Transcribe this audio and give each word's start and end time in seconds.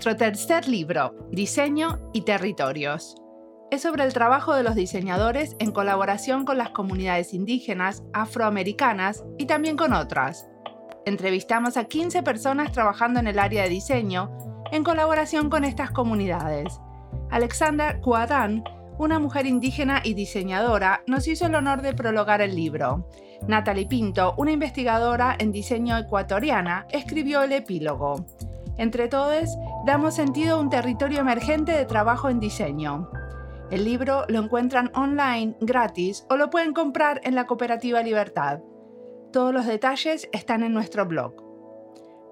Nuestro 0.00 0.16
tercer 0.16 0.66
libro, 0.66 1.14
Diseño 1.30 1.98
y 2.14 2.22
Territorios. 2.22 3.16
Es 3.70 3.82
sobre 3.82 4.04
el 4.04 4.14
trabajo 4.14 4.54
de 4.54 4.62
los 4.62 4.74
diseñadores 4.74 5.56
en 5.58 5.72
colaboración 5.72 6.46
con 6.46 6.56
las 6.56 6.70
comunidades 6.70 7.34
indígenas, 7.34 8.02
afroamericanas 8.14 9.26
y 9.36 9.44
también 9.44 9.76
con 9.76 9.92
otras. 9.92 10.48
Entrevistamos 11.04 11.76
a 11.76 11.84
15 11.84 12.22
personas 12.22 12.72
trabajando 12.72 13.20
en 13.20 13.26
el 13.26 13.38
área 13.38 13.64
de 13.64 13.68
diseño 13.68 14.30
en 14.72 14.84
colaboración 14.84 15.50
con 15.50 15.64
estas 15.64 15.90
comunidades. 15.90 16.80
Alexandra 17.30 18.00
Cuadán, 18.00 18.64
una 18.96 19.18
mujer 19.18 19.44
indígena 19.44 20.00
y 20.02 20.14
diseñadora, 20.14 21.02
nos 21.06 21.28
hizo 21.28 21.44
el 21.44 21.56
honor 21.56 21.82
de 21.82 21.92
prologar 21.92 22.40
el 22.40 22.56
libro. 22.56 23.06
Natalie 23.46 23.84
Pinto, 23.84 24.32
una 24.38 24.52
investigadora 24.52 25.36
en 25.38 25.52
diseño 25.52 25.98
ecuatoriana, 25.98 26.86
escribió 26.90 27.42
el 27.42 27.52
epílogo. 27.52 28.24
Entre 28.80 29.08
todos, 29.08 29.58
damos 29.84 30.14
sentido 30.14 30.56
a 30.56 30.58
un 30.58 30.70
territorio 30.70 31.20
emergente 31.20 31.70
de 31.70 31.84
trabajo 31.84 32.30
en 32.30 32.40
diseño. 32.40 33.10
El 33.70 33.84
libro 33.84 34.24
lo 34.28 34.38
encuentran 34.38 34.90
online 34.94 35.54
gratis 35.60 36.24
o 36.30 36.38
lo 36.38 36.48
pueden 36.48 36.72
comprar 36.72 37.20
en 37.24 37.34
la 37.34 37.46
cooperativa 37.46 38.02
Libertad. 38.02 38.60
Todos 39.34 39.52
los 39.52 39.66
detalles 39.66 40.30
están 40.32 40.62
en 40.62 40.72
nuestro 40.72 41.04
blog. 41.04 41.34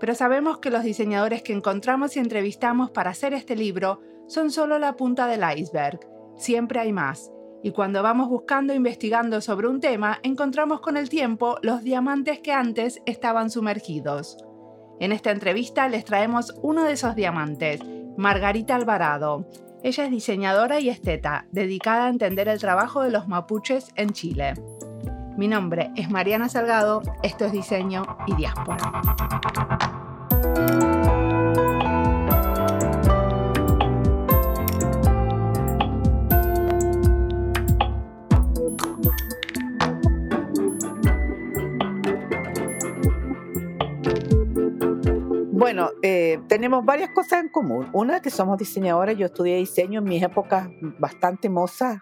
Pero 0.00 0.14
sabemos 0.14 0.58
que 0.58 0.70
los 0.70 0.84
diseñadores 0.84 1.42
que 1.42 1.52
encontramos 1.52 2.16
y 2.16 2.20
entrevistamos 2.20 2.90
para 2.92 3.10
hacer 3.10 3.34
este 3.34 3.54
libro 3.54 4.00
son 4.26 4.50
solo 4.50 4.78
la 4.78 4.96
punta 4.96 5.26
del 5.26 5.42
iceberg. 5.54 6.00
Siempre 6.38 6.80
hay 6.80 6.94
más. 6.94 7.30
Y 7.62 7.72
cuando 7.72 8.02
vamos 8.02 8.30
buscando 8.30 8.72
e 8.72 8.76
investigando 8.76 9.42
sobre 9.42 9.68
un 9.68 9.80
tema, 9.80 10.18
encontramos 10.22 10.80
con 10.80 10.96
el 10.96 11.10
tiempo 11.10 11.58
los 11.60 11.82
diamantes 11.82 12.40
que 12.40 12.52
antes 12.52 13.02
estaban 13.04 13.50
sumergidos. 13.50 14.47
En 15.00 15.12
esta 15.12 15.30
entrevista 15.30 15.88
les 15.88 16.04
traemos 16.04 16.54
uno 16.62 16.84
de 16.84 16.92
esos 16.92 17.14
diamantes, 17.14 17.80
Margarita 18.16 18.74
Alvarado. 18.74 19.46
Ella 19.84 20.04
es 20.04 20.10
diseñadora 20.10 20.80
y 20.80 20.88
esteta, 20.88 21.46
dedicada 21.52 22.06
a 22.06 22.10
entender 22.10 22.48
el 22.48 22.58
trabajo 22.58 23.02
de 23.02 23.12
los 23.12 23.28
mapuches 23.28 23.92
en 23.94 24.10
Chile. 24.10 24.54
Mi 25.36 25.46
nombre 25.46 25.92
es 25.94 26.10
Mariana 26.10 26.48
Salgado, 26.48 27.02
esto 27.22 27.44
es 27.44 27.52
Diseño 27.52 28.02
y 28.26 28.34
Diáspora. 28.34 28.90
Bueno, 45.68 45.90
eh, 46.00 46.40
tenemos 46.48 46.82
varias 46.82 47.10
cosas 47.10 47.42
en 47.42 47.50
común. 47.50 47.90
Una, 47.92 48.22
que 48.22 48.30
somos 48.30 48.56
diseñadoras. 48.56 49.18
Yo 49.18 49.26
estudié 49.26 49.56
diseño 49.56 49.98
en 49.98 50.04
mis 50.06 50.22
épocas 50.22 50.66
bastante 50.98 51.50
mozas, 51.50 51.98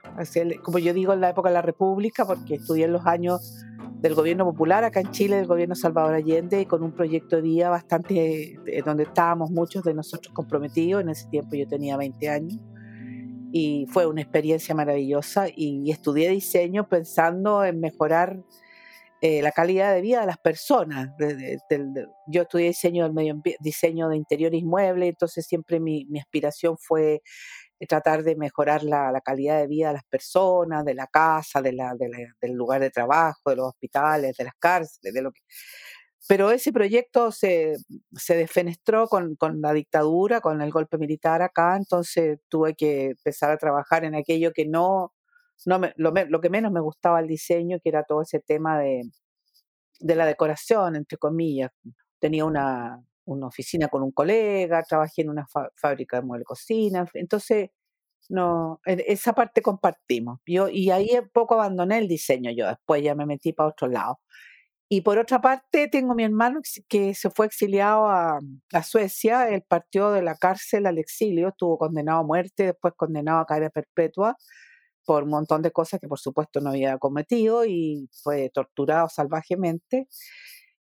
como 0.63 0.79
yo 0.79 0.95
digo, 0.95 1.13
en 1.13 1.21
la 1.21 1.31
época 1.31 1.49
de 1.49 1.55
la 1.55 1.63
República, 1.63 2.25
porque 2.25 2.55
estudié 2.55 2.85
en 2.85 2.93
los 2.93 3.05
años 3.07 3.65
del 4.01 4.15
gobierno 4.15 4.45
popular 4.45 4.85
acá 4.85 5.01
en 5.01 5.11
Chile, 5.11 5.35
del 5.35 5.49
gobierno 5.49 5.75
Salvador 5.75 6.15
Allende, 6.15 6.67
con 6.67 6.85
un 6.85 6.93
proyecto 6.93 7.35
de 7.35 7.43
día 7.43 7.69
bastante, 7.69 8.57
eh, 8.67 8.83
donde 8.85 9.03
estábamos 9.03 9.51
muchos 9.51 9.83
de 9.83 9.95
nosotros 9.95 10.33
comprometidos. 10.33 11.03
En 11.03 11.09
ese 11.09 11.27
tiempo 11.27 11.57
yo 11.57 11.67
tenía 11.67 11.97
20 11.97 12.29
años 12.29 12.61
y 13.51 13.87
fue 13.89 14.07
una 14.07 14.21
experiencia 14.21 14.77
maravillosa 14.77 15.47
y 15.53 15.91
estudié 15.91 16.31
diseño 16.31 16.89
pensando 16.89 17.65
en 17.65 17.81
mejorar 17.81 18.45
eh, 19.23 19.41
la 19.41 19.51
calidad 19.51 19.95
de 19.95 20.03
vida 20.03 20.21
de 20.21 20.27
las 20.27 20.39
personas. 20.39 21.09
yo 22.27 22.43
estudié 22.43 22.69
diseño 22.69 23.05
del 23.05 23.15
medio 23.15 23.41
diseño 23.61 24.09
de 24.11 24.17
interiores 24.17 24.63
muebles, 24.63 25.09
entonces 25.09 25.47
siempre 25.47 25.81
mi, 25.81 26.07
aspiración 26.21 26.77
fue 26.79 27.23
eh, 27.81 27.87
tratar 27.87 28.23
de 28.25 28.37
mejorar 28.37 28.83
la, 28.83 29.19
calidad 29.25 29.59
de 29.61 29.69
vida 29.69 29.89
de 29.89 29.95
las 29.95 30.05
personas, 30.05 30.85
de 30.85 30.95
la 30.95 31.07
casa, 31.07 31.63
de 31.63 31.73
la, 31.73 31.95
del 32.41 32.53
lugar 32.53 32.83
de 32.83 32.91
trabajo, 32.91 33.51
de 33.51 33.57
los 33.57 33.69
hospitales, 33.69 34.37
de 34.37 34.45
las 34.45 34.55
cárceles, 34.59 35.15
de 35.15 35.23
lo 35.23 35.33
que... 35.33 35.41
Pero 36.29 36.51
ese 36.51 36.73
proyecto 36.73 37.33
se, 37.33 37.77
se 38.17 38.37
defenestró 38.37 39.09
con, 39.09 39.37
con, 39.37 39.61
la 39.63 39.73
dictadura, 39.73 40.41
con 40.41 40.61
el 40.61 40.73
golpe 40.73 40.99
militar 40.99 41.41
acá, 41.43 41.77
entonces 41.77 42.39
tuve 42.49 42.75
que 42.75 43.07
empezar 43.11 43.53
a 43.53 43.59
trabajar 43.59 44.05
en 44.05 44.15
aquello 44.17 44.53
que 44.53 44.67
no, 44.67 45.13
no 45.65 45.81
lo, 45.97 46.41
que 46.41 46.51
menos 46.51 46.73
me 46.73 46.81
gustaba 46.81 47.21
el 47.21 47.27
diseño, 47.27 47.79
que 47.83 47.89
era 47.89 48.05
todo 48.05 48.23
ese 48.23 48.41
tema 48.41 48.79
de, 48.79 49.03
de 50.01 50.15
la 50.15 50.27
decoración, 50.27 50.97
entre 50.97 51.19
comillas. 51.19 51.71
Tenía 52.19 52.45
una, 52.45 53.03
una, 53.25 53.47
oficina 53.47 53.89
con 53.89 54.03
un 54.03 54.13
colega, 54.13 54.83
trabajé 54.83 55.23
en 55.23 55.31
una 55.31 55.47
fábrica 55.77 56.21
de 56.21 56.27
muebles 56.27 56.47
cocina, 56.47 57.07
entonces 57.15 57.71
no, 58.29 58.81
esa 58.85 59.33
parte 59.35 59.63
compartimos. 59.63 60.41
Yo, 60.47 60.69
y 60.69 60.91
ahí 60.91 61.11
poco 61.33 61.55
abandoné 61.55 61.99
el 61.99 62.09
diseño 62.09 62.51
yo, 62.53 62.67
después 62.69 63.03
ya 63.03 63.15
me 63.15 63.27
metí 63.27 63.53
para 63.53 63.71
otro 63.71 63.89
lado. 63.89 64.21
Y 64.89 65.01
por 65.01 65.19
otra 65.19 65.41
parte, 65.41 65.89
tengo 65.89 66.15
mi 66.15 66.23
hermano 66.25 66.61
que 66.89 67.15
se 67.15 67.31
fue 67.31 67.47
exiliado 67.47 68.07
a, 68.07 68.39
a, 68.73 68.83
Suecia, 68.85 69.49
él 69.49 69.65
partió 69.67 70.13
de 70.13 70.23
la 70.23 70.37
cárcel 70.37 70.87
al 70.87 70.99
exilio, 70.99 71.49
estuvo 71.49 71.77
condenado 71.77 72.21
a 72.21 72.23
muerte, 72.25 72.67
después 72.67 72.95
condenado 72.97 73.41
a 73.41 73.47
cadena 73.47 73.71
perpetua, 73.71 74.37
por 75.07 75.23
un 75.23 75.31
montón 75.31 75.63
de 75.63 75.71
cosas 75.71 76.01
que 76.01 76.09
por 76.09 76.19
supuesto 76.19 76.61
no 76.61 76.71
había 76.71 76.99
cometido 76.99 77.65
y 77.65 78.11
fue 78.23 78.51
torturado 78.51 79.09
salvajemente 79.09 80.09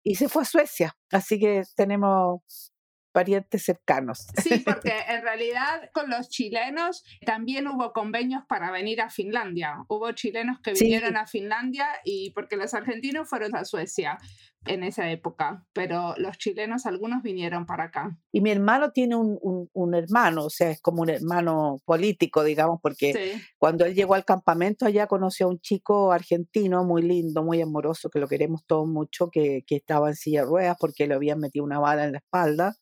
y 0.04 0.16
se 0.16 0.28
fue 0.28 0.42
a 0.42 0.46
Suecia. 0.46 0.98
Así 1.12 1.40
que 1.40 1.64
tenemos 1.76 2.74
parientes 3.16 3.64
cercanos. 3.64 4.28
Sí, 4.44 4.60
porque 4.66 4.94
en 5.08 5.22
realidad 5.22 5.90
con 5.94 6.10
los 6.10 6.28
chilenos 6.28 7.04
también 7.26 7.66
hubo 7.68 7.94
convenios 7.94 8.44
para 8.50 8.72
venir 8.72 9.00
a 9.00 9.10
Finlandia. 9.10 9.78
Hubo 9.88 10.12
chilenos 10.12 10.60
que 10.62 10.74
vinieron 10.74 11.16
a 11.16 11.26
Finlandia 11.26 11.88
y 12.04 12.32
porque 12.32 12.58
los 12.58 12.74
argentinos 12.74 13.30
fueron 13.30 13.56
a 13.56 13.64
Suecia 13.64 14.18
en 14.68 14.84
esa 14.84 15.10
época, 15.12 15.66
pero 15.74 16.16
los 16.18 16.38
chilenos 16.38 16.86
algunos 16.86 17.22
vinieron 17.24 17.66
para 17.66 17.86
acá. 17.86 18.18
Y 18.32 18.42
mi 18.42 18.52
hermano 18.52 18.92
tiene 18.92 19.16
un, 19.16 19.70
un, 19.74 19.96
hermano, 19.96 20.46
o 20.46 20.50
sea, 20.50 20.72
es 20.72 20.82
como 20.82 21.02
un 21.02 21.10
hermano 21.10 21.82
político, 21.86 22.44
digamos, 22.44 22.80
porque 22.82 23.40
cuando 23.58 23.86
él 23.86 23.96
llegó 23.96 24.14
al 24.16 24.26
campamento 24.26 24.86
allá 24.86 25.08
conoció 25.08 25.48
a 25.48 25.50
un 25.50 25.60
chico 25.60 26.12
argentino 26.12 26.84
muy 26.84 27.02
lindo, 27.02 27.44
muy 27.44 27.62
amoroso, 27.62 28.10
que 28.10 28.20
lo 28.20 28.28
queremos 28.28 28.66
todos 28.66 28.88
mucho, 28.88 29.30
que, 29.30 29.64
que 29.66 29.76
estaba 29.76 30.10
en 30.10 30.16
silla 30.16 30.42
de 30.42 30.48
ruedas 30.48 30.78
porque 30.80 31.08
le 31.08 31.14
habían 31.14 31.40
metido 31.40 31.64
una 31.64 31.80
bala 31.80 32.06
en 32.06 32.14
la 32.14 32.18
espalda 32.20 32.76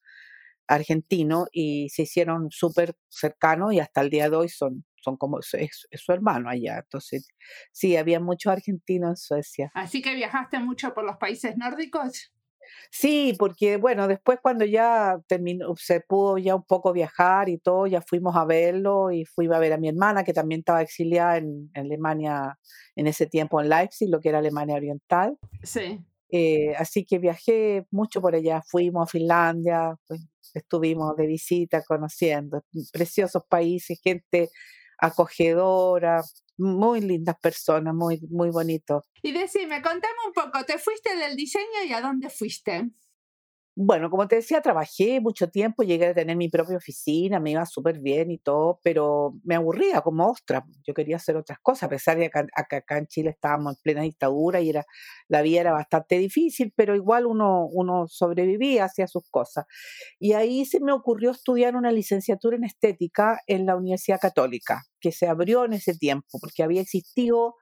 argentino 0.68 1.48
y 1.52 1.90
se 1.90 2.04
hicieron 2.04 2.50
súper 2.52 2.96
cercanos 3.10 3.74
y 3.74 3.80
hasta 3.80 4.02
el 4.02 4.10
día 4.10 4.30
de 4.30 4.36
hoy 4.36 4.50
son, 4.50 4.86
son 5.04 5.18
como 5.18 5.40
es, 5.40 5.88
su 5.92 6.12
hermano 6.12 6.50
allá. 6.50 6.80
Entonces, 6.80 7.28
sí, 7.72 7.98
había 7.98 8.20
muchos 8.20 8.52
argentinos 8.52 9.10
en 9.10 9.16
Suecia. 9.18 9.72
Así 9.74 10.02
que 10.02 10.16
viajaste 10.16 10.60
mucho 10.60 10.94
por 10.94 11.04
los 11.04 11.18
países 11.18 11.58
nórdicos. 11.58 12.34
Sí, 12.90 13.36
porque 13.38 13.78
bueno, 13.78 14.08
después 14.08 14.40
cuando 14.42 14.64
ya 14.66 15.20
terminó, 15.28 15.76
se 15.76 16.00
pudo 16.00 16.38
ya 16.38 16.56
un 16.56 16.64
poco 16.64 16.94
viajar 16.94 17.50
y 17.50 17.58
todo, 17.58 17.88
ya 17.88 18.02
fuimos 18.02 18.36
a 18.38 18.46
verlo 18.46 19.12
y 19.12 19.26
fui 19.26 19.48
a 19.54 19.60
ver 19.60 19.74
a 19.74 19.78
mi 19.78 19.90
hermana 19.90 20.24
que 20.24 20.34
también 20.34 20.60
estaba 20.60 20.82
exiliada 20.82 21.38
en, 21.38 21.70
en 21.74 21.86
Alemania 21.86 22.58
en 22.96 23.08
ese 23.08 23.26
tiempo 23.26 23.60
en 23.62 23.70
Leipzig, 23.70 24.10
lo 24.10 24.22
que 24.22 24.30
era 24.30 24.38
Alemania 24.38 24.76
Oriental. 24.76 25.38
Sí. 25.62 26.00
Eh, 26.36 26.74
así 26.78 27.06
que 27.06 27.20
viajé 27.20 27.86
mucho 27.92 28.20
por 28.20 28.34
allá, 28.34 28.64
fuimos 28.66 29.08
a 29.08 29.12
Finlandia, 29.12 29.96
pues, 30.08 30.26
estuvimos 30.56 31.16
de 31.16 31.28
visita 31.28 31.84
conociendo 31.84 32.64
preciosos 32.92 33.44
países, 33.48 34.00
gente 34.04 34.50
acogedora, 35.04 36.22
muy 36.58 37.02
lindas 37.02 37.36
personas, 37.40 37.94
muy, 37.94 38.20
muy 38.30 38.50
bonito. 38.50 39.04
Y 39.22 39.32
decime, 39.32 39.82
contame 39.82 40.14
un 40.28 40.34
poco, 40.34 40.64
¿te 40.66 40.78
fuiste 40.78 41.16
del 41.16 41.36
diseño 41.36 41.84
y 41.88 41.94
a 41.94 42.02
dónde 42.02 42.30
fuiste? 42.30 42.90
Bueno, 43.76 44.12
como 44.12 44.28
te 44.28 44.36
decía, 44.36 44.62
trabajé 44.62 45.20
mucho 45.20 45.50
tiempo, 45.50 45.82
llegué 45.82 46.06
a 46.08 46.14
tener 46.14 46.36
mi 46.38 46.48
propia 46.48 46.78
oficina, 46.78 47.40
me 47.40 47.52
iba 47.52 47.66
súper 47.66 48.00
bien 48.00 48.30
y 48.30 48.38
todo, 48.38 48.80
pero 48.84 49.34
me 49.44 49.56
aburría 49.56 50.02
como 50.02 50.28
ostra. 50.30 50.64
Yo 50.86 50.94
quería 50.94 51.16
hacer 51.16 51.36
otras 51.38 51.58
cosas, 51.60 51.84
a 51.84 51.90
pesar 51.90 52.20
de 52.20 52.30
que 52.30 52.40
acá, 52.56 52.98
en 53.00 53.08
Chile 53.08 53.32
estábamos 53.32 53.74
en 53.74 53.82
plena 53.82 54.02
dictadura 54.04 54.62
y 54.62 54.70
era, 54.70 54.86
la 55.28 55.42
vida 55.42 55.62
era 55.62 55.72
bastante 55.74 56.20
difícil, 56.20 56.72
pero 56.76 56.96
igual 56.96 57.26
uno, 57.26 57.66
uno 57.66 58.08
sobrevivía, 58.08 58.86
hacía 58.86 59.08
sus 59.08 59.24
cosas. 59.32 59.66
Y 60.20 60.34
ahí 60.34 60.66
se 60.66 60.80
me 60.80 60.92
ocurrió 60.92 61.32
estudiar 61.32 61.76
una 61.76 61.92
licenciatura 61.92 62.58
en 62.58 62.66
estética 62.66 63.40
en 63.48 63.66
la 63.66 63.76
Universidad 63.76 64.20
Católica, 64.20 64.84
que 65.00 65.12
se 65.12 65.28
abrió 65.28 65.66
en 65.66 65.74
ese 65.74 65.96
tiempo, 65.98 66.38
porque 66.40 66.62
había 66.62 66.82
existido 66.82 67.56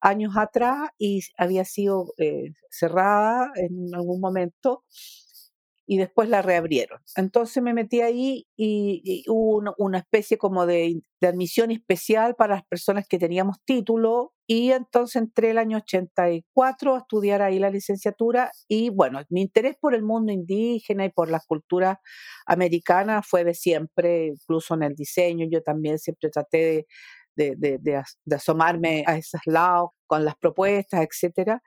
años 0.00 0.34
atrás 0.36 0.90
y 0.98 1.20
había 1.36 1.64
sido 1.64 2.06
eh, 2.18 2.52
cerrada 2.70 3.50
en 3.56 3.94
algún 3.94 4.20
momento 4.20 4.84
y 5.90 5.96
después 5.96 6.28
la 6.28 6.42
reabrieron. 6.42 7.00
Entonces 7.16 7.62
me 7.62 7.72
metí 7.72 8.02
ahí 8.02 8.46
y, 8.58 9.24
hubo 9.26 9.74
una, 9.78 9.98
especie 9.98 10.36
como 10.36 10.66
de, 10.66 11.00
admisión 11.22 11.70
especial 11.70 12.34
para 12.36 12.56
las 12.56 12.66
personas 12.66 13.08
que 13.08 13.18
teníamos 13.18 13.56
título 13.64 14.34
y 14.46 14.72
entonces 14.72 15.16
entré 15.16 15.50
el 15.50 15.58
año 15.58 15.78
84 15.78 16.94
a 16.94 16.98
estudiar 16.98 17.40
ahí 17.40 17.58
la 17.58 17.70
licenciatura 17.70 18.52
y 18.68 18.90
bueno, 18.90 19.20
mi 19.30 19.40
interés 19.40 19.76
por 19.80 19.94
el 19.94 20.02
mundo 20.02 20.30
indígena 20.30 21.06
y 21.06 21.10
por 21.10 21.30
la 21.30 21.40
cultura 21.40 22.00
americana 22.46 23.22
fue 23.22 23.44
de 23.44 23.54
siempre, 23.54 24.26
incluso 24.26 24.74
en 24.74 24.82
el 24.82 24.94
diseño, 24.94 25.46
yo 25.50 25.62
también 25.62 25.98
siempre 25.98 26.28
traté 26.28 26.86
de, 27.34 27.56
de, 27.56 28.02
asomarme 28.34 29.04
a 29.06 29.16
esos 29.16 29.40
lados 29.46 29.90
con 30.06 30.24
las 30.24 30.36
propuestas, 30.36 31.00
etcétera. 31.00 31.62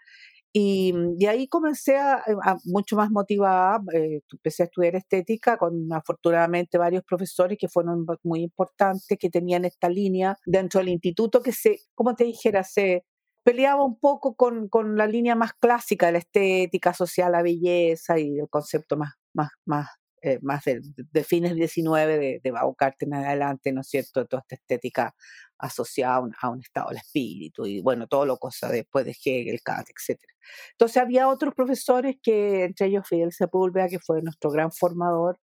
Y 0.53 0.93
de 1.17 1.29
ahí 1.29 1.47
comencé 1.47 1.97
a, 1.97 2.21
mucho 2.65 2.97
más 2.97 3.09
motivada, 3.09 3.81
eh, 3.93 4.21
empecé 4.31 4.63
a 4.63 4.65
estudiar 4.65 4.95
estética 4.95 5.57
con 5.57 5.91
afortunadamente 5.93 6.77
varios 6.77 7.03
profesores 7.05 7.57
que 7.57 7.69
fueron 7.69 8.05
muy 8.23 8.41
importantes, 8.41 9.17
que 9.17 9.29
tenían 9.29 9.63
esta 9.63 9.87
línea 9.87 10.37
dentro 10.45 10.79
del 10.79 10.89
instituto 10.89 11.41
que 11.41 11.53
se, 11.53 11.79
como 11.95 12.15
te 12.15 12.25
dijera, 12.25 12.63
se 12.65 13.05
peleaba 13.43 13.83
un 13.85 13.97
poco 13.99 14.35
con, 14.35 14.67
con 14.67 14.97
la 14.97 15.07
línea 15.07 15.35
más 15.35 15.53
clásica 15.53 16.07
de 16.07 16.11
la 16.13 16.17
estética 16.19 16.93
social, 16.93 17.31
la 17.31 17.41
belleza 17.43 18.19
y 18.19 18.39
el 18.39 18.49
concepto 18.49 18.97
más, 18.97 19.13
más, 19.33 19.51
más 19.65 19.87
eh, 20.23 20.37
más 20.43 20.63
de, 20.65 20.81
de, 21.11 21.23
fines 21.23 21.55
19 21.55 22.19
de, 22.19 22.41
de 22.43 22.51
Baucarte 22.51 23.05
en 23.05 23.15
adelante, 23.15 23.71
¿no 23.71 23.81
es 23.81 23.87
cierto? 23.87 24.27
Toda 24.27 24.41
esta 24.41 24.55
estética 24.55 25.15
asociada 25.61 26.21
a 26.41 26.49
un, 26.49 26.59
estado 26.59 26.89
del 26.89 26.97
espíritu 26.97 27.65
y 27.65 27.81
bueno, 27.81 28.07
todo 28.07 28.25
lo 28.25 28.37
cosa 28.37 28.69
después 28.69 29.05
de 29.05 29.11
Hegel, 29.11 29.61
Kant, 29.63 29.87
etc. 29.89 30.19
Entonces 30.71 30.97
había 30.97 31.29
otros 31.29 31.53
profesores 31.53 32.17
que, 32.21 32.65
entre 32.65 32.87
ellos 32.87 33.07
Fidel 33.07 33.31
Sepúlveda, 33.31 33.87
que 33.87 33.99
fue 33.99 34.21
nuestro 34.21 34.51
gran 34.51 34.71
formador, 34.71 35.39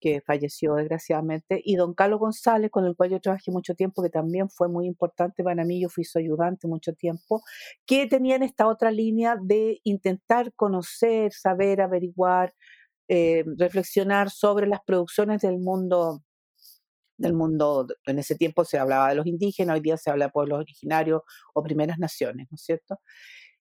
que 0.00 0.20
falleció 0.20 0.74
desgraciadamente, 0.74 1.60
y 1.64 1.76
don 1.76 1.94
Carlos 1.94 2.20
González, 2.20 2.70
con 2.70 2.84
el 2.86 2.96
cual 2.96 3.10
yo 3.10 3.20
trabajé 3.20 3.50
mucho 3.50 3.74
tiempo, 3.74 4.02
que 4.02 4.10
también 4.10 4.48
fue 4.50 4.68
muy 4.68 4.86
importante 4.86 5.44
para 5.44 5.64
mí, 5.64 5.80
yo 5.80 5.88
fui 5.88 6.04
su 6.04 6.18
ayudante 6.18 6.66
mucho 6.66 6.92
tiempo, 6.94 7.42
que 7.86 8.06
tenían 8.06 8.42
esta 8.42 8.66
otra 8.66 8.90
línea 8.90 9.36
de 9.40 9.80
intentar 9.84 10.52
conocer, 10.54 11.32
saber, 11.32 11.80
averiguar, 11.80 12.54
eh, 13.08 13.44
reflexionar 13.58 14.30
sobre 14.30 14.66
las 14.66 14.80
producciones 14.84 15.42
del 15.42 15.58
mundo 15.58 16.22
del 17.20 17.34
mundo, 17.34 17.86
en 18.06 18.18
ese 18.18 18.34
tiempo 18.36 18.64
se 18.64 18.78
hablaba 18.78 19.10
de 19.10 19.14
los 19.16 19.26
indígenas, 19.26 19.74
hoy 19.74 19.80
día 19.80 19.96
se 19.96 20.10
habla 20.10 20.26
de 20.26 20.32
pueblos 20.32 20.58
originarios 20.60 21.22
o 21.54 21.62
primeras 21.62 21.98
naciones, 21.98 22.48
¿no 22.50 22.56
es 22.56 22.62
cierto? 22.62 22.98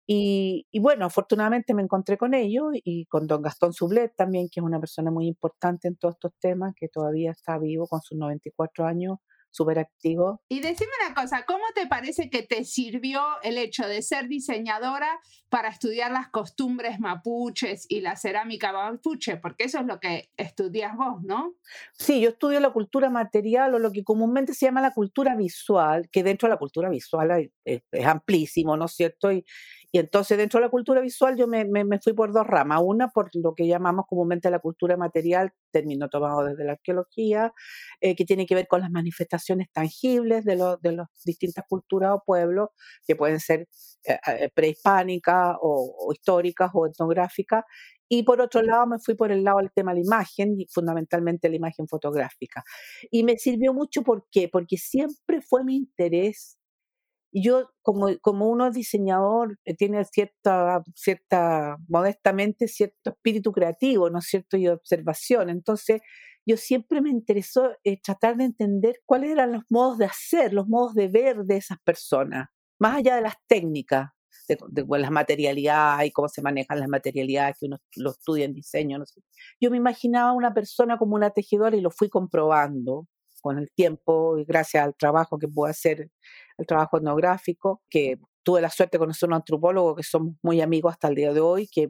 Y, 0.08 0.68
bueno, 0.80 1.06
afortunadamente 1.06 1.74
me 1.74 1.82
encontré 1.82 2.18
con 2.18 2.34
ellos 2.36 2.68
y 2.74 3.06
con 3.08 3.28
don 3.28 3.42
Gastón 3.42 3.74
Sublet 3.74 4.14
también, 4.16 4.50
que 4.52 4.60
es 4.60 4.64
una 4.64 4.80
persona 4.80 5.10
muy 5.12 5.28
importante 5.28 5.88
en 5.88 5.96
todos 5.98 6.16
estos 6.16 6.34
temas, 6.40 6.74
que 6.76 6.90
todavía 6.90 7.32
está 7.32 7.58
vivo 7.58 7.88
con 7.88 8.02
sus 8.02 8.18
94 8.18 8.86
años 8.86 9.18
súper 9.56 9.80
activo. 9.80 10.42
Y 10.50 10.60
decime 10.60 10.92
una 11.06 11.16
cosa, 11.16 11.46
¿cómo 11.46 11.64
te 11.74 11.88
parece 11.88 12.30
que 12.30 12.44
te 12.44 12.66
sirvió 12.66 13.22
el 13.42 13.58
hecho 13.58 13.88
de 13.88 14.02
ser 14.02 14.28
diseñadora 14.28 15.20
para 15.50 15.70
estudiar 15.70 16.12
las 16.12 16.30
costumbres 16.30 17.00
mapuches 17.00 17.86
y 17.88 18.02
la 18.02 18.18
cerámica 18.18 18.74
mapuche? 18.74 19.38
Porque 19.38 19.66
eso 19.66 19.80
es 19.80 19.86
lo 19.86 20.00
que 20.00 20.30
estudias 20.38 20.96
vos, 20.96 21.24
¿no? 21.24 21.56
Sí, 21.94 22.20
yo 22.20 22.30
estudio 22.30 22.60
la 22.60 22.72
cultura 22.72 23.10
material 23.10 23.74
o 23.76 23.80
lo 23.80 23.92
que 23.92 24.04
comúnmente 24.04 24.54
se 24.54 24.66
llama 24.66 24.82
la 24.82 24.94
cultura 24.94 25.36
visual, 25.36 26.10
que 26.12 26.24
dentro 26.24 26.48
de 26.48 26.54
la 26.56 26.60
cultura 26.60 26.90
visual 26.90 27.50
es, 27.64 27.82
es 27.92 28.06
amplísimo, 28.06 28.76
¿no 28.76 28.86
es 28.86 28.92
cierto? 28.92 29.32
Y, 29.32 29.46
y 29.92 30.00
entonces 30.00 30.38
dentro 30.38 30.60
de 30.60 30.66
la 30.66 30.70
cultura 30.72 31.02
visual 31.02 31.36
yo 31.38 31.48
me, 31.48 31.66
me, 31.66 32.00
fui 32.00 32.14
por 32.14 32.34
dos 32.34 32.46
ramas. 32.46 32.82
Una 32.84 33.10
por 33.10 33.30
lo 33.36 33.54
que 33.54 33.68
llamamos 33.68 34.06
comúnmente 34.08 34.50
la 34.50 34.60
cultura 34.60 34.98
material, 34.98 35.52
término 35.72 36.10
tomado 36.10 36.44
desde 36.44 36.66
la 36.66 36.74
arqueología, 36.74 37.54
eh, 38.02 38.16
que 38.16 38.26
tiene 38.26 38.46
que 38.46 38.56
ver 38.56 38.68
con 38.68 38.82
las 38.82 38.92
manifestaciones 38.92 39.68
tangibles 39.72 40.46
de, 40.46 40.56
de 40.82 40.92
las 40.92 41.08
distintas 41.26 41.66
culturas 41.68 42.12
o 42.14 42.24
pueblos, 42.26 42.70
que 43.06 43.16
pueden 43.16 43.40
ser 43.40 43.68
eh, 44.08 44.20
eh, 44.28 44.50
prehispánicas 44.54 45.56
o, 45.62 46.12
históricas 46.14 46.70
o 46.74 46.86
etnográficas. 46.88 47.64
Y 48.08 48.24
por 48.24 48.40
otro 48.40 48.62
lado 48.62 48.86
me 48.86 49.00
fui 49.00 49.16
por 49.16 49.32
el 49.32 49.44
lado 49.44 49.58
del 49.60 49.72
tema 49.72 49.94
de 49.94 50.02
la 50.02 50.06
imagen 50.06 50.60
y 50.60 50.68
fundamentalmente 50.68 51.50
la 51.50 51.56
imagen 51.56 51.88
fotográfica. 51.88 52.64
Y 53.10 53.24
me 53.24 53.38
sirvió 53.38 53.74
mucho, 53.74 54.04
¿por 54.04 54.28
qué? 54.32 54.48
Porque 54.48 54.78
siempre 54.78 55.42
fue 55.42 55.64
mi 55.64 55.76
interés 55.76 56.58
yo, 57.44 57.72
como, 57.82 58.08
como 58.22 58.50
uno 58.50 58.72
diseñador, 58.72 59.60
eh, 59.66 59.76
tiene 59.76 60.06
cierta, 60.06 60.82
cierta, 60.96 61.78
modestamente, 61.88 62.68
cierto 62.68 63.12
espíritu 63.12 63.52
creativo, 63.52 64.10
¿no 64.10 64.20
es 64.20 64.26
cierto? 64.26 64.58
Y 64.58 64.68
observación. 64.68 65.50
Entonces, 65.50 66.02
yo 66.46 66.58
siempre 66.58 67.02
me 67.02 67.10
interesó 67.10 67.72
eh, 67.84 68.00
tratar 68.02 68.38
de 68.38 68.46
entender 68.46 69.02
cuáles 69.06 69.32
eran 69.32 69.52
los 69.52 69.64
modos 69.70 69.98
de 69.98 70.06
hacer, 70.06 70.54
los 70.54 70.68
modos 70.68 70.94
de 70.94 71.08
ver 71.08 71.38
de 71.44 71.58
esas 71.58 71.78
personas, 71.84 72.48
más 72.80 72.98
allá 72.98 73.16
de 73.16 73.22
las 73.24 73.36
técnicas, 73.48 74.12
de, 74.48 74.58
de, 74.70 74.86
las 75.00 75.12
materialidades 75.12 76.08
y 76.08 76.12
cómo 76.12 76.30
se 76.30 76.42
manejan 76.42 76.80
las 76.80 76.90
materialidades 76.90 77.58
que 77.60 77.66
uno 77.66 77.80
lo 77.96 78.12
estudia 78.12 78.46
en 78.46 78.54
diseño. 78.54 79.00
No 79.00 79.06
sé. 79.06 79.22
Yo 79.60 79.72
me 79.72 79.78
imaginaba 79.78 80.34
una 80.34 80.54
persona 80.54 80.98
como 80.98 81.16
una 81.16 81.32
tejedora 81.32 81.76
y 81.76 81.82
lo 81.82 81.92
fui 81.92 82.10
comprobando 82.10 83.08
con 83.42 83.60
el 83.60 83.70
tiempo 83.72 84.40
y 84.40 84.44
gracias 84.44 84.84
al 84.84 84.96
trabajo 84.96 85.38
que 85.38 85.48
pude 85.48 85.70
hacer, 85.70 86.10
el 86.58 86.66
trabajo 86.66 86.98
etnográfico, 86.98 87.82
que 87.90 88.18
tuve 88.46 88.62
la 88.62 88.70
suerte 88.70 88.98
de 88.98 89.00
conocer 89.00 89.28
a 89.28 89.30
un 89.32 89.34
antropólogo 89.34 89.96
que 89.96 90.04
somos 90.04 90.36
muy 90.44 90.62
amigos 90.62 90.94
hasta 90.94 91.08
el 91.08 91.16
día 91.16 91.34
de 91.34 91.40
hoy, 91.42 91.68
que, 91.68 91.88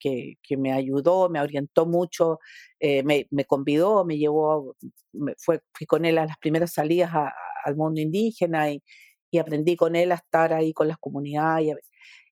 que, 0.00 0.36
que, 0.42 0.56
me 0.56 0.72
ayudó, 0.72 1.28
me 1.28 1.40
orientó 1.40 1.86
mucho, 1.86 2.38
eh, 2.80 3.02
me, 3.02 3.26
me, 3.30 3.44
convidó, 3.44 4.04
me 4.06 4.16
llevó, 4.16 4.74
me 5.12 5.34
fue, 5.36 5.60
fui 5.74 5.86
con 5.86 6.06
él 6.06 6.16
a 6.18 6.26
las 6.26 6.38
primeras 6.38 6.72
salidas 6.72 7.12
al 7.64 7.76
mundo 7.76 8.00
indígena 8.00 8.70
y, 8.72 8.82
y, 9.30 9.38
aprendí 9.38 9.76
con 9.76 9.96
él 9.96 10.10
a 10.12 10.16
estar 10.16 10.54
ahí 10.54 10.72
con 10.72 10.88
las 10.88 10.96
comunidades. 10.96 11.76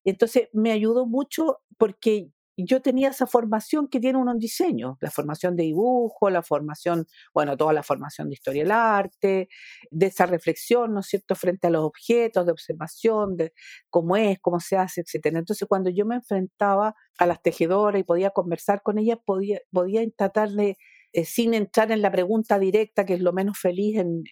Y, 0.05 0.11
entonces 0.11 0.49
me 0.53 0.73
ayudó 0.73 1.07
mucho 1.07 1.59
porque 1.79 2.29
yo 2.65 2.83
tenía 2.83 3.09
esa 3.11 3.27
formación 3.27 3.89
que 3.89 4.01
tiene 4.01 4.19
uno 4.19 4.33
en 4.33 4.39
diseño, 4.39 4.97
la 5.01 5.11
formación 5.11 5.57
de 5.57 5.65
dibujo, 5.65 6.31
la 6.31 6.43
formación, 6.43 7.07
bueno, 7.35 7.57
toda 7.57 7.73
la 7.73 7.83
formación 7.83 8.29
de 8.29 8.35
historia 8.35 8.63
del 8.63 8.73
arte, 8.73 9.49
de 9.91 10.07
esa 10.07 10.27
reflexión, 10.27 10.95
¿no 10.95 11.01
es 11.01 11.07
cierto?, 11.07 11.35
frente 11.35 11.67
a 11.69 11.71
los 11.71 11.85
objetos, 11.85 12.47
de 12.47 12.53
observación, 12.53 13.37
de 13.37 13.53
cómo 13.91 14.17
es, 14.17 14.39
cómo 14.41 14.61
se 14.61 14.77
hace, 14.77 15.03
etcétera. 15.03 15.39
Entonces, 15.39 15.69
cuando 15.69 15.91
yo 15.91 16.07
me 16.07 16.17
enfrentaba 16.17 16.95
a 17.19 17.27
las 17.27 17.43
tejedoras 17.43 18.01
y 18.01 18.05
podía 18.05 18.31
conversar 18.31 18.83
con 18.83 18.99
ellas, 18.99 19.19
podía, 19.25 19.61
podía 19.73 20.03
tratar 20.17 20.51
de 20.51 20.77
eh, 21.17 21.25
sin 21.25 21.55
entrar 21.55 21.91
en 21.93 22.03
la 22.03 22.13
pregunta 22.13 22.59
directa, 22.59 23.07
que 23.07 23.15
es 23.15 23.23
lo 23.23 23.33
menos 23.33 23.59
feliz 23.59 23.97
en, 23.97 24.25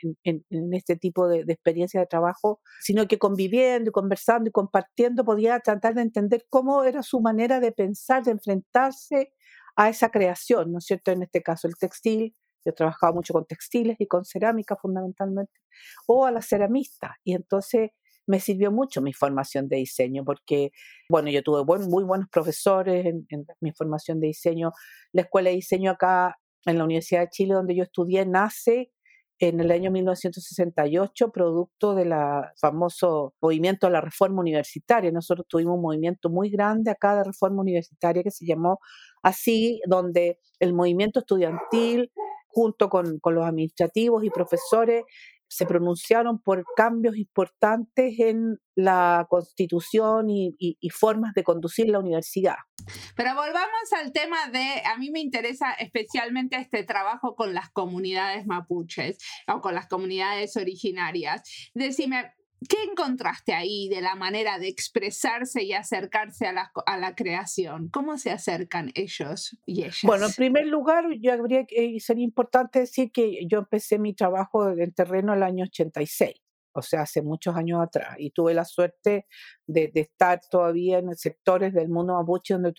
este 0.75 0.97
tipo 0.97 1.27
de, 1.27 1.41
experiencia 1.49 1.99
de 1.99 2.07
trabajo, 2.07 2.61
sino 2.83 3.09
que 3.09 3.17
conviviendo 3.19 3.89
y 3.89 3.93
conversando 3.93 4.51
y 4.51 4.53
compartiendo 4.53 5.25
podía 5.25 5.59
tratar 5.61 5.95
de 5.95 6.03
entender 6.03 6.45
cómo 6.51 6.85
era 6.85 7.03
su 7.03 7.23
manera 7.23 7.59
de 7.59 7.73
pensar, 7.73 8.23
de 8.23 8.33
enfrentarse 8.33 9.33
a 9.77 9.89
esa 9.89 10.11
creación, 10.11 10.73
¿no 10.73 10.79
es 10.79 10.85
cierto? 10.85 11.11
En 11.11 11.23
este 11.23 11.43
caso, 11.43 11.69
el 11.69 11.75
textil, 11.77 12.37
yo 12.67 12.71
he 12.71 12.75
trabajado 12.75 13.15
mucho 13.15 13.33
con 13.33 13.47
textiles 13.47 13.97
y 13.99 14.07
con 14.07 14.27
cerámica 14.27 14.77
fundamentalmente, 14.77 15.55
o 16.07 16.27
a 16.27 16.33
la 16.33 16.43
ceramista. 16.43 17.17
Y 17.25 17.33
entonces 17.33 17.93
me 18.27 18.41
sirvió 18.41 18.71
mucho 18.71 19.01
mi 19.01 19.15
formación 19.15 19.69
de 19.69 19.77
diseño, 19.79 20.23
porque, 20.23 20.71
bueno, 21.09 21.31
yo 21.31 21.43
tuve 21.43 21.65
muy 21.65 22.05
buenos 22.05 22.29
profesores 22.29 23.07
en, 23.07 23.25
en, 23.31 23.47
mi 23.61 23.73
formación 23.73 24.21
de 24.21 24.27
diseño. 24.27 24.73
La 25.13 25.23
escuela 25.23 25.49
de 25.49 25.57
diseño 25.57 25.91
acá 25.91 26.37
en 26.67 26.79
la 26.79 26.85
Universidad 26.85 27.23
de 27.23 27.31
Chile, 27.31 27.55
donde 27.55 27.75
yo 27.75 27.83
estudié, 27.85 28.27
nace 28.27 28.91
en 29.39 29.61
el 29.61 29.71
año 29.71 29.91
1968, 29.91 31.31
producto 31.31 31.95
del 31.95 32.13
famoso 32.61 33.35
movimiento 33.41 33.87
de 33.87 33.93
la 33.93 34.01
reforma 34.01 34.41
universitaria. 34.41 35.11
Nosotros 35.11 35.47
tuvimos 35.49 35.77
un 35.77 35.83
movimiento 35.83 36.31
muy 36.31 36.51
grande 36.51 36.91
acá 36.91 37.17
de 37.17 37.25
reforma 37.25 37.61
universitaria 37.61 38.23
que 38.23 38.31
se 38.31 38.47
llamó 38.47 38.79
así, 39.23 39.81
donde 39.87 40.39
el 40.61 40.73
movimiento 40.73 41.21
estudiantil, 41.21 42.13
junto 42.47 42.89
con, 42.89 43.19
con 43.19 43.35
los 43.35 43.45
administrativos 43.45 44.25
y 44.25 44.31
profesores, 44.31 45.03
se 45.55 45.67
pronunciaron 45.67 46.41
por 46.41 46.65
cambios 46.77 47.17
importantes 47.17 48.19
en 48.19 48.59
la 48.75 49.25
constitución 49.31 50.29
y, 50.29 50.77
formas 50.91 51.33
de 51.35 51.45
conducir 51.45 51.89
la 51.89 52.01
universidad. 52.01 52.57
Pero 53.15 53.35
volvamos 53.35 53.93
al 53.97 54.13
tema 54.13 54.49
de, 54.49 54.83
a 54.85 54.97
mí 54.99 55.11
me 55.13 55.21
interesa 55.21 55.73
especialmente 55.75 56.57
este 56.57 56.83
trabajo 56.83 57.37
con 57.37 57.55
las 57.55 57.71
comunidades 57.71 58.47
mapuches 58.47 59.19
o 59.47 59.61
con 59.61 59.75
las 59.77 59.87
comunidades 59.87 60.57
originarias. 60.57 61.43
Decime, 61.73 62.33
¿Qué 62.69 62.77
encontraste 62.91 63.53
ahí 63.53 63.89
de 63.89 64.01
la 64.01 64.15
manera 64.15 64.59
de 64.59 64.69
expresarse 64.69 65.63
y 65.63 65.73
acercarse 65.73 66.47
a 66.47 66.53
la, 66.53 66.73
a 66.87 66.97
la, 66.97 67.15
creación? 67.15 67.89
¿Cómo 67.89 68.17
se 68.17 68.31
acercan 68.31 68.91
ellos 68.95 69.59
y 69.67 69.83
ellas? 69.83 70.01
Bueno, 70.03 70.27
en 70.27 70.33
primer 70.33 70.67
lugar, 70.67 71.05
yo 71.21 71.33
habría 71.33 71.67
que, 71.67 71.99
sería 72.01 72.25
importante 72.25 72.81
decir 72.81 73.13
que 73.13 73.47
yo 73.47 73.59
empecé 73.59 73.99
mi 73.99 74.15
trabajo 74.15 74.71
en 74.71 74.93
terreno 74.93 75.35
el 75.35 75.43
año 75.43 75.65
86, 75.65 76.35
o 76.73 76.83
sea, 76.83 77.03
hace 77.03 77.23
muchos 77.23 77.55
años 77.57 77.83
atrás, 77.83 78.17
y 78.19 78.31
tuve 78.31 78.55
la 78.55 78.65
suerte 78.65 79.27
de, 79.67 79.91
de 79.93 80.01
estar 80.01 80.41
todavía 80.51 80.99
en 80.99 81.15
sectores 81.17 81.75
del 81.75 81.89
mundo 81.89 82.15
mapuche 82.15 82.55
donde 82.55 82.73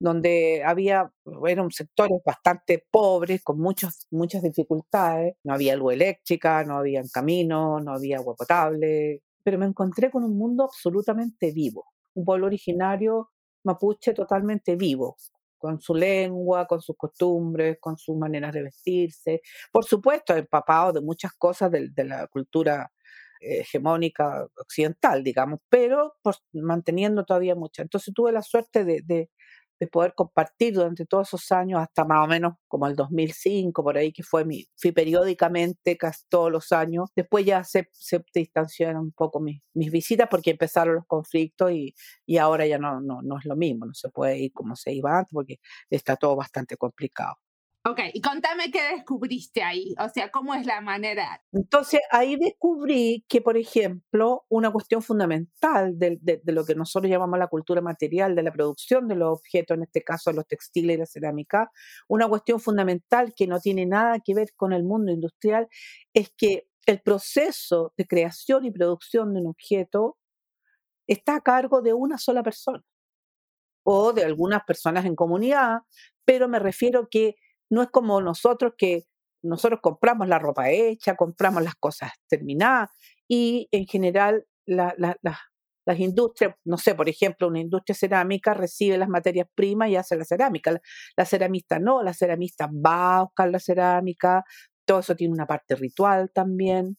donde 0.00 0.62
había, 0.64 1.12
eran 1.46 1.70
sectores 1.70 2.20
bastante 2.24 2.84
pobres, 2.90 3.42
con 3.44 3.60
muchas 3.60 4.06
muchas 4.10 4.42
dificultades. 4.42 5.34
No 5.44 5.54
había 5.54 5.76
luz 5.76 5.92
eléctrica, 5.92 6.64
no 6.64 6.78
había 6.78 7.02
caminos, 7.12 7.84
no 7.84 7.92
había 7.92 8.16
agua 8.16 8.34
potable, 8.34 9.22
pero 9.44 9.58
me 9.58 9.66
encontré 9.66 10.10
con 10.10 10.24
un 10.24 10.36
mundo 10.36 10.64
absolutamente 10.64 11.52
vivo, 11.52 11.86
un 12.14 12.24
pueblo 12.24 12.46
originario 12.46 13.30
mapuche 13.62 14.14
totalmente 14.14 14.74
vivo, 14.74 15.16
con 15.58 15.80
su 15.80 15.94
lengua, 15.94 16.66
con 16.66 16.80
sus 16.80 16.96
costumbres, 16.96 17.76
con 17.78 17.98
sus 17.98 18.16
maneras 18.16 18.54
de 18.54 18.62
vestirse, 18.62 19.42
por 19.70 19.84
supuesto 19.84 20.34
empapado 20.34 20.94
de 20.94 21.02
muchas 21.02 21.32
cosas 21.34 21.70
de, 21.70 21.90
la 22.04 22.26
cultura 22.28 22.90
hegemónica 23.40 24.46
occidental, 24.56 25.22
digamos, 25.22 25.60
pero 25.68 26.14
manteniendo 26.52 27.24
todavía 27.24 27.54
mucha. 27.54 27.82
Entonces 27.82 28.14
tuve 28.14 28.32
la 28.32 28.42
suerte 28.42 28.84
de, 28.84 29.02
de 29.04 29.30
poder 29.86 30.14
compartir 30.14 30.74
durante 30.74 31.06
todos 31.06 31.28
esos 31.28 31.50
años, 31.52 31.80
hasta 31.80 32.04
más 32.04 32.24
o 32.24 32.28
menos 32.28 32.54
como 32.68 32.86
el 32.86 32.96
2005, 32.96 33.82
por 33.82 33.96
ahí 33.96 34.12
que 34.12 34.22
fue 34.22 34.44
mi, 34.44 34.66
fui 34.76 34.92
periódicamente 34.92 35.96
casi 35.96 36.24
todos 36.28 36.50
los 36.50 36.72
años. 36.72 37.10
Después 37.16 37.44
ya 37.44 37.64
se, 37.64 37.88
se 37.92 38.22
distanciaron 38.34 39.02
un 39.02 39.12
poco 39.12 39.40
mis, 39.40 39.62
mis 39.74 39.90
visitas 39.90 40.28
porque 40.30 40.50
empezaron 40.50 40.94
los 40.96 41.06
conflictos 41.06 41.72
y, 41.72 41.94
y 42.26 42.38
ahora 42.38 42.66
ya 42.66 42.78
no, 42.78 43.00
no, 43.00 43.22
no 43.22 43.38
es 43.38 43.44
lo 43.44 43.56
mismo, 43.56 43.86
no 43.86 43.94
se 43.94 44.08
puede 44.10 44.38
ir 44.38 44.52
como 44.52 44.76
se 44.76 44.92
iba 44.92 45.18
antes 45.18 45.32
porque 45.32 45.58
está 45.90 46.16
todo 46.16 46.36
bastante 46.36 46.76
complicado. 46.76 47.36
Ok, 47.86 47.98
y 48.12 48.20
contame 48.20 48.70
qué 48.70 48.94
descubriste 48.94 49.62
ahí, 49.62 49.94
o 49.98 50.06
sea, 50.10 50.30
cómo 50.30 50.54
es 50.54 50.66
la 50.66 50.82
manera. 50.82 51.42
Entonces, 51.50 52.00
ahí 52.10 52.36
descubrí 52.36 53.24
que, 53.26 53.40
por 53.40 53.56
ejemplo, 53.56 54.44
una 54.50 54.70
cuestión 54.70 55.00
fundamental 55.00 55.98
de, 55.98 56.18
de, 56.20 56.52
lo 56.52 56.66
que 56.66 56.74
nosotros 56.74 57.10
llamamos 57.10 57.38
la 57.38 57.46
cultura 57.46 57.80
material, 57.80 58.34
de 58.34 58.42
la 58.42 58.52
producción 58.52 59.08
de 59.08 59.14
los 59.14 59.30
objetos, 59.30 59.78
en 59.78 59.84
este 59.84 60.02
caso 60.02 60.30
los 60.32 60.46
textiles 60.46 60.94
y 60.94 60.98
la 60.98 61.06
cerámica, 61.06 61.70
una 62.06 62.28
cuestión 62.28 62.60
fundamental 62.60 63.32
que 63.34 63.46
no 63.46 63.58
tiene 63.60 63.86
nada 63.86 64.18
que 64.22 64.34
ver 64.34 64.48
con 64.56 64.74
el 64.74 64.84
mundo 64.84 65.10
industrial, 65.10 65.66
es 66.12 66.30
que 66.36 66.68
el 66.84 67.00
proceso 67.00 67.94
de 67.96 68.06
creación 68.06 68.66
y 68.66 68.72
producción 68.72 69.32
de 69.32 69.40
un 69.40 69.46
objeto 69.46 70.18
está 71.06 71.36
a 71.36 71.40
cargo 71.40 71.80
de 71.80 71.94
una 71.94 72.18
sola 72.18 72.42
persona 72.42 72.84
o 73.84 74.12
de 74.12 74.24
algunas 74.24 74.64
personas 74.64 75.06
en 75.06 75.16
comunidad, 75.16 75.78
pero 76.26 76.46
me 76.46 76.58
refiero 76.58 77.08
que 77.10 77.36
no 77.70 77.82
es 77.82 77.88
como 77.88 78.20
nosotros 78.20 78.74
que 78.76 79.04
nosotros 79.42 79.80
compramos 79.82 80.28
la 80.28 80.38
ropa 80.38 80.70
hecha, 80.70 81.16
compramos 81.16 81.62
las 81.62 81.74
cosas 81.76 82.10
terminadas 82.28 82.90
y 83.28 83.68
en 83.72 83.86
general 83.86 84.44
las 84.66 85.98
industrias, 85.98 86.54
no 86.64 86.76
sé, 86.76 86.94
por 86.94 87.08
ejemplo, 87.08 87.48
una 87.48 87.60
industria 87.60 87.94
cerámica 87.94 88.54
recibe 88.54 88.98
las 88.98 89.08
materias 89.08 89.48
primas 89.54 89.88
y 89.88 89.96
hace 89.96 90.16
la 90.16 90.24
cerámica. 90.24 90.78
La, 91.16 91.24
ceramista 91.24 91.78
no, 91.78 92.02
la 92.02 92.12
ceramista 92.12 92.68
va 92.68 93.18
a 93.18 93.22
buscar 93.22 93.50
la 93.50 93.58
cerámica, 93.58 94.44
todo 94.84 95.00
eso 95.00 95.16
tiene 95.16 95.34
una 95.34 95.46
parte 95.46 95.74
ritual 95.76 96.30
también. 96.32 96.96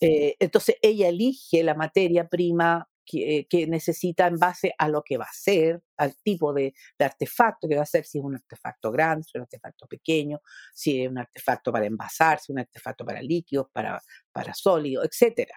Eh, 0.00 0.36
entonces 0.40 0.76
ella 0.82 1.08
elige 1.08 1.62
la 1.62 1.74
materia 1.74 2.28
prima 2.28 2.88
que, 3.04 3.66
necesita 3.68 4.26
en 4.26 4.38
base 4.38 4.74
a 4.78 4.88
lo 4.88 5.02
que 5.02 5.18
va 5.18 5.24
a 5.24 5.32
ser, 5.32 5.82
al 5.96 6.16
tipo 6.22 6.52
de, 6.52 6.74
artefacto 6.98 7.68
que 7.68 7.76
va 7.76 7.82
a 7.82 7.86
ser, 7.86 8.04
si 8.04 8.18
es 8.18 8.24
un 8.24 8.34
artefacto 8.34 8.90
grande, 8.90 9.24
si 9.24 9.30
es 9.30 9.34
un 9.36 9.42
artefacto 9.42 9.86
pequeño, 9.86 10.40
si 10.72 11.02
es 11.02 11.10
un 11.10 11.18
artefacto 11.18 11.72
para 11.72 11.86
envasar, 11.86 12.38
si 12.38 12.44
es 12.44 12.50
un 12.50 12.60
artefacto 12.60 13.04
para 13.04 13.22
líquidos, 13.22 13.66
para, 13.72 14.00
para 14.32 14.54
sólidos, 14.54 15.06
etc. 15.06 15.50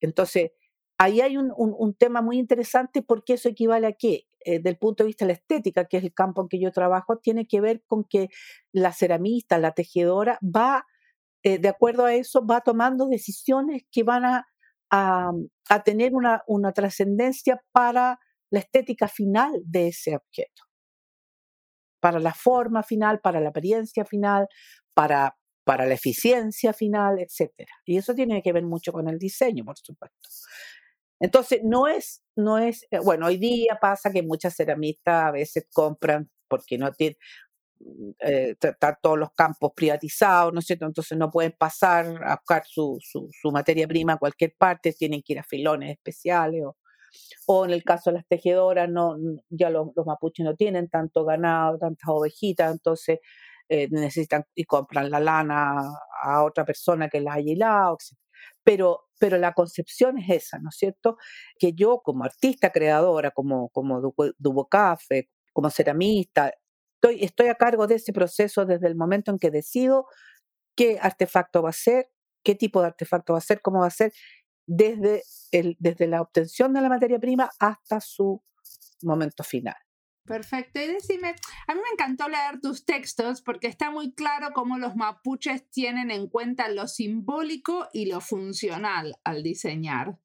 Entonces, 0.00 0.50
ahí 0.98 1.20
hay 1.20 1.36
un, 1.36 1.52
un, 1.56 1.94
tema 1.94 2.22
muy 2.22 2.38
interesante 2.38 3.02
porque 3.02 3.34
eso 3.34 3.48
equivale 3.48 3.86
a 3.86 3.92
qué? 3.92 4.26
Eh, 4.44 4.58
del 4.60 4.76
punto 4.76 5.02
de 5.04 5.08
vista 5.08 5.24
de 5.24 5.32
la 5.32 5.38
estética, 5.38 5.84
que 5.84 5.98
es 5.98 6.04
el 6.04 6.14
campo 6.14 6.42
en 6.42 6.48
que 6.48 6.60
yo 6.60 6.72
trabajo, 6.72 7.18
tiene 7.18 7.46
que 7.46 7.60
ver 7.60 7.82
con 7.86 8.04
que 8.04 8.28
la 8.72 8.92
ceramista, 8.92 9.58
la 9.58 9.72
tejedora, 9.72 10.38
va, 10.42 10.86
eh, 11.42 11.58
de 11.58 11.68
acuerdo 11.68 12.04
a 12.04 12.14
eso, 12.14 12.44
va 12.44 12.60
tomando 12.60 13.08
decisiones 13.08 13.84
que 13.90 14.02
van 14.02 14.24
a 14.24 14.51
a, 14.92 15.32
tener 15.84 16.14
una, 16.14 16.42
una 16.46 16.72
trascendencia 16.72 17.60
para 17.72 18.20
la 18.50 18.58
estética 18.60 19.08
final 19.08 19.62
de 19.64 19.88
ese 19.88 20.14
objeto, 20.14 20.64
para 21.98 22.20
la 22.20 22.34
forma 22.34 22.82
final, 22.82 23.20
para 23.20 23.40
la 23.40 23.48
apariencia 23.48 24.04
final, 24.04 24.46
para, 24.92 25.34
para 25.64 25.86
la 25.86 25.94
eficiencia 25.94 26.74
final, 26.74 27.18
etc. 27.18 27.50
Y 27.86 27.96
eso 27.96 28.14
tiene 28.14 28.42
que 28.42 28.52
ver 28.52 28.64
mucho 28.64 28.92
con 28.92 29.08
el 29.08 29.18
diseño, 29.18 29.64
por 29.64 29.78
supuesto. 29.78 30.28
Entonces, 31.18 31.60
no 31.64 31.86
es, 31.86 32.22
no 32.36 32.58
es, 32.58 32.86
eh, 32.90 32.98
bueno, 32.98 33.26
hoy 33.26 33.38
día 33.38 33.78
pasa 33.80 34.10
que 34.12 34.22
muchas 34.22 34.54
ceramistas 34.54 35.24
a 35.24 35.30
veces 35.30 35.66
compran 35.72 36.30
porque 36.48 36.76
no 36.76 36.92
tienen, 36.92 37.16
eh, 38.20 38.56
todos 39.02 39.18
los 39.18 39.32
campos 39.32 39.72
privatizados, 39.74 40.52
¿no 40.52 40.60
es 40.60 40.66
cierto? 40.66 40.86
Entonces 40.86 41.18
no 41.18 41.30
pueden 41.30 41.52
pasar 41.52 42.06
a 42.24 42.36
buscar 42.36 42.64
su, 42.66 42.98
su, 43.00 43.50
materia 43.50 43.86
prima 43.88 44.14
a 44.14 44.18
cualquier 44.18 44.54
parte, 44.56 44.92
tienen 44.92 45.22
que 45.22 45.34
ir 45.34 45.38
a 45.40 45.44
filones 45.44 45.90
especiales 45.90 46.62
o, 46.64 46.76
o 47.46 47.64
en 47.64 47.72
el 47.72 47.84
caso 47.84 48.10
de 48.10 48.16
las 48.18 48.26
tejedoras, 48.26 48.88
no, 48.88 49.16
ya 49.50 49.70
los, 49.70 49.88
los 49.96 50.06
mapuches 50.06 50.44
no 50.44 50.54
tienen 50.56 50.88
tanto 50.88 51.24
ganado, 51.24 51.78
tantas 51.78 52.08
ovejitas, 52.08 52.72
entonces 52.72 53.20
eh, 53.68 53.88
necesitan 53.90 54.44
y 54.54 54.64
compran 54.64 55.10
la 55.10 55.20
lana 55.20 55.80
a 56.22 56.44
otra 56.44 56.64
persona 56.64 57.08
que 57.08 57.20
la 57.20 57.34
haya 57.34 57.52
hilado, 57.52 57.98
Pero, 58.64 59.08
pero 59.18 59.38
la 59.38 59.52
concepción 59.54 60.18
es 60.18 60.30
esa, 60.30 60.58
¿no 60.58 60.68
es 60.70 60.76
cierto? 60.76 61.16
Que 61.58 61.72
yo 61.74 62.00
como 62.04 62.24
artista 62.24 62.70
creadora, 62.70 63.30
como, 63.30 63.70
como 63.70 64.00
Dubocafe, 64.38 65.30
como 65.52 65.70
ceramista, 65.70 66.52
Estoy, 67.02 67.48
a 67.48 67.54
cargo 67.56 67.86
de 67.86 67.96
ese 67.96 68.12
proceso 68.12 68.64
desde 68.64 68.86
el 68.86 68.96
momento 68.96 69.30
en 69.30 69.38
que 69.38 69.50
decido 69.50 70.06
qué 70.76 70.98
artefacto 71.00 71.62
va 71.62 71.70
a 71.70 71.74
ser, 71.74 72.10
qué 72.44 72.54
tipo 72.54 72.80
de 72.80 72.88
artefacto 72.88 73.32
va 73.32 73.38
a 73.38 73.42
ser, 73.42 73.60
cómo 73.60 73.80
va 73.80 73.86
a 73.86 73.90
ser, 73.90 74.12
desde, 74.66 75.22
la 76.06 76.22
obtención 76.22 76.72
de 76.72 76.80
la 76.80 76.88
materia 76.88 77.18
prima 77.18 77.50
hasta 77.58 78.00
su 78.00 78.42
momento 79.02 79.42
final. 79.42 79.76
Perfecto. 80.24 80.80
Y 80.80 80.86
decime, 80.86 81.34
a 81.66 81.74
mí 81.74 81.80
me 81.80 81.90
encantó 81.92 82.28
leer 82.28 82.60
tus 82.60 82.84
textos 82.84 83.42
porque 83.42 83.66
está 83.66 83.90
muy 83.90 84.14
claro 84.14 84.50
cómo 84.54 84.78
los 84.78 84.94
mapuches 84.94 85.68
tienen 85.70 86.12
en 86.12 86.28
cuenta 86.28 86.68
lo 86.68 86.86
simbólico 86.86 87.88
y 87.92 88.06
lo 88.06 88.20
funcional 88.20 89.16
al 89.24 89.42
diseñar. 89.42 90.18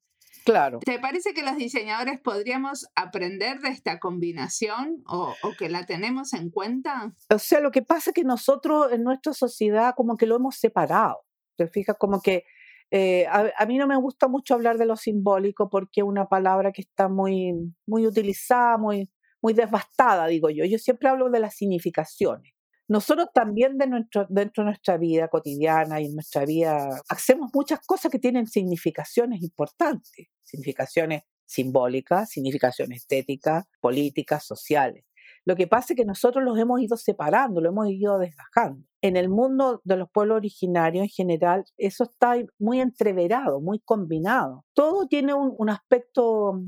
Claro. 0.48 0.78
¿Te 0.78 0.98
parece 0.98 1.34
que 1.34 1.42
los 1.42 1.58
diseñadores 1.58 2.20
podríamos 2.20 2.86
aprender 2.94 3.60
de 3.60 3.68
esta 3.68 3.98
combinación 3.98 5.02
o, 5.06 5.34
que 5.58 5.68
la 5.68 5.84
tenemos 5.84 6.32
en 6.32 6.48
cuenta? 6.48 7.12
O 7.28 7.38
sea, 7.38 7.60
lo 7.60 7.70
que 7.70 7.82
pasa 7.82 8.10
es 8.10 8.14
que 8.14 8.24
nosotros 8.24 8.90
en 8.90 9.04
nuestra 9.04 9.34
sociedad 9.34 9.92
como 9.94 10.16
que 10.16 10.24
lo 10.24 10.36
hemos 10.36 10.56
separado. 10.56 11.18
¿Te 11.58 11.66
fijas? 11.66 11.96
Como 11.98 12.22
que 12.22 12.44
eh, 12.90 13.26
a, 13.26 13.66
mí 13.66 13.76
no 13.76 13.86
me 13.86 13.96
gusta 13.96 14.26
mucho 14.26 14.54
hablar 14.54 14.78
de 14.78 14.86
lo 14.86 14.96
simbólico 14.96 15.68
porque 15.68 16.00
es 16.00 16.06
una 16.06 16.28
palabra 16.28 16.72
que 16.72 16.80
está 16.80 17.10
muy, 17.10 17.52
muy 17.86 18.06
utilizada, 18.06 18.78
muy, 18.78 19.10
muy 19.42 19.52
devastada, 19.52 20.28
digo 20.28 20.48
yo. 20.48 20.64
Yo 20.64 20.78
siempre 20.78 21.10
hablo 21.10 21.28
de 21.28 21.40
las 21.40 21.56
significaciones 21.56 22.54
nosotros 22.88 23.28
también 23.34 23.76
de 23.76 23.86
nuestro, 23.86 24.26
dentro 24.30 24.64
de 24.64 24.70
nuestra 24.70 24.96
vida 24.96 25.28
cotidiana 25.28 26.00
y 26.00 26.06
en 26.06 26.14
nuestra 26.14 26.44
vida 26.44 26.88
hacemos 27.08 27.50
muchas 27.54 27.80
cosas 27.86 28.10
que 28.10 28.18
tienen 28.18 28.46
significaciones 28.46 29.42
importantes, 29.42 30.28
significaciones 30.42 31.22
simbólicas, 31.44 32.30
significaciones 32.30 33.02
estéticas, 33.02 33.64
políticas, 33.80 34.44
sociales. 34.44 35.04
Lo 35.44 35.56
que 35.56 35.66
pasa 35.66 35.92
es 35.92 35.96
que 35.96 36.04
nosotros 36.04 36.44
los 36.44 36.58
hemos 36.58 36.80
ido 36.80 36.96
separando, 36.96 37.60
lo 37.60 37.70
hemos 37.70 37.88
ido 37.88 38.18
desgajando. 38.18 38.84
En 39.00 39.16
el 39.16 39.28
mundo 39.28 39.80
de 39.84 39.96
los 39.96 40.10
pueblos 40.10 40.36
originarios 40.36 41.04
en 41.04 41.08
general, 41.08 41.64
eso 41.76 42.04
está 42.04 42.34
muy 42.58 42.80
entreverado, 42.80 43.60
muy 43.60 43.80
combinado. 43.80 44.64
Todo 44.74 45.06
tiene 45.06 45.34
un, 45.34 45.70
aspecto 45.70 46.62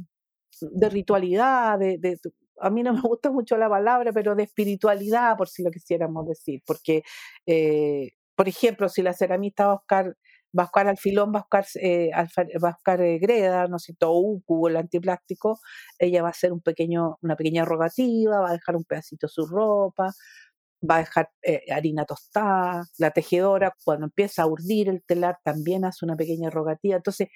de 0.60 0.88
ritualidad, 0.88 1.78
de, 1.78 2.18
a 2.60 2.70
mí 2.70 2.82
no 2.82 2.92
me 2.92 3.00
gusta 3.00 3.30
mucho 3.30 3.56
la 3.56 3.68
palabra, 3.68 4.12
pero 4.12 4.34
de 4.34 4.44
espiritualidad, 4.44 5.36
por 5.36 5.48
si 5.48 5.62
lo 5.62 5.70
quisiéramos 5.70 6.26
decir, 6.26 6.62
porque, 6.66 7.02
eh, 7.46 8.10
por 8.36 8.48
ejemplo, 8.48 8.88
si 8.88 9.02
la 9.02 9.12
ceramista 9.14 9.66
va 9.66 9.72
a 9.72 9.74
buscar, 9.76 10.06
va 10.58 10.62
a 10.64 10.66
buscar 10.66 10.88
alfilón, 10.88 11.32
va 11.34 11.40
a 11.40 11.42
buscar, 11.42 11.66
eh, 11.82 12.10
va 12.62 12.68
a 12.70 12.72
buscar 12.72 13.00
eh, 13.02 13.18
greda, 13.18 13.66
no 13.68 13.78
sé, 13.78 13.94
uku, 14.00 14.68
el 14.68 14.76
antiplástico, 14.76 15.58
ella 15.98 16.22
va 16.22 16.28
a 16.28 16.30
hacer 16.32 16.52
un 16.52 16.60
pequeño, 16.60 17.18
una 17.22 17.36
pequeña 17.36 17.64
rogativa, 17.64 18.40
va 18.40 18.50
a 18.50 18.52
dejar 18.52 18.76
un 18.76 18.84
pedacito 18.84 19.26
de 19.26 19.32
su 19.32 19.46
ropa, 19.46 20.12
va 20.88 20.96
a 20.96 20.98
dejar 21.00 21.30
harina 21.70 22.04
tostada, 22.06 22.84
la 22.98 23.10
tejedora 23.10 23.74
cuando 23.84 24.06
empieza 24.06 24.42
a 24.42 24.46
urdir 24.46 24.88
el 24.88 25.02
telar 25.04 25.38
también 25.44 25.84
hace 25.84 26.04
una 26.04 26.16
pequeña 26.16 26.50
rogativa, 26.50 26.96
entonces 26.96 27.28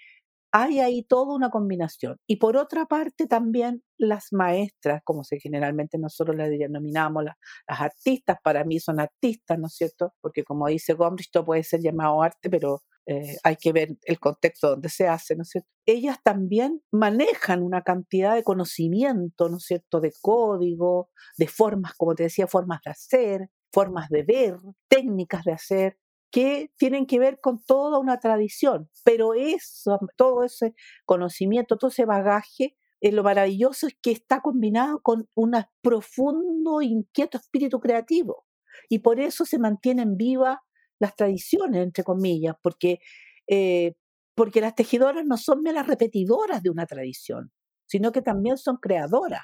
hay 0.56 0.78
ahí 0.78 1.02
toda 1.02 1.34
una 1.34 1.50
combinación. 1.50 2.20
Y 2.28 2.36
por 2.36 2.56
otra 2.56 2.86
parte 2.86 3.26
también 3.26 3.82
las 3.98 4.28
maestras, 4.30 5.02
como 5.04 5.24
se 5.24 5.40
generalmente 5.40 5.98
nosotros 5.98 6.36
las 6.36 6.48
denominamos, 6.48 7.24
las, 7.24 7.34
artistas, 7.66 8.36
para 8.40 8.62
mí 8.62 8.78
son 8.78 9.00
artistas, 9.00 9.58
¿no 9.58 9.66
es 9.66 9.74
cierto? 9.74 10.12
Porque 10.20 10.44
como 10.44 10.68
dice 10.68 10.94
Gombrich, 10.94 11.26
esto 11.26 11.44
puede 11.44 11.64
ser 11.64 11.80
llamado 11.80 12.22
arte, 12.22 12.48
pero 12.48 12.82
eh, 13.06 13.34
hay 13.42 13.56
que 13.56 13.72
ver 13.72 13.96
el 14.04 14.20
contexto 14.20 14.70
donde 14.70 14.90
se 14.90 15.08
hace, 15.08 15.34
¿no 15.34 15.42
es 15.42 15.48
cierto? 15.48 15.68
Ellas 15.86 16.18
también 16.22 16.80
manejan 16.92 17.60
una 17.60 17.82
cantidad 17.82 18.36
de 18.36 18.44
conocimiento, 18.44 19.48
¿no 19.48 19.56
es 19.56 19.64
cierto?, 19.64 20.00
de 20.00 20.12
código, 20.22 21.10
de 21.36 21.48
formas, 21.48 21.94
como 21.96 22.14
te 22.14 22.22
decía, 22.22 22.46
formas 22.46 22.78
de 22.84 22.92
hacer, 22.92 23.50
formas 23.72 24.08
de 24.08 24.22
ver, 24.22 24.56
técnicas 24.88 25.42
de 25.44 25.52
hacer, 25.52 25.98
que 26.34 26.72
tienen 26.78 27.06
que 27.06 27.20
ver 27.20 27.38
con 27.40 27.62
toda 27.62 28.00
una 28.00 28.18
tradición, 28.18 28.90
pero 29.04 29.34
eso, 29.34 30.00
todo 30.16 30.42
ese 30.42 30.74
conocimiento, 31.04 31.76
todo 31.76 31.92
ese 31.92 32.06
bagaje, 32.06 32.76
eh, 33.00 33.12
lo 33.12 33.22
maravilloso 33.22 33.86
es 33.86 33.96
que 34.02 34.10
está 34.10 34.40
combinado 34.40 35.00
con 35.00 35.28
un 35.36 35.52
profundo, 35.80 36.82
inquieto 36.82 37.38
espíritu 37.38 37.78
creativo. 37.78 38.46
Y 38.88 38.98
por 38.98 39.20
eso 39.20 39.44
se 39.44 39.60
mantienen 39.60 40.16
vivas 40.16 40.58
las 40.98 41.14
tradiciones, 41.14 41.84
entre 41.84 42.02
comillas, 42.02 42.56
porque, 42.60 42.98
eh, 43.46 43.94
porque 44.34 44.60
las 44.60 44.74
tejedoras 44.74 45.24
no 45.24 45.36
son 45.36 45.62
meras 45.62 45.86
repetidoras 45.86 46.64
de 46.64 46.70
una 46.70 46.86
tradición, 46.86 47.52
sino 47.86 48.10
que 48.10 48.22
también 48.22 48.58
son 48.58 48.78
creadoras. 48.78 49.42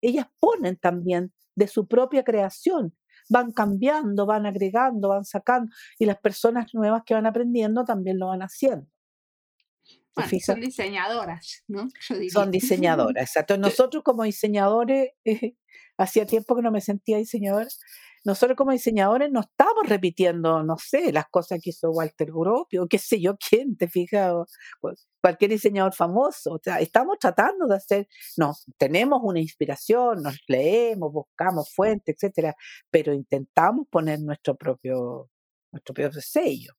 Ellas 0.00 0.28
ponen 0.38 0.76
también 0.76 1.32
de 1.56 1.66
su 1.66 1.88
propia 1.88 2.22
creación 2.22 2.96
van 3.28 3.52
cambiando, 3.52 4.26
van 4.26 4.46
agregando, 4.46 5.08
van 5.08 5.24
sacando, 5.24 5.74
y 5.98 6.06
las 6.06 6.18
personas 6.18 6.72
nuevas 6.74 7.02
que 7.04 7.14
van 7.14 7.26
aprendiendo 7.26 7.84
también 7.84 8.18
lo 8.18 8.28
van 8.28 8.42
haciendo. 8.42 8.86
son 10.44 10.60
diseñadoras, 10.60 11.64
¿no? 11.68 11.88
Son 12.32 12.50
diseñadoras, 12.50 13.22
exacto. 13.22 13.56
Nosotros 13.58 14.02
como 14.02 14.24
diseñadores, 14.24 15.10
hacía 15.98 16.26
tiempo 16.26 16.56
que 16.56 16.62
no 16.62 16.70
me 16.70 16.80
sentía 16.80 17.18
diseñadora, 17.18 17.68
nosotros 18.24 18.56
como 18.56 18.72
diseñadores 18.72 19.30
no 19.30 19.40
estamos 19.40 19.88
repitiendo, 19.88 20.62
no 20.62 20.76
sé, 20.78 21.12
las 21.12 21.26
cosas 21.30 21.60
que 21.62 21.70
hizo 21.70 21.90
Walter 21.90 22.28
Gropius, 22.30 22.84
o 22.84 22.88
qué 22.88 22.98
sé 22.98 23.20
yo 23.20 23.36
quién, 23.36 23.76
te 23.76 23.88
fijas, 23.88 24.34
pues, 24.80 25.08
cualquier 25.20 25.50
diseñador 25.50 25.94
famoso. 25.94 26.54
O 26.54 26.60
sea, 26.62 26.80
estamos 26.80 27.18
tratando 27.18 27.66
de 27.66 27.76
hacer, 27.76 28.08
no, 28.36 28.54
tenemos 28.76 29.20
una 29.22 29.40
inspiración, 29.40 30.22
nos 30.22 30.38
leemos, 30.46 31.12
buscamos 31.12 31.72
fuentes, 31.74 32.16
etcétera, 32.16 32.54
pero 32.90 33.12
intentamos 33.12 33.86
poner 33.90 34.20
nuestro 34.20 34.56
propio, 34.56 35.30
nuestro 35.72 35.94
propio 35.94 36.20
sello. 36.20 36.72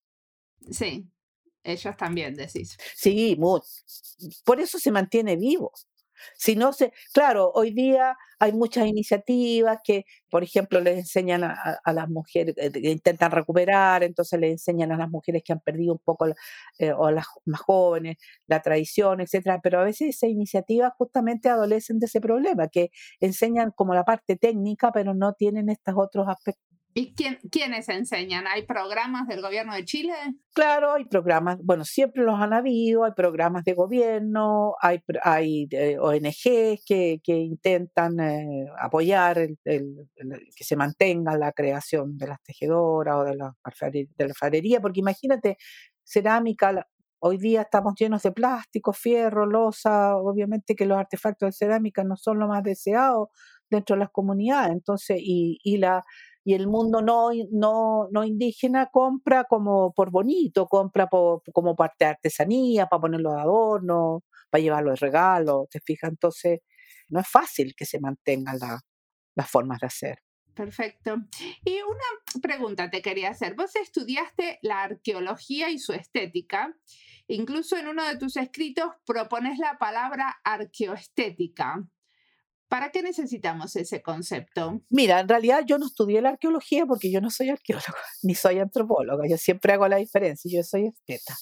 Sí, 0.71 1.07
ellos 1.63 1.95
también 1.97 2.35
decís. 2.35 2.77
Sí, 2.95 3.37
por 4.43 4.59
eso 4.59 4.79
se 4.79 4.91
mantiene 4.91 5.35
vivo. 5.35 5.71
Si 6.35 6.55
no 6.55 6.73
se, 6.73 6.93
claro, 7.13 7.51
hoy 7.53 7.71
día 7.71 8.17
hay 8.39 8.53
muchas 8.53 8.87
iniciativas 8.87 9.79
que, 9.83 10.05
por 10.29 10.43
ejemplo, 10.43 10.79
les 10.79 10.97
enseñan 10.99 11.43
a, 11.43 11.79
las 11.93 12.09
mujeres, 12.09 12.55
eh, 12.57 12.71
que 12.71 12.91
intentan 12.91 13.31
recuperar, 13.31 14.03
entonces 14.03 14.39
les 14.39 14.51
enseñan 14.51 14.91
a 14.91 14.97
las 14.97 15.09
mujeres 15.09 15.43
que 15.43 15.53
han 15.53 15.59
perdido 15.59 15.93
un 15.93 15.99
poco, 15.99 16.27
eh, 16.79 16.91
o 16.93 17.05
a 17.07 17.11
las 17.11 17.25
más 17.45 17.61
jóvenes, 17.61 18.17
la 18.47 18.61
tradición, 18.61 19.21
etcétera. 19.21 19.59
Pero 19.61 19.79
a 19.81 19.83
veces 19.83 20.09
esas 20.15 20.29
iniciativas 20.29 20.93
justamente 20.97 21.49
adolecen 21.49 21.99
de 21.99 22.05
ese 22.07 22.21
problema, 22.21 22.67
que 22.69 22.91
enseñan 23.19 23.71
como 23.71 23.93
la 23.93 24.05
parte 24.05 24.35
técnica, 24.37 24.91
pero 24.91 25.13
no 25.13 25.33
tienen 25.33 25.69
estos 25.69 25.95
otros 25.97 26.27
aspectos 26.29 26.68
¿Y 26.93 27.13
quién, 27.13 27.37
quiénes 27.51 27.87
enseñan? 27.87 28.47
¿Hay 28.47 28.65
programas 28.65 29.27
del 29.27 29.41
gobierno 29.41 29.73
de 29.73 29.85
Chile? 29.85 30.13
Claro, 30.53 30.93
hay 30.93 31.05
programas, 31.05 31.59
bueno, 31.63 31.85
siempre 31.85 32.23
los 32.23 32.39
han 32.39 32.51
habido, 32.51 33.03
hay 33.03 33.11
programas 33.11 33.63
de 33.63 33.73
gobierno, 33.73 34.73
hay, 34.81 35.01
hay 35.23 35.67
eh, 35.71 35.97
ONGs 35.99 36.83
que, 36.85 37.21
que 37.23 37.37
intentan 37.37 38.19
eh, 38.19 38.67
apoyar 38.79 39.37
el, 39.37 39.57
que 39.63 40.63
se 40.63 40.75
mantenga 40.75 41.37
la 41.37 41.51
creación 41.51 42.17
de 42.17 42.27
las 42.27 42.41
tejedoras 42.41 43.15
o 43.17 43.23
de 43.23 43.35
la, 43.35 43.55
de 44.17 44.79
porque 44.81 44.99
imagínate, 44.99 45.57
cerámica, 46.03 46.87
hoy 47.19 47.37
día 47.37 47.61
estamos 47.61 47.93
llenos 47.99 48.23
de 48.23 48.31
plástico, 48.31 48.93
fierro, 48.93 49.45
losa, 49.45 50.15
obviamente 50.17 50.75
que 50.75 50.85
los 50.87 50.97
artefactos 50.97 51.49
de 51.49 51.53
cerámica 51.53 52.03
no 52.03 52.17
son 52.17 52.39
lo 52.39 52.47
más 52.47 52.63
deseados 52.63 53.29
dentro 53.69 53.95
de 53.95 53.99
las 53.99 54.09
comunidades, 54.09 54.71
entonces, 54.71 55.17
y, 55.19 55.59
y 55.63 55.77
la 55.77 56.03
y 56.49 56.55
el 56.55 56.65
mundo 56.65 57.03
no, 57.03 57.29
no, 57.51 58.07
no 58.11 58.23
indígena 58.23 58.87
compra 58.87 59.43
como 59.43 59.93
por 59.93 60.09
bonito, 60.09 60.65
compra 60.65 61.07
como 61.53 61.75
parte 61.75 62.05
de 62.05 62.09
artesanía, 62.09 62.87
para 62.87 63.01
ponerlo 63.01 63.35
de 63.35 63.41
adorno, 63.41 64.23
para 64.49 64.59
llevarlo 64.59 64.89
de 64.89 64.95
regalo, 64.95 65.67
¿te 65.69 65.79
fijas? 65.79 66.09
Entonces, 66.09 66.61
no 67.09 67.19
es 67.19 67.27
fácil 67.29 67.75
que 67.77 67.85
se 67.85 67.99
mantengan 67.99 68.57
las 69.35 69.47
formas 69.47 69.79
de 69.79 69.85
hacer. 69.85 70.23
Perfecto. 70.55 71.17
Y 71.63 71.83
una 71.83 72.41
pregunta 72.41 72.89
te 72.89 73.03
quería 73.03 73.29
hacer. 73.29 73.53
Vos 73.53 73.75
estudiaste 73.75 74.57
la 74.63 74.81
arqueología 74.81 75.69
y 75.69 75.77
su 75.77 75.93
estética. 75.93 76.75
Incluso 77.27 77.77
en 77.77 77.89
uno 77.89 78.07
de 78.07 78.17
tus 78.17 78.37
escritos 78.37 78.87
propones 79.05 79.59
la 79.59 79.77
palabra 79.77 80.41
arqueoestética. 80.43 81.87
¿Para 82.69 82.91
qué 82.91 83.01
necesitamos 83.01 83.75
ese 83.75 84.03
concepto? 84.03 84.79
Mira, 84.91 85.19
en 85.19 85.27
realidad 85.27 85.63
yo 85.65 85.79
no 85.79 85.87
estudié 85.87 86.21
la 86.21 86.29
arqueología 86.29 86.85
porque 86.85 87.11
yo 87.11 87.19
no 87.19 87.31
soy 87.31 87.49
arqueóloga, 87.49 87.95
ni 88.23 88.35
soy 88.35 88.59
antropóloga, 88.59 89.27
yo 89.27 89.37
siempre 89.37 89.73
hago 89.73 89.87
la 89.87 89.97
diferencia, 89.97 90.51
yo 90.53 90.63
soy 90.63 90.85
esteta. 90.85 91.35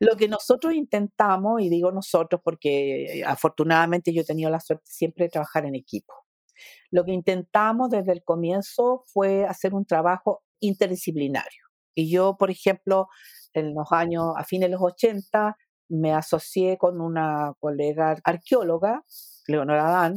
Lo 0.00 0.16
que 0.16 0.26
nosotros 0.26 0.72
intentamos, 0.72 1.60
y 1.60 1.68
digo 1.68 1.92
nosotros 1.92 2.40
porque 2.42 3.20
eh, 3.20 3.24
afortunadamente 3.24 4.14
yo 4.14 4.22
he 4.22 4.24
tenido 4.24 4.48
la 4.48 4.58
suerte 4.58 4.86
siempre 4.86 5.26
de 5.26 5.30
trabajar 5.30 5.66
en 5.66 5.74
equipo, 5.74 6.14
lo 6.90 7.04
que 7.04 7.12
intentamos 7.12 7.90
desde 7.90 8.12
el 8.12 8.24
comienzo 8.24 9.04
fue 9.06 9.44
hacer 9.44 9.74
un 9.74 9.84
trabajo 9.84 10.44
interdisciplinario. 10.60 11.62
Y 11.94 12.10
yo, 12.10 12.36
por 12.38 12.50
ejemplo, 12.50 13.08
en 13.52 13.74
los 13.74 13.92
años, 13.92 14.32
a 14.36 14.44
fines 14.44 14.68
de 14.68 14.72
los 14.72 14.82
80, 14.82 15.56
me 15.88 16.12
asocié 16.14 16.78
con 16.78 17.02
una 17.02 17.52
colega 17.60 18.16
arqueóloga, 18.24 19.04
Leonora 19.46 19.90
Dan, 19.90 20.14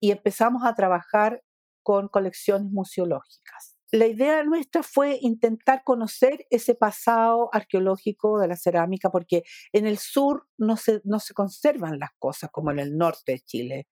y 0.00 0.10
empezamos 0.10 0.64
a 0.64 0.74
trabajar 0.74 1.42
con 1.82 2.08
colecciones 2.08 2.70
museológicas. 2.70 3.76
La 3.92 4.06
idea 4.06 4.42
nuestra 4.42 4.82
fue 4.82 5.18
intentar 5.20 5.82
conocer 5.84 6.44
ese 6.50 6.74
pasado 6.74 7.48
arqueológico 7.52 8.40
de 8.40 8.48
la 8.48 8.56
cerámica, 8.56 9.10
porque 9.10 9.44
en 9.72 9.86
el 9.86 9.98
sur 9.98 10.48
no 10.58 10.76
se, 10.76 11.00
no 11.04 11.20
se 11.20 11.34
conservan 11.34 12.00
las 12.00 12.10
cosas 12.18 12.50
como 12.50 12.72
en 12.72 12.80
el 12.80 12.96
norte 12.96 13.32
de 13.32 13.40
Chile. 13.40 13.86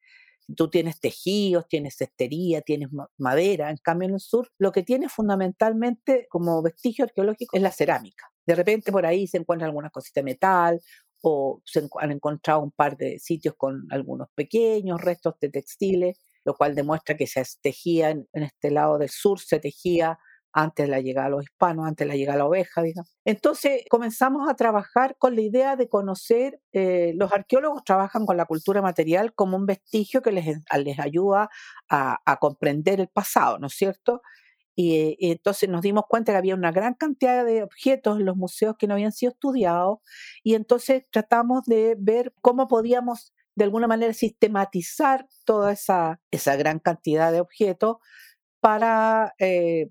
Tú 0.57 0.69
tienes 0.69 0.99
tejidos, 0.99 1.69
tienes 1.69 1.97
cestería, 1.97 2.61
tienes 2.61 2.89
madera. 3.17 3.71
En 3.71 3.77
cambio, 3.77 4.09
en 4.09 4.15
el 4.15 4.21
sur, 4.21 4.51
lo 4.59 4.73
que 4.73 4.83
tiene 4.83 5.09
fundamentalmente 5.09 6.27
como 6.29 6.61
vestigio 6.61 7.05
arqueológico 7.05 7.57
es 7.57 7.63
la 7.63 7.71
cerámica. 7.71 8.27
De 8.45 8.57
repente 8.57 8.91
por 8.91 9.07
ahí 9.07 9.29
se 9.29 9.39
encuentra 9.39 9.67
alguna 9.67 9.91
cosita 9.91 10.21
de 10.21 10.25
metal 10.25 10.81
o 11.25 11.63
se 11.65 11.89
han 12.01 12.13
encontrado 12.13 12.61
un 12.61 12.71
par 12.71 12.99
de 12.99 13.19
sitios 13.19 13.55
con 13.57 13.87
algunos 13.91 14.29
pequeños 14.35 15.01
restos 15.01 15.35
de 15.41 15.49
textiles, 15.49 16.21
lo 16.45 16.55
cual 16.55 16.75
demuestra 16.75 17.17
que 17.17 17.27
se 17.27 17.43
tejía 17.63 18.11
en, 18.11 18.29
este 18.35 18.71
lado 18.71 18.99
del 18.99 19.09
sur, 19.09 19.41
se 19.41 19.59
tejía 19.59 20.19
antes 20.53 20.85
de 20.85 20.91
la 20.91 21.01
llegada 21.01 21.29
de 21.29 21.31
los 21.33 21.45
hispanos, 21.45 21.87
antes 21.87 22.07
de 22.07 22.13
la 22.13 22.17
llegada 22.17 22.37
de 22.37 22.39
la 22.41 22.47
oveja, 22.47 22.83
digamos. 22.83 23.11
Entonces 23.25 23.85
comenzamos 23.89 24.49
a 24.49 24.55
trabajar 24.55 25.17
con 25.19 25.35
la 25.35 25.41
idea 25.41 25.77
de 25.77 25.89
conocer, 25.89 26.61
eh, 26.73 27.13
los 27.17 27.33
arqueólogos 27.33 27.83
trabajan 27.85 28.27
con 28.27 28.37
la 28.37 28.45
cultura 28.45 28.83
material 28.83 29.35
como 29.35 29.57
un 29.57 29.65
vestigio 29.65 30.21
que 30.21 30.31
les, 30.31 30.47
ayuda 31.01 31.49
a, 31.89 32.19
a 32.25 32.37
comprender 32.37 33.01
el 33.01 33.09
pasado, 33.09 33.59
¿no 33.59 33.69
es 33.69 33.75
cierto? 33.75 34.21
Y, 34.77 35.17
entonces 35.31 35.69
nos 35.69 35.83
dimos 35.83 36.05
cuenta 36.09 36.33
que 36.33 36.39
había 36.39 36.55
una 36.55 36.73
gran 36.73 36.95
cantidad 36.95 37.45
de 37.45 37.63
objetos 37.63 38.19
en 38.19 38.27
los 38.27 38.37
museos 38.37 38.77
que 38.79 38.87
no 38.87 38.95
habían 38.95 39.13
sido 39.13 39.33
estudiados 39.33 39.99
y 40.43 40.55
entonces 40.55 41.05
tratamos 41.11 41.65
de 41.65 41.95
ver 41.99 42.33
cómo 42.41 42.67
podíamos 42.67 43.33
de 43.55 43.65
alguna 43.65 43.87
manera 43.87 44.13
sistematizar 44.13 45.29
toda 45.45 45.73
esa, 45.73 46.21
esa 46.33 46.57
gran 46.57 46.81
cantidad 46.81 47.31
de 47.31 47.41
objetos 47.41 47.99
para, 48.61 49.35
eh, 49.39 49.91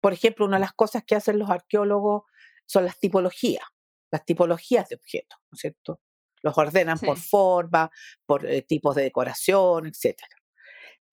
por 0.00 0.12
ejemplo, 0.14 0.46
una 0.46 0.56
de 0.56 0.62
las 0.62 0.72
cosas 0.72 1.04
que 1.04 1.14
hacen 1.14 1.38
los 1.38 1.50
arqueólogos 1.50 2.22
son 2.64 2.86
las 2.86 2.98
tipologías, 2.98 3.64
las 4.10 4.24
tipologías 4.24 4.88
de 4.88 4.96
objetos, 4.96 5.38
¿no 5.50 5.56
es 5.56 5.60
cierto? 5.60 6.00
Los 6.42 6.56
ordenan 6.56 6.98
por 6.98 7.18
forma, 7.18 7.90
por 8.24 8.46
eh, 8.46 8.62
tipos 8.62 8.96
de 8.96 9.02
decoración, 9.02 9.86
etcétera. 9.86 10.41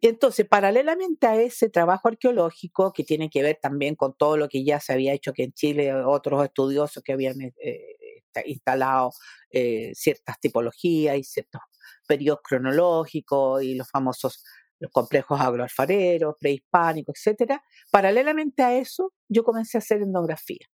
Entonces, 0.01 0.47
paralelamente 0.47 1.27
a 1.27 1.35
ese 1.35 1.69
trabajo 1.69 2.07
arqueológico, 2.07 2.93
que 2.93 3.03
tiene 3.03 3.29
que 3.29 3.43
ver 3.43 3.59
también 3.61 3.95
con 3.95 4.15
todo 4.15 4.37
lo 4.37 4.47
que 4.47 4.63
ya 4.63 4.79
se 4.79 4.93
había 4.93 5.13
hecho 5.13 5.33
que 5.33 5.43
en 5.43 5.53
Chile, 5.53 5.93
otros 5.93 6.43
estudiosos 6.43 7.03
que 7.03 7.13
habían 7.13 7.41
eh, 7.41 7.53
eh, 7.57 8.23
instalado 8.45 9.11
eh, 9.51 9.91
ciertas 9.95 10.39
tipologías 10.39 11.17
y 11.17 11.23
ciertos 11.23 11.61
periodos 12.07 12.41
cronológicos 12.43 13.63
y 13.63 13.75
los 13.75 13.89
famosos 13.89 14.43
los 14.81 14.91
complejos 14.91 15.41
agroalfareros, 15.41 16.35
prehispánicos, 16.39 17.15
etcétera. 17.17 17.61
Paralelamente 17.91 18.63
a 18.63 18.77
eso, 18.77 19.13
yo 19.27 19.43
comencé 19.43 19.77
a 19.77 19.79
hacer 19.79 20.01
etnografía. 20.01 20.65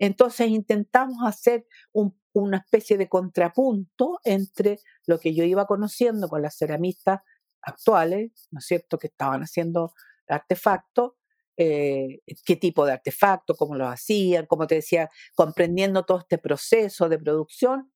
Entonces 0.00 0.48
intentamos 0.48 1.18
hacer 1.24 1.64
un 1.92 2.20
una 2.32 2.58
especie 2.58 2.96
de 2.96 3.08
contrapunto 3.08 4.20
entre 4.24 4.78
lo 5.06 5.18
que 5.18 5.34
yo 5.34 5.44
iba 5.44 5.66
conociendo 5.66 6.28
con 6.28 6.42
las 6.42 6.56
ceramistas 6.56 7.20
actuales, 7.62 8.48
¿no 8.50 8.58
es 8.60 8.66
cierto?, 8.66 8.98
que 8.98 9.08
estaban 9.08 9.42
haciendo 9.42 9.92
artefactos, 10.28 11.12
eh, 11.56 12.20
qué 12.44 12.56
tipo 12.56 12.86
de 12.86 12.92
artefactos, 12.92 13.56
cómo 13.58 13.74
los 13.74 13.88
hacían, 13.88 14.46
como 14.46 14.66
te 14.66 14.76
decía, 14.76 15.10
comprendiendo 15.34 16.04
todo 16.04 16.20
este 16.20 16.38
proceso 16.38 17.08
de 17.08 17.18
producción, 17.18 17.92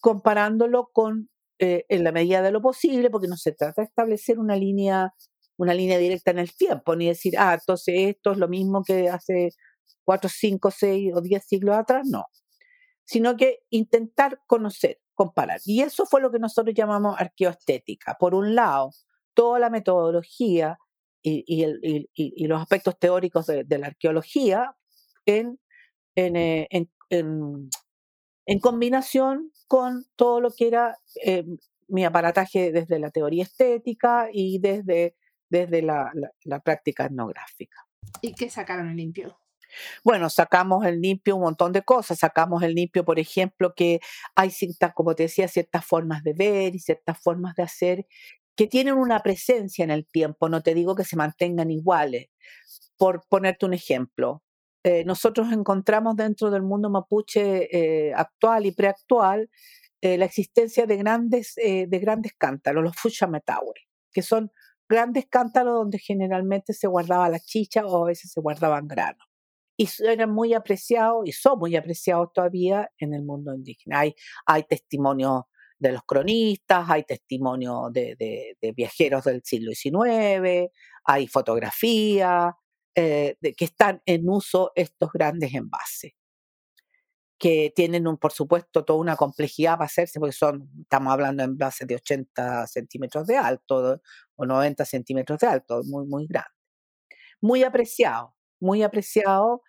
comparándolo 0.00 0.90
con, 0.92 1.30
eh, 1.58 1.84
en 1.88 2.04
la 2.04 2.12
medida 2.12 2.42
de 2.42 2.52
lo 2.52 2.62
posible, 2.62 3.10
porque 3.10 3.28
no 3.28 3.36
se 3.36 3.52
trata 3.52 3.82
de 3.82 3.86
establecer 3.88 4.38
una 4.38 4.56
línea, 4.56 5.12
una 5.58 5.74
línea 5.74 5.98
directa 5.98 6.30
en 6.32 6.38
el 6.40 6.54
tiempo, 6.56 6.96
ni 6.96 7.08
decir, 7.08 7.34
ah, 7.38 7.54
entonces 7.54 7.94
esto 7.98 8.32
es 8.32 8.38
lo 8.38 8.48
mismo 8.48 8.82
que 8.84 9.08
hace 9.10 9.50
cuatro, 10.04 10.30
cinco, 10.32 10.70
seis 10.70 11.12
o 11.14 11.20
diez 11.20 11.44
siglos 11.46 11.76
atrás, 11.76 12.06
no, 12.10 12.26
sino 13.04 13.36
que 13.36 13.60
intentar 13.70 14.40
conocer, 14.46 15.00
comparar. 15.20 15.60
Y 15.66 15.82
eso 15.82 16.06
fue 16.06 16.22
lo 16.22 16.30
que 16.30 16.38
nosotros 16.38 16.74
llamamos 16.74 17.20
arqueoestética. 17.20 18.16
Por 18.18 18.34
un 18.34 18.54
lado, 18.54 18.92
toda 19.34 19.58
la 19.58 19.68
metodología 19.68 20.78
y, 21.22 22.46
los 22.46 22.62
aspectos 22.62 22.98
teóricos 22.98 23.46
de, 23.46 23.78
la 23.78 23.88
arqueología 23.88 24.74
en, 25.26 25.58
eh, 26.16 26.66
en, 27.10 28.60
combinación 28.62 29.52
con 29.66 30.06
todo 30.16 30.40
lo 30.40 30.52
que 30.52 30.68
era 30.68 30.96
eh, 31.22 31.44
mi 31.88 32.06
aparataje 32.06 32.72
desde 32.72 32.98
la 32.98 33.10
teoría 33.10 33.42
estética 33.42 34.30
y 34.32 34.58
desde, 34.58 35.16
desde 35.50 35.82
la, 35.82 36.10
la 36.44 36.60
práctica 36.60 37.04
etnográfica. 37.04 37.76
¿Y 38.22 38.32
qué 38.32 38.48
sacaron 38.48 38.88
en 38.88 38.96
limpio? 38.96 39.38
Bueno, 40.04 40.30
sacamos 40.30 40.84
el 40.86 41.00
limpio 41.00 41.36
un 41.36 41.42
montón 41.42 41.72
de 41.72 41.82
cosas. 41.82 42.18
Sacamos 42.18 42.62
el 42.62 42.74
limpio, 42.74 43.04
por 43.04 43.18
ejemplo, 43.18 43.74
que 43.74 44.00
hay 44.34 44.50
ciertas, 44.50 44.94
como 44.94 45.14
te 45.14 45.24
decía, 45.24 45.48
ciertas 45.48 45.84
formas 45.84 46.22
de 46.24 46.32
ver 46.34 46.74
y 46.74 46.78
ciertas 46.80 47.18
formas 47.22 47.54
de 47.56 47.62
hacer 47.62 48.06
que 48.56 48.66
tienen 48.66 48.94
una 48.94 49.20
presencia 49.20 49.84
en 49.84 49.90
el 49.90 50.06
tiempo. 50.06 50.48
No 50.48 50.62
te 50.62 50.74
digo 50.74 50.94
que 50.94 51.04
se 51.04 51.16
mantengan 51.16 51.70
iguales. 51.70 52.28
Por 52.98 53.22
ponerte 53.28 53.66
un 53.66 53.74
ejemplo, 53.74 54.42
eh, 54.84 55.04
nosotros 55.04 55.52
encontramos 55.52 56.16
dentro 56.16 56.50
del 56.50 56.62
mundo 56.62 56.90
mapuche 56.90 57.68
eh, 58.08 58.14
actual 58.14 58.66
y 58.66 58.72
preactual 58.72 59.50
eh, 60.00 60.18
la 60.18 60.24
existencia 60.26 60.86
de 60.86 60.96
grandes, 60.96 61.54
de 61.56 61.98
grandes 62.00 62.32
cántaros, 62.36 62.82
los 62.82 62.96
Fuchametawel, 62.96 63.74
que 64.12 64.22
son 64.22 64.50
grandes 64.88 65.26
cántaros 65.30 65.74
donde 65.74 65.98
generalmente 65.98 66.72
se 66.74 66.86
guardaba 66.88 67.28
la 67.28 67.40
chicha 67.40 67.84
o 67.86 68.04
a 68.04 68.08
veces 68.08 68.32
se 68.32 68.40
guardaban 68.40 68.88
granos 68.88 69.29
y 69.80 69.88
eran 70.04 70.30
muy 70.30 70.52
apreciados 70.52 71.26
y 71.26 71.32
son 71.32 71.58
muy 71.58 71.74
apreciados 71.74 72.30
todavía 72.34 72.90
en 72.98 73.14
el 73.14 73.22
mundo 73.22 73.54
indígena. 73.54 74.00
Hay, 74.00 74.14
hay 74.44 74.64
testimonios 74.64 75.44
de 75.78 75.92
los 75.92 76.02
cronistas, 76.04 76.84
hay 76.90 77.04
testimonios 77.04 77.90
de, 77.90 78.56
viajeros 78.76 79.24
del 79.24 79.40
siglo 79.42 79.72
XIX, 79.72 80.70
hay 81.04 81.26
fotografías 81.28 82.52
eh, 82.94 83.38
de 83.40 83.54
que 83.54 83.64
están 83.64 84.02
en 84.04 84.28
uso 84.28 84.70
estos 84.74 85.10
grandes 85.12 85.54
envases 85.54 86.12
que 87.38 87.72
tienen, 87.74 88.04
por 88.18 88.32
supuesto, 88.32 88.84
toda 88.84 88.98
una 88.98 89.16
complejidad 89.16 89.76
para 89.78 89.86
hacerse, 89.86 90.20
porque 90.20 90.34
son, 90.34 90.68
estamos 90.82 91.10
hablando 91.10 91.42
de 91.42 91.48
envases 91.48 91.86
de 91.86 91.94
80 91.94 92.66
centímetros 92.66 93.26
de 93.26 93.38
alto 93.38 94.02
o 94.36 94.44
90 94.44 94.84
centímetros 94.84 95.38
de 95.38 95.46
alto, 95.46 95.80
muy, 95.84 96.06
muy 96.06 96.26
grande. 96.26 96.50
Muy 97.40 97.62
apreciado 97.62 98.34
muy 98.60 98.82
apreciado. 98.82 99.62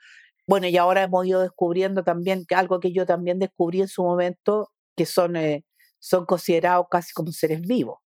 Bueno, 0.48 0.68
y 0.68 0.78
ahora 0.78 1.04
hemos 1.04 1.26
ido 1.26 1.42
descubriendo 1.42 2.04
también 2.04 2.46
algo 2.56 2.80
que 2.80 2.92
yo 2.92 3.06
también 3.06 3.40
descubrí 3.40 3.82
en 3.82 3.88
su 3.88 4.04
momento, 4.04 4.72
que 4.96 5.06
son, 5.06 5.36
eh, 5.36 5.66
son 6.00 6.26
considerados 6.26 6.88
casi 6.90 7.14
como 7.14 7.32
seres 7.32 7.62
vivos. 7.62 8.00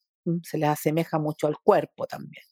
Se 0.44 0.56
les 0.58 0.68
asemeja 0.68 1.18
mucho 1.18 1.46
al 1.46 1.56
cuerpo 1.62 2.06
también. 2.06 2.44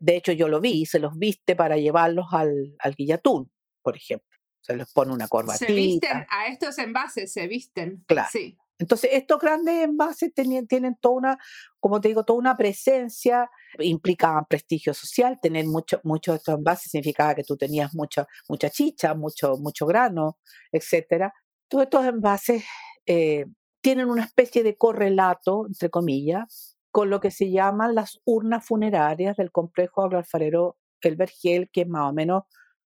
de 0.00 0.16
hecho, 0.16 0.32
yo 0.32 0.48
lo 0.48 0.60
vi, 0.60 0.84
se 0.86 0.98
los 0.98 1.16
viste 1.16 1.56
para 1.56 1.76
llevarlos 1.76 2.26
al, 2.32 2.74
al 2.78 2.94
guillatún, 2.94 3.50
por 3.82 3.96
ejemplo. 3.96 4.28
Se 4.60 4.76
les 4.76 4.90
pone 4.92 5.12
una 5.12 5.28
corbatita. 5.28 5.66
Se 5.66 5.72
visten 5.72 6.26
a 6.30 6.46
estos 6.46 6.78
envases, 6.78 7.32
se 7.32 7.46
visten. 7.46 8.02
Claro. 8.06 8.28
Sí. 8.32 8.58
Entonces, 8.78 9.10
estos 9.12 9.38
grandes 9.38 9.84
envases 9.84 10.32
tienen, 10.34 10.96
toda 11.00 11.14
una, 11.14 11.38
como 11.78 12.00
te 12.00 12.08
digo, 12.08 12.24
toda 12.24 12.38
una 12.38 12.56
presencia, 12.56 13.48
implicaban 13.78 14.46
prestigio 14.46 14.92
social, 14.94 15.38
tener 15.40 15.66
muchos 15.66 16.00
mucho 16.04 16.32
de 16.32 16.38
estos 16.38 16.56
envases 16.56 16.90
significaba 16.90 17.34
que 17.34 17.44
tú 17.44 17.56
tenías 17.56 17.94
mucha, 17.94 18.26
mucha 18.48 18.70
chicha, 18.70 19.14
mucho, 19.14 19.56
mucho 19.58 19.86
grano, 19.86 20.38
etc. 20.72 21.30
Todos 21.68 21.84
estos 21.84 22.04
envases 22.06 22.64
eh, 23.06 23.46
tienen 23.80 24.08
una 24.10 24.24
especie 24.24 24.62
de 24.64 24.76
correlato, 24.76 25.66
entre 25.66 25.90
comillas, 25.90 26.76
con 26.90 27.10
lo 27.10 27.20
que 27.20 27.30
se 27.30 27.50
llaman 27.50 27.94
las 27.94 28.20
urnas 28.24 28.64
funerarias 28.66 29.36
del 29.36 29.52
complejo 29.52 30.02
agroalfarero 30.02 30.76
El 31.00 31.16
Vergel, 31.16 31.70
que 31.70 31.82
es 31.82 31.88
más 31.88 32.10
o 32.10 32.12
menos 32.12 32.44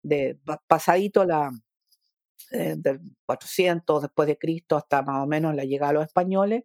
de 0.02 0.38
pasadito 0.68 1.24
la, 1.24 1.50
eh, 2.52 2.74
del 2.76 3.00
400 3.26 4.02
después 4.02 4.28
de 4.28 4.38
Cristo 4.38 4.76
hasta 4.76 5.02
más 5.02 5.22
o 5.22 5.26
menos 5.26 5.54
la 5.54 5.64
llegada 5.64 5.92
de 5.92 5.98
los 5.98 6.06
españoles, 6.06 6.64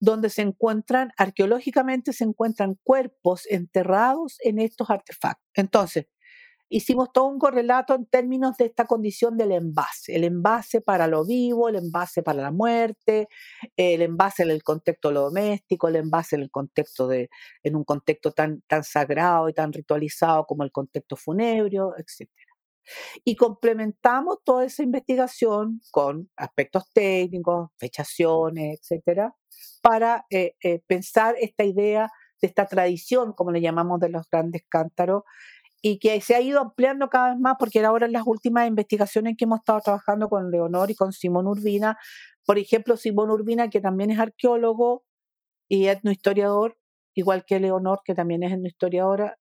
donde 0.00 0.30
se 0.30 0.42
encuentran, 0.42 1.12
arqueológicamente 1.16 2.12
se 2.12 2.24
encuentran 2.24 2.76
cuerpos 2.82 3.46
enterrados 3.48 4.38
en 4.42 4.58
estos 4.58 4.90
artefactos. 4.90 5.46
Entonces, 5.54 6.06
hicimos 6.72 7.12
todo 7.12 7.26
un 7.26 7.38
correlato 7.38 7.94
en 7.94 8.06
términos 8.06 8.56
de 8.56 8.64
esta 8.64 8.86
condición 8.86 9.36
del 9.36 9.52
envase, 9.52 10.16
el 10.16 10.24
envase 10.24 10.80
para 10.80 11.06
lo 11.06 11.24
vivo, 11.24 11.68
el 11.68 11.76
envase 11.76 12.22
para 12.22 12.42
la 12.42 12.50
muerte, 12.50 13.28
el 13.76 14.02
envase 14.02 14.42
en 14.42 14.50
el 14.50 14.62
contexto 14.62 15.08
de 15.08 15.14
lo 15.14 15.20
doméstico, 15.22 15.88
el 15.88 15.96
envase 15.96 16.36
en 16.36 16.42
el 16.42 16.50
contexto 16.50 17.06
de, 17.06 17.28
en 17.62 17.76
un 17.76 17.84
contexto 17.84 18.32
tan, 18.32 18.62
tan 18.62 18.84
sagrado 18.84 19.48
y 19.48 19.52
tan 19.52 19.72
ritualizado 19.72 20.46
como 20.46 20.64
el 20.64 20.72
contexto 20.72 21.14
funebrio, 21.16 21.94
etc. 21.96 22.28
Y 23.24 23.36
complementamos 23.36 24.38
toda 24.44 24.64
esa 24.64 24.82
investigación 24.82 25.80
con 25.90 26.30
aspectos 26.36 26.90
técnicos, 26.92 27.70
fechaciones, 27.78 28.80
etcétera, 28.80 29.34
para 29.82 30.26
eh, 30.30 30.54
eh, 30.62 30.80
pensar 30.86 31.36
esta 31.40 31.64
idea 31.64 32.10
de 32.40 32.48
esta 32.48 32.66
tradición, 32.66 33.32
como 33.32 33.52
le 33.52 33.60
llamamos, 33.60 34.00
de 34.00 34.08
los 34.08 34.28
grandes 34.30 34.62
cántaros, 34.68 35.22
y 35.80 35.98
que 35.98 36.20
se 36.20 36.34
ha 36.34 36.40
ido 36.40 36.60
ampliando 36.60 37.08
cada 37.08 37.30
vez 37.30 37.40
más, 37.40 37.56
porque 37.58 37.84
ahora 37.84 38.06
en 38.06 38.12
las 38.12 38.22
últimas 38.26 38.68
investigaciones 38.68 39.34
que 39.36 39.44
hemos 39.44 39.60
estado 39.60 39.80
trabajando 39.80 40.28
con 40.28 40.50
Leonor 40.50 40.90
y 40.90 40.94
con 40.94 41.12
Simón 41.12 41.48
Urbina, 41.48 41.98
por 42.46 42.58
ejemplo, 42.58 42.96
Simón 42.96 43.30
Urbina, 43.30 43.68
que 43.68 43.80
también 43.80 44.10
es 44.10 44.18
arqueólogo 44.18 45.04
y 45.68 45.86
etnohistoriador, 45.86 46.78
igual 47.14 47.44
que 47.46 47.60
Leonor, 47.60 48.00
que 48.04 48.14
también 48.14 48.42
es 48.42 48.52
etnohistoriadora, 48.52 49.38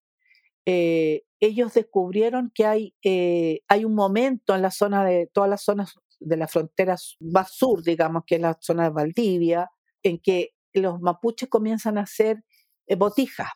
eh, 0.65 1.23
ellos 1.39 1.73
descubrieron 1.73 2.51
que 2.53 2.65
hay, 2.65 2.95
eh, 3.03 3.61
hay 3.67 3.83
un 3.85 3.95
momento 3.95 4.55
en 4.55 4.61
la 4.61 4.71
zona 4.71 5.03
de 5.03 5.27
todas 5.27 5.49
las 5.49 5.63
zonas 5.63 5.95
de 6.19 6.37
la 6.37 6.47
frontera 6.47 6.95
más 7.19 7.51
sur, 7.51 7.81
digamos, 7.83 8.23
que 8.25 8.35
es 8.35 8.41
la 8.41 8.57
zona 8.61 8.83
de 8.83 8.89
Valdivia, 8.91 9.71
en 10.03 10.19
que 10.19 10.51
los 10.73 11.01
mapuches 11.01 11.49
comienzan 11.49 11.97
a 11.97 12.01
hacer 12.01 12.43
eh, 12.85 12.95
botijas, 12.95 13.49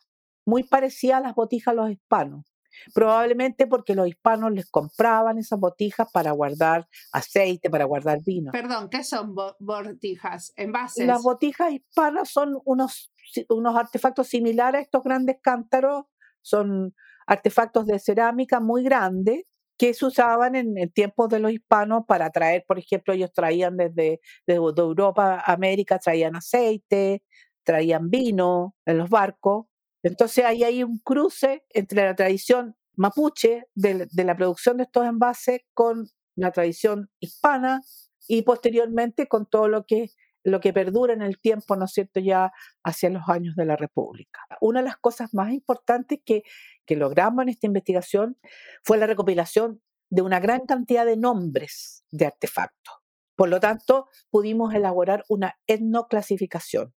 muy 0.44 0.64
parecidas 0.64 1.18
a 1.18 1.20
las 1.20 1.34
botijas 1.34 1.74
de 1.74 1.80
los 1.80 1.90
hispanos. 1.90 2.44
Probablemente 2.92 3.66
porque 3.66 3.94
los 3.94 4.06
hispanos 4.06 4.52
les 4.52 4.68
compraban 4.68 5.38
esas 5.38 5.58
botijas 5.58 6.10
para 6.12 6.32
guardar 6.32 6.86
aceite, 7.10 7.70
para 7.70 7.86
guardar 7.86 8.18
vino. 8.22 8.52
Perdón, 8.52 8.90
¿qué 8.90 9.02
son 9.02 9.34
botijas? 9.34 10.52
¿Envases? 10.56 11.06
Las 11.06 11.22
botijas 11.22 11.72
hispanas 11.72 12.28
son 12.28 12.60
unos, 12.64 13.14
unos 13.48 13.76
artefactos 13.76 14.28
similares 14.28 14.80
a 14.80 14.82
estos 14.82 15.02
grandes 15.02 15.38
cántaros 15.40 16.04
son 16.46 16.94
artefactos 17.26 17.86
de 17.86 17.98
cerámica 17.98 18.60
muy 18.60 18.84
grandes 18.84 19.42
que 19.76 19.92
se 19.92 20.06
usaban 20.06 20.54
en, 20.54 20.78
el 20.78 20.92
tiempos 20.92 21.28
de 21.28 21.40
los 21.40 21.52
hispanos 21.52 22.04
para 22.06 22.30
traer, 22.30 22.64
por 22.66 22.78
ejemplo, 22.78 23.12
ellos 23.12 23.32
traían 23.32 23.76
desde, 23.76 24.20
Europa 24.46 25.42
América, 25.44 25.98
traían 25.98 26.36
aceite, 26.36 27.22
traían 27.64 28.08
vino 28.08 28.74
en 28.86 28.98
los 28.98 29.10
barcos. 29.10 29.66
Entonces 30.02 30.44
ahí 30.44 30.62
hay 30.62 30.82
un 30.82 30.98
cruce 31.00 31.64
entre 31.70 32.04
la 32.04 32.14
tradición 32.14 32.76
mapuche 32.94 33.64
de, 33.74 34.06
de 34.10 34.24
la 34.24 34.36
producción 34.36 34.78
de 34.78 34.84
estos 34.84 35.04
envases 35.04 35.60
con 35.74 36.06
la 36.36 36.52
tradición 36.52 37.10
hispana 37.20 37.82
y 38.28 38.42
posteriormente 38.42 39.26
con 39.26 39.46
todo 39.46 39.68
lo 39.68 39.84
que 39.84 40.10
lo 40.46 40.60
que 40.60 40.72
perdura 40.72 41.12
en 41.12 41.22
el 41.22 41.40
tiempo, 41.40 41.74
¿no 41.74 41.86
es 41.86 41.92
cierto?, 41.92 42.20
ya 42.20 42.52
hacia 42.84 43.10
los 43.10 43.28
años 43.28 43.56
de 43.56 43.64
la 43.64 43.74
República. 43.74 44.40
Una 44.60 44.78
de 44.78 44.86
las 44.86 44.96
cosas 44.96 45.34
más 45.34 45.52
importantes 45.52 46.20
que, 46.24 46.44
que 46.86 46.94
logramos 46.94 47.42
en 47.42 47.48
esta 47.48 47.66
investigación 47.66 48.38
fue 48.84 48.96
la 48.96 49.08
recopilación 49.08 49.82
de 50.08 50.22
una 50.22 50.38
gran 50.38 50.60
cantidad 50.64 51.04
de 51.04 51.16
nombres 51.16 52.04
de 52.12 52.26
artefactos. 52.26 52.94
Por 53.34 53.48
lo 53.48 53.58
tanto, 53.58 54.06
pudimos 54.30 54.72
elaborar 54.72 55.24
una 55.28 55.58
etnoclasificación. 55.66 56.94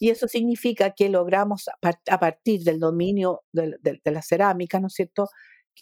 Y 0.00 0.10
eso 0.10 0.26
significa 0.26 0.90
que 0.90 1.08
logramos, 1.08 1.68
a 1.68 2.18
partir 2.18 2.64
del 2.64 2.80
dominio 2.80 3.44
de, 3.52 3.78
de 3.80 4.10
la 4.10 4.22
cerámica, 4.22 4.80
¿no 4.80 4.88
es 4.88 4.94
cierto?, 4.94 5.28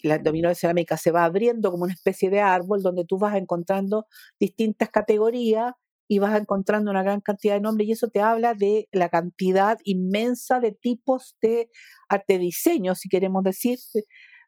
el 0.03 0.21
dominio 0.21 0.49
de 0.49 0.55
cerámica 0.55 0.95
se 0.95 1.09
va 1.09 1.25
abriendo 1.25 1.71
como 1.71 1.85
una 1.85 1.93
especie 1.93 2.29
de 2.29 2.41
árbol 2.41 2.83
donde 2.83 3.05
tú 3.05 3.17
vas 3.17 3.35
encontrando 3.35 4.05
distintas 4.39 4.89
categorías 4.89 5.73
y 6.07 6.19
vas 6.19 6.39
encontrando 6.39 6.91
una 6.91 7.03
gran 7.03 7.21
cantidad 7.21 7.55
de 7.55 7.61
nombres 7.61 7.87
y 7.87 7.91
eso 7.91 8.07
te 8.07 8.21
habla 8.21 8.53
de 8.53 8.87
la 8.91 9.09
cantidad 9.09 9.77
inmensa 9.83 10.59
de 10.59 10.71
tipos 10.71 11.35
de 11.41 11.69
arte 12.09 12.37
diseño, 12.39 12.95
si 12.95 13.09
queremos 13.09 13.43
decir, 13.43 13.77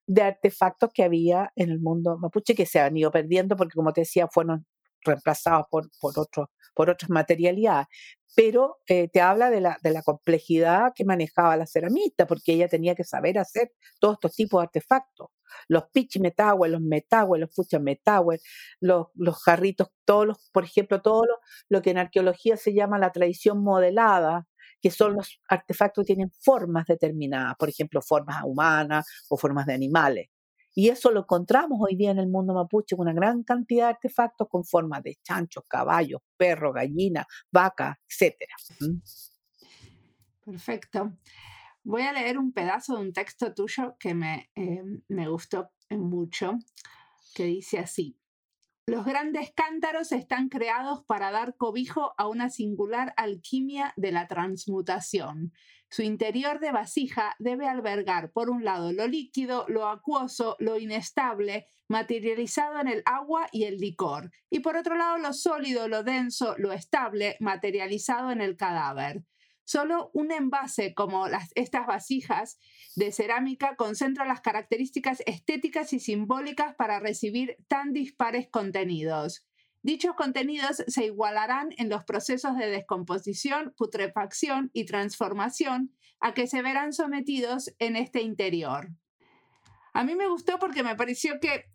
de 0.08 0.22
artefactos 0.22 0.89
que 0.93 1.04
había 1.04 1.52
en 1.56 1.69
el 1.69 1.80
mundo 1.80 2.17
mapuche 2.17 2.56
que 2.56 2.65
se 2.65 2.80
han 2.80 2.98
ido 2.98 3.12
perdiendo 3.12 3.56
porque, 3.56 3.76
como 3.76 3.93
te 3.93 4.02
decía, 4.02 4.28
fueron 4.32 4.65
reemplazados 5.06 5.65
por, 5.69 5.89
por, 6.00 6.13
por 6.74 6.89
otras 6.89 7.10
materialidades. 7.10 7.88
Pero 8.36 8.78
eh, 8.88 9.10
te 9.10 9.22
habla 9.22 9.50
de 9.50 9.62
la, 9.62 9.78
de 9.84 9.92
la 9.92 10.02
complejidad 10.04 10.94
que 10.96 11.06
manejaba 11.06 11.58
la 11.58 11.68
ceramista, 11.68 12.28
porque 12.28 12.54
ella 12.54 12.68
tenía 12.68 12.96
que 12.96 13.04
saber 13.04 13.38
hacer 13.39 13.72
todos 14.00 14.15
estos 14.15 14.36
tipos 14.36 14.62
de 14.62 14.65
artefactos. 14.65 15.30
Los 15.68 15.86
pitch 15.92 16.18
los 16.20 16.82
metawel, 16.82 17.42
los 17.42 17.54
fucha 17.54 17.80
metawel, 17.80 18.39
los, 18.80 19.08
los 19.15 19.42
jarritos, 19.44 19.89
todos 20.06 20.28
los, 20.28 20.50
por 20.52 20.63
ejemplo, 20.63 21.02
todo 21.02 21.26
lo, 21.26 21.36
lo 21.70 21.82
que 21.82 21.92
en 21.92 21.98
arqueología 21.98 22.56
se 22.58 22.74
llama 22.74 23.00
la 23.00 23.12
tradición 23.12 23.63
modelada, 23.63 24.48
que 24.82 24.92
son 24.92 25.15
los 25.15 25.42
artefactos 25.50 26.04
que 26.04 26.13
tienen 26.13 26.32
formas 26.39 26.86
determinadas, 26.88 27.56
por 27.58 27.70
ejemplo, 27.70 28.02
formas 28.02 28.44
humanas 28.46 29.06
o 29.30 29.38
formas 29.38 29.65
de 29.65 29.74
animales. 29.74 30.30
Y 30.74 30.90
eso 30.90 31.12
lo 31.12 31.22
encontramos 31.22 31.80
hoy 31.82 31.96
día 31.96 32.12
en 32.12 32.20
el 32.20 32.28
mundo 32.28 32.54
mapuche 32.54 32.96
una 32.96 33.14
gran 33.14 33.44
cantidad 33.44 33.86
de 33.86 33.94
artefactos 33.94 34.48
con 34.50 34.64
formas 34.64 35.04
de 35.04 35.16
chanchos, 35.24 35.64
caballos, 35.68 36.22
perros, 36.38 36.74
gallinas, 36.74 37.26
vacas, 37.52 37.98
etc. 38.08 38.36
Perfecto. 40.46 41.18
Voy 41.84 42.04
a 42.04 42.14
leer 42.14 42.38
un 42.38 42.52
pedazo 42.52 42.96
de 42.96 43.02
un 43.02 43.14
texto 43.14 43.54
tuyo 43.54 43.96
que 44.00 44.14
me, 44.14 44.52
eh, 44.56 44.84
me 45.08 45.28
gustó 45.28 45.72
mucho, 45.90 46.60
que 47.34 47.46
dice 47.46 47.80
así. 47.80 48.20
Los 48.86 49.06
grandes 49.06 49.52
cántaros 49.56 50.12
están 50.12 50.50
creados 50.50 51.04
para 51.06 51.30
dar 51.30 51.56
cobijo 51.56 52.14
a 52.18 52.28
una 52.28 52.50
singular 52.50 53.14
alquimia 53.18 53.94
de 53.98 54.12
la 54.12 54.28
transmutación. 54.28 55.54
Su 55.91 56.04
interior 56.04 56.60
de 56.60 56.71
vasija 56.71 57.36
debe 57.39 57.67
albergar, 57.67 58.32
por 58.32 58.49
un 58.52 58.63
lado, 58.63 58.93
lo 58.93 59.08
líquido, 59.08 59.65
lo 59.67 59.88
acuoso, 59.88 60.56
lo 60.60 60.78
inestable, 60.78 61.65
materializado 61.88 62.80
en 62.80 62.88
el 62.88 63.02
agua 63.06 63.47
y 63.52 63.63
el 63.63 63.78
licor, 63.78 64.32
y 64.52 64.60
por 64.60 64.78
otro 64.78 64.95
lado, 64.95 65.17
lo 65.17 65.34
sólido, 65.34 65.88
lo 65.88 66.04
denso, 66.04 66.56
lo 66.60 66.71
estable, 66.71 67.38
materializado 67.39 68.30
en 68.32 68.41
el 68.41 68.56
cadáver. 68.56 69.23
Solo 69.63 70.10
un 70.13 70.32
envase 70.32 70.93
como 70.93 71.28
las, 71.28 71.49
estas 71.56 71.86
vasijas 71.86 72.60
de 72.95 73.12
cerámica 73.12 73.75
concentra 73.75 74.25
las 74.25 74.41
características 74.41 75.21
estéticas 75.25 75.93
y 75.93 75.99
simbólicas 75.99 76.75
para 76.75 76.99
recibir 76.99 77.58
tan 77.67 77.93
dispares 77.93 78.47
contenidos. 78.49 79.49
Dichos 79.82 80.15
contenidos 80.15 80.84
se 80.88 81.06
igualarán 81.06 81.70
en 81.78 81.89
los 81.89 82.04
procesos 82.04 82.58
de 82.58 82.70
descomposición, 82.70 83.74
putrefacción 83.78 84.70
y 84.74 84.86
transformación 84.86 85.96
a 86.20 86.34
que 86.34 86.48
se 86.48 86.62
verán 86.62 86.92
sometidos 86.92 87.74
en 87.80 87.96
este 87.96 88.22
interior. 88.22 88.89
A 89.94 90.04
mí 90.04 90.15
me 90.15 90.28
gustó 90.28 90.60
porque 90.60 90.84
me 90.84 90.96
pareció 90.96 91.39
que 91.39 91.65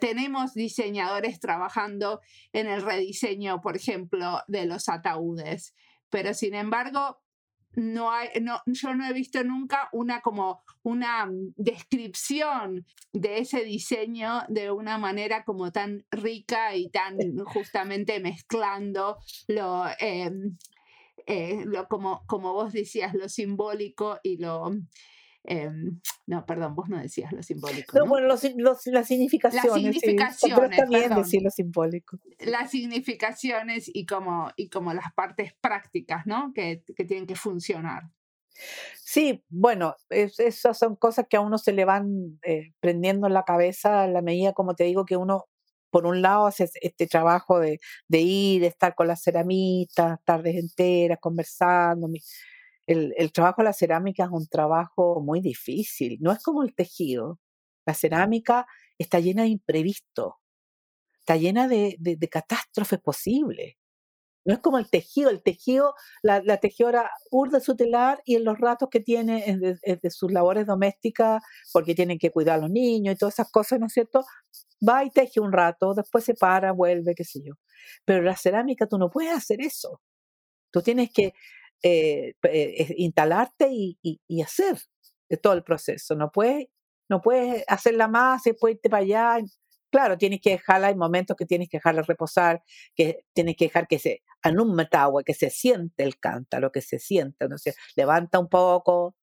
tenemos 0.00 0.54
diseñadores 0.54 1.40
trabajando 1.40 2.20
en 2.52 2.66
el 2.66 2.82
rediseño, 2.82 3.60
por 3.60 3.76
ejemplo, 3.76 4.42
de 4.46 4.66
los 4.66 4.88
ataúdes, 4.88 5.74
pero 6.10 6.34
sin 6.34 6.54
embargo 6.54 7.23
no 7.76 8.10
hay, 8.10 8.28
no, 8.40 8.60
yo 8.66 8.94
no 8.94 9.06
he 9.06 9.12
visto 9.12 9.42
nunca 9.44 9.88
una 9.92 10.20
como 10.20 10.62
una 10.82 11.28
descripción 11.56 12.86
de 13.12 13.38
ese 13.38 13.64
diseño 13.64 14.42
de 14.48 14.70
una 14.70 14.98
manera 14.98 15.44
como 15.44 15.72
tan 15.72 16.04
rica 16.10 16.74
y 16.76 16.88
tan 16.88 17.16
justamente 17.44 18.20
mezclando 18.20 19.18
lo, 19.48 19.84
em, 19.98 20.56
eh, 21.26 21.64
como, 21.88 22.24
como 22.26 22.52
vos 22.52 22.72
decías, 22.72 23.14
lo 23.14 23.28
simbólico 23.28 24.18
y 24.22 24.36
lo, 24.38 24.70
Em, 25.46 26.00
no, 26.26 26.46
perdón, 26.46 26.74
vos 26.74 26.88
no 26.88 26.98
decías 26.98 27.30
lo 27.32 27.42
simbólico. 27.42 27.98
No, 27.98 28.06
bueno, 28.06 28.28
las 28.28 28.40
significaciones. 28.40 28.94
Las 28.94 29.06
significaciones. 29.06 30.78
está 30.78 31.16
decir 31.16 31.42
lo 31.42 31.50
simbólico. 31.50 32.18
Las 32.38 32.70
significaciones 32.70 33.90
y 33.92 34.06
como, 34.06 34.50
y 34.56 34.70
como 34.70 34.94
las 34.94 35.12
partes 35.14 35.52
prácticas, 35.60 36.26
¿no? 36.26 36.52
Que, 36.54 36.82
que 36.96 37.04
tienen 37.04 37.26
que 37.26 37.36
funcionar. 37.36 38.04
Sí, 39.02 39.44
bueno, 39.50 39.96
esas 40.08 40.78
son 40.78 40.96
cosas 40.96 41.26
que 41.28 41.36
a 41.36 41.40
uno 41.40 41.58
se 41.58 41.72
le 41.72 41.84
van 41.84 42.38
eh, 42.42 42.72
prendiendo 42.80 43.26
en 43.26 43.34
la 43.34 43.44
cabeza 43.44 44.04
a 44.04 44.08
la 44.08 44.22
medida, 44.22 44.54
como 44.54 44.74
te 44.74 44.84
digo, 44.84 45.04
que 45.04 45.16
uno, 45.16 45.44
por 45.90 46.06
un 46.06 46.22
lado, 46.22 46.46
hace 46.46 46.70
este 46.80 47.06
trabajo 47.06 47.58
de, 47.58 47.80
de 48.08 48.20
ir, 48.20 48.64
estar 48.64 48.94
con 48.94 49.08
las 49.08 49.22
ceramistas, 49.22 50.18
tardes 50.24 50.56
enteras, 50.56 51.18
conversando 51.20 52.08
el, 52.86 53.32
trabajo 53.32 53.62
de 53.62 53.66
la 53.66 53.72
cerámica 53.72 54.24
es 54.24 54.30
un 54.30 54.46
trabajo 54.46 55.20
muy 55.22 55.40
difícil, 55.40 56.18
no 56.20 56.32
es 56.32 56.42
como 56.42 56.62
el 56.62 56.74
tejido. 56.74 57.40
La 57.86 57.94
cerámica 57.94 58.66
está 58.98 59.20
llena 59.20 59.42
de 59.42 59.48
imprevistos, 59.48 60.34
está 61.20 61.36
llena 61.36 61.68
de, 61.68 61.98
catástrofes 62.30 63.00
posibles. 63.00 63.76
No 64.46 64.52
es 64.54 64.60
como 64.60 64.78
el 64.78 64.90
tejido, 64.90 65.30
el 65.30 65.42
tejido, 65.42 65.94
la, 66.22 66.42
la 66.42 66.58
tejedora 66.58 67.10
urde 67.30 67.60
su 67.60 67.76
telar 67.76 68.20
y 68.26 68.36
en 68.36 68.44
los 68.44 68.58
ratos 68.58 68.90
que 68.90 69.00
tiene 69.00 69.56
de, 69.56 70.10
sus 70.10 70.30
labores 70.30 70.66
domésticas, 70.66 71.42
porque 71.72 71.94
tienen 71.94 72.18
que 72.18 72.30
cuidar 72.30 72.58
a 72.58 72.62
los 72.62 72.70
niños 72.70 73.14
y 73.14 73.18
todas 73.18 73.34
esas 73.36 73.50
cosas, 73.50 73.80
¿no 73.80 73.86
es 73.86 73.94
cierto? 73.94 74.22
Va 74.86 75.02
y 75.04 75.10
teje 75.10 75.40
un 75.40 75.52
rato, 75.52 75.94
después 75.94 76.24
se 76.24 76.34
para, 76.34 76.72
vuelve, 76.72 77.14
qué 77.14 77.24
sé 77.24 77.40
yo. 77.42 77.54
Pero 78.04 78.22
la 78.22 78.36
cerámica 78.36 78.86
tú 78.86 78.98
no 78.98 79.08
puedes 79.10 79.32
hacer 79.32 79.62
eso. 79.62 80.02
Tú 80.70 80.82
tienes 80.82 81.10
que 81.10 81.32
eh, 81.86 82.34
eh, 82.44 82.94
instalarte 82.96 83.68
y, 83.70 83.98
y, 84.02 84.40
hacer 84.40 84.78
todo 85.42 85.52
el 85.52 85.62
proceso. 85.62 86.14
No 86.14 86.30
puedes, 86.32 86.68
no 87.10 87.20
puedes 87.20 87.62
hacerla 87.68 88.08
más, 88.08 88.42
después 88.44 88.76
irte 88.76 88.88
para 88.88 89.02
allá. 89.02 89.38
Claro, 89.90 90.16
tienes 90.16 90.40
que 90.40 90.50
dejarla, 90.52 90.86
hay 90.88 90.96
momentos 90.96 91.36
que 91.36 91.44
tienes 91.44 91.68
que 91.68 91.76
dejarla 91.76 92.00
reposar, 92.02 92.62
que 92.96 93.26
tienes 93.34 93.56
que 93.56 93.66
dejar 93.66 93.86
que 93.86 93.98
se, 93.98 94.22
metagua, 94.74 95.22
que 95.24 95.34
se 95.34 95.50
siente 95.50 96.04
el 96.04 96.18
cántaro, 96.18 96.72
que 96.72 96.80
se 96.80 96.98
siente, 96.98 97.48
no 97.48 97.56
levanta 97.96 98.38
un 98.38 98.48
poco, 98.48 99.14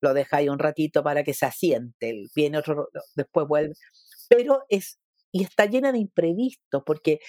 lo 0.00 0.14
deja 0.14 0.38
ahí 0.38 0.48
un 0.48 0.58
ratito 0.58 1.02
para 1.02 1.22
que 1.22 1.34
se 1.34 1.44
asiente, 1.44 2.24
viene 2.34 2.58
otro, 2.58 2.88
después 3.14 3.46
vuelve. 3.46 3.74
Pero 4.28 4.64
es, 4.70 4.98
y 5.32 5.42
está 5.44 5.66
llena 5.66 5.92
de 5.92 5.98
imprevistos, 5.98 6.82
porque 6.86 7.20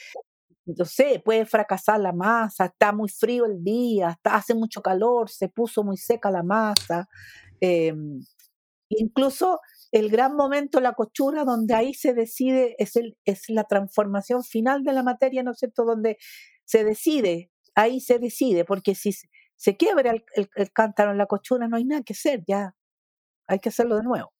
no 0.75 0.85
sé, 0.85 1.21
puede 1.23 1.45
fracasar 1.45 1.99
la 1.99 2.13
masa, 2.13 2.65
está 2.65 2.91
muy 2.91 3.09
frío 3.09 3.45
el 3.45 3.63
día, 3.63 4.11
está, 4.11 4.35
hace 4.35 4.53
mucho 4.53 4.81
calor, 4.81 5.29
se 5.29 5.49
puso 5.49 5.83
muy 5.83 5.97
seca 5.97 6.31
la 6.31 6.43
masa. 6.43 7.07
Em, 7.61 8.21
incluso 8.89 9.59
el 9.91 10.09
gran 10.09 10.35
momento, 10.35 10.79
la 10.81 10.93
cochura, 10.93 11.43
donde 11.45 11.73
ahí 11.73 11.93
se 11.93 12.13
decide, 12.13 12.75
es, 12.79 12.95
el, 12.95 13.17
es 13.25 13.49
la 13.49 13.63
transformación 13.63 14.43
final 14.43 14.83
de 14.83 14.93
la 14.93 15.03
materia, 15.03 15.43
¿no 15.43 15.51
es 15.51 15.59
cierto? 15.59 15.85
Donde 15.85 16.17
se 16.65 16.83
decide, 16.83 17.51
ahí 17.75 17.99
se 18.01 18.19
decide, 18.19 18.65
porque 18.65 18.95
si 18.95 19.11
se 19.55 19.77
quiebra 19.77 20.11
el, 20.11 20.49
el, 20.55 20.71
cántaro 20.71 21.11
en 21.11 21.17
la 21.17 21.25
cochura, 21.27 21.67
no 21.67 21.77
hay 21.77 21.85
nada 21.85 22.03
que 22.03 22.13
hacer, 22.13 22.43
ya 22.47 22.75
hay 23.47 23.59
que 23.59 23.69
hacerlo 23.69 23.97
de 23.97 24.03
nuevo. 24.03 24.33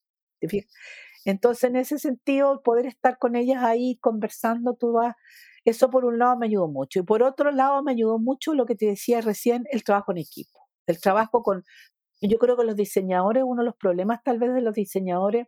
Entonces, 1.25 1.63
en 1.65 1.75
ese 1.75 1.99
sentido, 1.99 2.61
poder 2.63 2.85
estar 2.85 3.17
con 3.17 3.35
ellas 3.35 3.63
ahí 3.63 3.97
conversando, 3.99 4.75
tú 4.75 4.93
vas 4.93 5.15
eso 5.69 5.89
por 5.89 6.05
un 6.05 6.17
lado 6.19 6.37
me 6.37 6.47
ayudó 6.47 6.67
mucho. 6.67 6.99
Y 6.99 7.03
por 7.03 7.23
otro 7.23 7.51
lado 7.51 7.83
me 7.83 7.91
ayudó 7.91 8.19
mucho 8.19 8.53
lo 8.53 8.65
que 8.65 8.75
te 8.75 8.85
decía 8.85 9.21
recién, 9.21 9.65
el 9.71 9.83
trabajo 9.83 10.11
en 10.11 10.19
equipo. 10.19 10.59
El 10.85 10.99
trabajo 11.01 11.43
con, 11.43 11.63
yo 12.21 12.37
creo 12.37 12.57
que 12.57 12.63
los 12.63 12.75
diseñadores, 12.75 13.43
uno 13.45 13.61
de 13.61 13.65
los 13.65 13.75
problemas 13.75 14.21
tal 14.23 14.39
vez 14.39 14.53
de 14.53 14.61
los 14.61 14.73
diseñadores, 14.73 15.47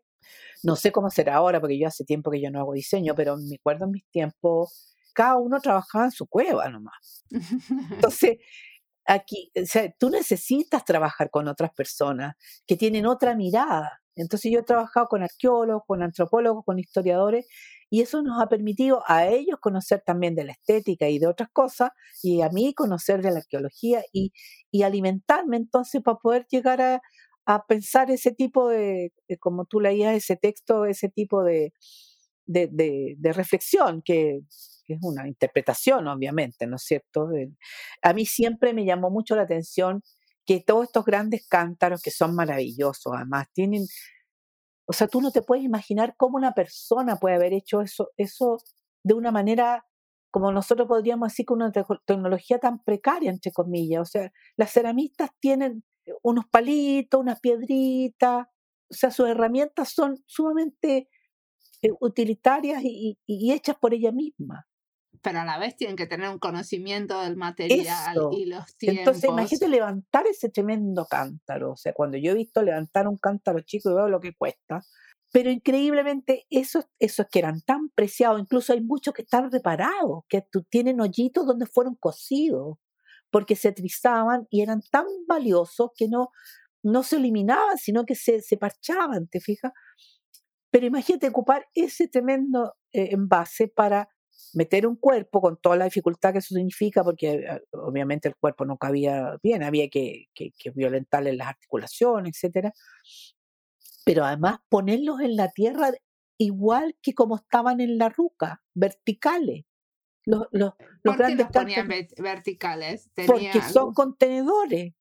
no 0.64 0.76
sé 0.76 0.92
cómo 0.92 1.10
será 1.10 1.36
ahora, 1.36 1.60
porque 1.60 1.80
yo 1.80 1.88
hace 1.88 2.04
tiempo 2.04 2.32
que 2.32 2.42
yo 2.42 2.52
no 2.52 2.60
hago 2.60 2.74
diseño, 2.74 3.16
pero 3.16 3.38
me 3.38 3.56
acuerdo 3.56 3.86
en 3.86 3.92
mis 3.92 4.06
tiempos, 4.12 4.96
cada 5.14 5.38
uno 5.38 5.60
trabajaba 5.60 6.06
en 6.06 6.12
su 6.12 6.28
cueva 6.28 6.70
nomás. 6.70 7.26
Entonces, 7.92 8.38
aquí, 9.10 9.52
o 9.56 9.66
sea, 9.66 9.92
tú 9.98 10.10
necesitas 10.10 10.86
trabajar 10.86 11.32
con 11.32 11.48
otras 11.48 11.72
personas 11.74 12.36
que 12.68 12.78
tienen 12.78 13.08
otra 13.08 13.36
mirada. 13.36 14.02
Entonces 14.16 14.52
yo 14.52 14.60
he 14.60 14.64
trabajado 14.64 15.08
con 15.08 15.24
arqueólogos, 15.24 15.84
con 15.88 16.04
antropólogos, 16.04 16.64
con 16.64 16.78
historiadores, 16.78 17.48
y 17.90 18.02
eso 18.02 18.22
nos 18.22 18.40
ha 18.42 18.48
permitido 18.48 19.02
a 19.08 19.28
ellos 19.28 19.58
conocer 19.60 20.04
también 20.06 20.36
de 20.36 20.44
la 20.44 20.52
estética 20.52 21.10
y 21.10 21.18
de 21.18 21.28
otras 21.28 21.50
cosas, 21.52 21.90
y 22.22 22.42
a 22.42 22.50
mí 22.50 22.74
conocer 22.76 23.22
de 23.24 23.32
la 23.32 23.40
arqueología 23.40 24.04
y, 24.14 24.32
alimentarme 24.84 25.58
entonces 25.58 26.02
para 26.04 26.18
poder 26.18 26.46
llegar 26.50 26.82
a, 26.82 27.02
pensar 27.68 28.12
ese 28.12 28.32
tipo 28.32 28.70
de, 28.70 29.12
como 29.40 29.66
tú 29.66 29.80
leías 29.80 30.16
ese 30.16 30.36
texto, 30.36 30.86
ese 30.86 31.10
tipo 31.10 31.44
de, 31.44 31.74
reflexión, 33.34 34.04
que, 34.04 34.42
que, 34.90 34.96
es 34.96 35.00
una 35.04 35.28
interpretación, 35.28 36.08
obviamente, 36.08 36.68
¿no 36.68 36.78
es 36.78 36.84
cierto? 36.84 37.30
A 38.02 38.14
mí 38.14 38.26
siempre 38.26 38.74
me 38.74 38.86
llamó 38.86 39.10
mucho 39.10 39.36
la 39.36 39.44
atención 39.44 40.02
que 40.46 40.62
todos 40.62 40.86
estos 40.86 41.06
grandes 41.06 41.48
cántaros, 41.48 42.02
que 42.02 42.12
son 42.12 42.36
maravillosos, 42.36 43.14
además, 43.16 43.48
tienen 43.54 43.86
o 44.92 44.94
sea, 44.94 45.08
tú 45.08 45.22
no 45.22 45.32
te 45.32 45.44
puedes 45.44 45.64
imaginar 45.64 46.16
cómo 46.18 46.38
una 46.38 46.54
persona 46.54 47.18
puede 47.18 47.36
haber 47.36 47.54
hecho 47.54 47.82
eso, 47.82 48.10
eso 48.18 48.58
de 49.04 49.14
una 49.14 49.32
manera 49.32 49.86
como 50.32 50.52
nosotros 50.52 50.88
podríamos 50.88 51.30
decir, 51.30 51.46
con 51.46 51.62
una 51.62 51.72
tecnología 51.72 52.60
tan 52.60 52.84
precaria, 52.84 53.32
entre 53.32 53.52
comillas. 53.52 54.02
O 54.02 54.06
sea, 54.06 54.32
las 54.58 54.72
ceramistas 54.72 55.32
tienen 55.40 55.84
unos 56.24 56.46
palitos, 56.48 57.20
unas 57.20 57.40
piedritas, 57.40 58.48
o 58.48 58.94
sea, 58.94 59.12
sus 59.12 59.28
herramientas 59.28 59.90
son 59.94 60.24
sumamente 60.26 61.10
eh, 61.82 61.90
utilitarias 62.00 62.82
y, 62.84 63.18
hechas 63.28 63.78
por 63.78 63.94
ella 63.94 64.12
misma. 64.12 64.68
Pero 65.22 65.40
a 65.40 65.46
la 65.46 65.58
vez 65.58 65.76
tienen 65.76 65.96
que 65.96 66.08
tener 66.08 66.30
un 66.30 66.40
conocimiento 66.40 67.22
del 67.22 67.36
material 67.36 68.18
y 68.32 68.46
los 68.46 68.76
tiempos. 68.78 69.00
Entonces, 69.00 69.30
imagínate 69.30 69.68
levantar 69.68 70.28
ese 70.28 70.50
tremendo 70.50 71.06
cántaro. 71.06 71.72
O 71.74 71.76
sea, 71.76 71.94
cuando 71.94 72.18
yo 72.18 72.32
he 72.32 72.36
visto 72.36 72.62
levantar 72.62 73.08
un 73.08 73.18
cántaro 73.18 73.60
chico 73.62 73.92
y 73.92 73.96
veo 73.96 74.08
lo 74.08 74.20
que 74.20 74.34
cuesta, 74.34 74.82
pero 75.32 75.52
increíblemente 75.52 76.46
esos, 76.50 76.86
esos 76.98 77.28
que 77.32 77.40
eran 77.40 77.62
tan 77.62 77.90
preciados, 77.90 78.40
incluso 78.40 78.74
hay 78.74 78.82
muchos 78.82 79.14
que 79.14 79.22
están 79.22 79.52
reparados, 79.52 80.24
que 80.28 80.44
tienen 80.70 81.02
hoyitos 81.02 81.46
donde 81.46 81.68
fueron 81.68 81.96
cosidos, 81.96 82.78
porque 83.30 83.56
se 83.56 83.72
trizaban 83.72 84.48
y 84.50 84.62
eran 84.62 84.82
tan 84.90 85.06
valiosos 85.28 85.92
que 85.96 86.08
no, 86.08 86.30
no 86.82 87.04
se 87.04 87.18
eliminaban, 87.18 87.78
sino 87.78 88.06
que 88.06 88.16
se, 88.16 88.42
se 88.42 88.58
parchaban, 88.58 89.28
¿te 89.28 89.40
fijas? 89.40 89.72
Pero 90.72 90.88
imagínate 90.88 91.28
ocupar 91.28 91.68
ese 91.74 92.08
tremendo 92.08 92.76
eh, 92.92 93.10
envase 93.12 93.68
para 93.68 94.10
meter 94.54 94.88
un 94.88 94.96
cuerpo 94.96 95.42
con 95.42 95.58
toda 95.58 95.76
la 95.76 95.86
dificultad 95.86 96.34
que 96.34 96.40
eso 96.40 96.56
significa, 96.56 97.04
porque 97.04 97.32
eh, 97.32 97.62
obviamente 97.72 98.28
el 98.28 98.36
cuerpo 98.36 98.66
no 98.66 98.78
cabía 98.78 99.38
bien, 99.44 99.64
había 99.64 99.90
que, 99.90 100.26
que, 100.34 100.52
que 100.58 100.72
violentarle 100.72 101.34
las 101.34 101.50
articulaciones, 101.50 102.36
etcétera 102.36 102.74
pero 104.10 104.26
además 104.26 104.58
ponerlos 104.70 105.22
en 105.22 105.36
la 105.36 105.50
tierra 105.50 105.92
igual 106.40 106.98
que 107.00 107.14
como 107.14 107.36
estaban 107.36 107.80
en 107.80 108.00
la 108.00 108.10
ruca, 108.10 108.64
verticales. 108.74 109.66
Los, 110.26 110.48
los, 110.50 110.74
los 111.04 111.16
grandes 111.16 111.46
los 111.46 111.52
ponían 111.52 111.88
verticales? 112.18 113.12
Porque 113.28 113.62
son 113.62 113.94
contenedores 113.94 114.96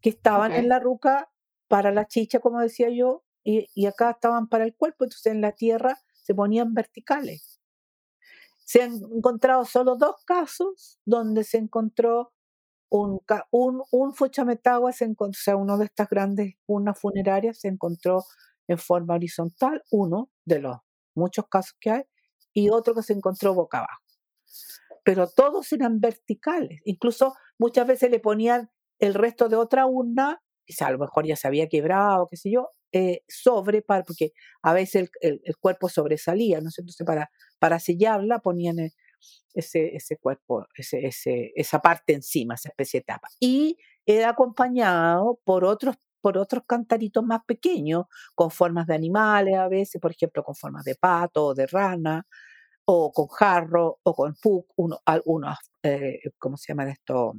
que 0.00 0.08
estaban 0.08 0.52
en 0.52 0.70
la 0.70 0.78
ruca 0.78 1.30
para 1.68 1.90
la 1.90 2.06
chicha, 2.06 2.38
como 2.38 2.58
decía 2.60 2.88
yo, 2.88 3.22
y, 3.42 3.66
y, 3.74 3.84
acá 3.84 4.12
estaban 4.12 4.48
para 4.48 4.64
el 4.64 4.74
cuerpo, 4.74 5.04
entonces 5.04 5.30
en 5.30 5.42
la 5.42 5.52
tierra 5.52 5.98
se 6.14 6.34
ponían 6.34 6.72
verticales. 6.72 7.53
Se 8.64 8.82
han 8.82 8.94
encontrado 9.14 9.64
solo 9.64 9.96
dos 9.96 10.16
casos 10.24 10.98
donde 11.04 11.44
se 11.44 11.58
encontró 11.58 12.32
un, 12.88 13.82
un, 13.90 14.14
Fuchametagua, 14.14 14.92
se 14.92 15.04
encontró, 15.04 15.38
o 15.38 15.42
sea, 15.42 15.56
uno 15.56 15.78
de 15.78 15.86
estas 15.86 16.08
grandes 16.08 16.54
unas 16.66 16.98
funerarias 16.98 17.58
se 17.58 17.68
encontró 17.68 18.24
en 18.68 18.78
forma 18.78 19.14
horizontal, 19.14 19.82
uno 19.90 20.30
de 20.44 20.60
los 20.60 20.76
muchos 21.14 21.46
casos 21.48 21.76
que 21.80 21.90
hay, 21.90 22.02
y 22.52 22.70
otro 22.70 22.94
que 22.94 23.02
se 23.02 23.12
encontró 23.12 23.54
boca 23.54 23.78
abajo. 23.78 24.02
Pero 25.04 25.28
todos 25.28 25.72
eran 25.72 26.00
verticales, 26.00 26.80
incluso 26.84 27.34
muchas 27.58 27.86
veces 27.86 28.10
le 28.10 28.20
ponían 28.20 28.70
el 28.98 29.14
resto 29.14 29.48
de 29.48 29.56
otra 29.56 29.86
urna, 29.86 30.40
quizá 30.64 30.86
a 30.88 30.92
lo 30.92 30.98
mejor 30.98 31.26
ya 31.26 31.36
se 31.36 31.46
había 31.46 31.68
quebrado, 31.68 32.26
qué 32.30 32.36
sé 32.36 32.50
yo, 32.50 32.70
eh, 32.92 33.22
sobre, 33.28 33.82
para, 33.82 34.04
porque 34.04 34.32
a 34.62 34.72
veces 34.72 35.10
el, 35.20 35.40
cuerpo 35.60 35.88
sobresalía, 35.88 36.60
¿no? 36.60 36.70
Entonces 36.76 37.06
para, 37.06 37.30
para 37.58 37.80
sellarla 37.80 38.38
ponían 38.40 38.78
e, 38.78 38.92
ese, 39.54 39.96
ese 39.96 40.16
cuerpo, 40.18 40.66
ese, 40.76 41.06
ese, 41.06 41.52
esa 41.56 41.80
parte 41.80 42.14
encima, 42.14 42.54
esa 42.54 42.68
especie 42.68 43.00
de 43.00 43.04
tapa. 43.04 43.28
Y 43.40 43.78
era 44.06 44.30
acompañado 44.30 45.40
por 45.44 45.64
otros 45.64 45.96
por 46.20 46.38
otros 46.38 46.64
cantaritos 46.66 47.22
más 47.22 47.40
pequeños, 47.46 48.06
con 48.34 48.50
formas 48.50 48.86
de 48.86 48.94
animales 48.94 49.56
a 49.56 49.68
veces, 49.68 50.00
por 50.00 50.10
ejemplo, 50.10 50.42
con 50.42 50.54
formas 50.54 50.82
de 50.82 50.94
pato 50.94 51.48
o 51.48 51.54
de 51.54 51.66
rana, 51.66 52.26
o 52.86 53.12
con 53.12 53.26
jarro, 53.28 53.98
o 54.02 54.14
con 54.14 54.34
puc, 54.42 54.66
uno, 54.76 55.00
algunos, 55.04 55.58
eh, 55.82 56.20
¿cómo 56.38 56.56
se 56.56 56.72
llaman 56.72 56.88
estos? 56.88 57.34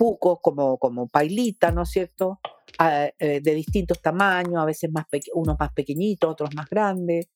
Pucos, 0.00 0.38
como, 0.40 0.78
como 0.78 1.08
pailita, 1.08 1.72
¿no 1.72 1.82
es 1.82 1.90
cierto? 1.90 2.40
Ah, 2.78 3.10
eh, 3.18 3.42
de 3.42 3.54
distintos 3.54 4.00
tamaños, 4.00 4.56
a 4.56 4.64
veces 4.64 4.90
más 4.90 5.04
unos 5.34 5.56
más 5.60 5.74
pequeñitos, 5.74 6.30
otros 6.30 6.54
más 6.54 6.70
grandes. 6.70 7.28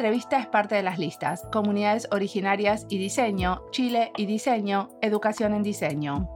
Entrevista 0.00 0.38
es 0.38 0.46
parte 0.46 0.76
de 0.76 0.82
las 0.82 0.98
listas 0.98 1.46
Comunidades 1.52 2.08
Originarias 2.10 2.86
y 2.88 2.96
Diseño, 2.96 3.64
Chile 3.70 4.12
y 4.16 4.24
Diseño, 4.24 4.88
Educación 5.02 5.52
en 5.52 5.62
Diseño. 5.62 6.26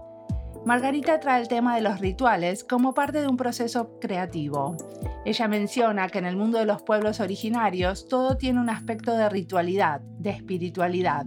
Margarita 0.67 1.19
trae 1.19 1.41
el 1.41 1.49
tema 1.49 1.75
de 1.75 1.81
los 1.81 1.99
rituales 1.99 2.63
como 2.63 2.93
parte 2.93 3.23
de 3.23 3.27
un 3.27 3.39
proceso 3.39 3.99
creativo. 4.01 4.77
Ella 5.25 5.49
menciona 5.49 6.11
que 6.11 6.19
en 6.19 6.27
el 6.27 6.37
mundo 6.37 6.59
de 6.59 6.67
los 6.67 6.83
pueblos 6.83 7.21
originarios 7.21 8.07
todo 8.07 8.37
tiene 8.37 8.61
un 8.61 8.69
aspecto 8.69 9.17
de 9.17 9.31
ritualidad, 9.31 10.03
de 10.19 10.29
espiritualidad. 10.29 11.25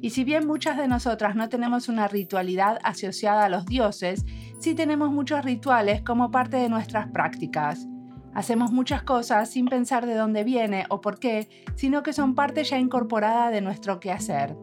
Y 0.00 0.08
si 0.08 0.24
bien 0.24 0.46
muchas 0.46 0.78
de 0.78 0.88
nosotras 0.88 1.36
no 1.36 1.50
tenemos 1.50 1.90
una 1.90 2.08
ritualidad 2.08 2.78
asociada 2.82 3.44
a 3.44 3.50
los 3.50 3.66
dioses, 3.66 4.24
sí 4.58 4.74
tenemos 4.74 5.10
muchos 5.10 5.44
rituales 5.44 6.00
como 6.00 6.30
parte 6.30 6.56
de 6.56 6.70
nuestras 6.70 7.08
prácticas. 7.08 7.86
Hacemos 8.34 8.72
muchas 8.72 9.02
cosas 9.02 9.50
sin 9.50 9.66
pensar 9.66 10.06
de 10.06 10.14
dónde 10.14 10.44
viene 10.44 10.86
o 10.88 11.00
por 11.00 11.18
qué, 11.18 11.48
sino 11.74 12.02
que 12.02 12.12
son 12.12 12.34
parte 12.34 12.64
ya 12.64 12.78
incorporada 12.78 13.50
de 13.50 13.60
nuestro 13.60 14.00
quehacer. 14.00 14.56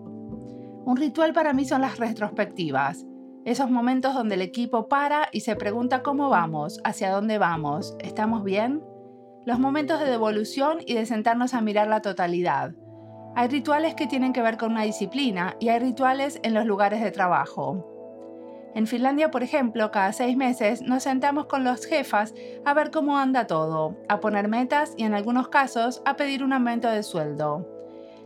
Un 0.85 0.97
ritual 0.97 1.33
para 1.33 1.53
mí 1.53 1.65
son 1.65 1.81
las 1.81 1.99
retrospectivas, 1.99 3.05
esos 3.45 3.69
momentos 3.69 4.13
donde 4.13 4.35
el 4.35 4.41
equipo 4.41 4.87
para 4.87 5.29
y 5.31 5.41
se 5.41 5.55
pregunta 5.55 6.03
cómo 6.03 6.29
vamos, 6.29 6.81
hacia 6.83 7.11
dónde 7.11 7.37
vamos, 7.37 7.95
¿estamos 7.99 8.43
bien? 8.43 8.83
Los 9.45 9.59
momentos 9.59 9.99
de 9.99 10.09
devolución 10.09 10.79
y 10.85 10.95
de 10.95 11.05
sentarnos 11.05 11.53
a 11.53 11.61
mirar 11.61 11.87
la 11.87 12.01
totalidad. 12.01 12.73
Hay 13.35 13.47
rituales 13.47 13.95
que 13.95 14.07
tienen 14.07 14.33
que 14.33 14.41
ver 14.41 14.57
con 14.57 14.71
una 14.71 14.83
disciplina 14.83 15.55
y 15.59 15.69
hay 15.69 15.79
rituales 15.79 16.39
en 16.43 16.53
los 16.53 16.65
lugares 16.65 17.01
de 17.01 17.11
trabajo. 17.11 17.88
En 18.75 18.85
Finlandia, 18.85 19.31
por 19.31 19.43
ejemplo, 19.43 19.91
cada 19.91 20.13
seis 20.13 20.37
meses 20.37 20.81
nos 20.81 21.03
sentamos 21.03 21.47
con 21.47 21.63
los 21.63 21.85
jefas 21.85 22.33
a 22.65 22.73
ver 22.73 22.91
cómo 22.91 23.17
anda 23.17 23.47
todo, 23.47 23.97
a 24.07 24.19
poner 24.19 24.47
metas 24.47 24.93
y 24.95 25.03
en 25.03 25.13
algunos 25.13 25.49
casos 25.49 26.01
a 26.05 26.15
pedir 26.15 26.43
un 26.43 26.53
aumento 26.53 26.87
de 26.89 27.03
sueldo. 27.03 27.67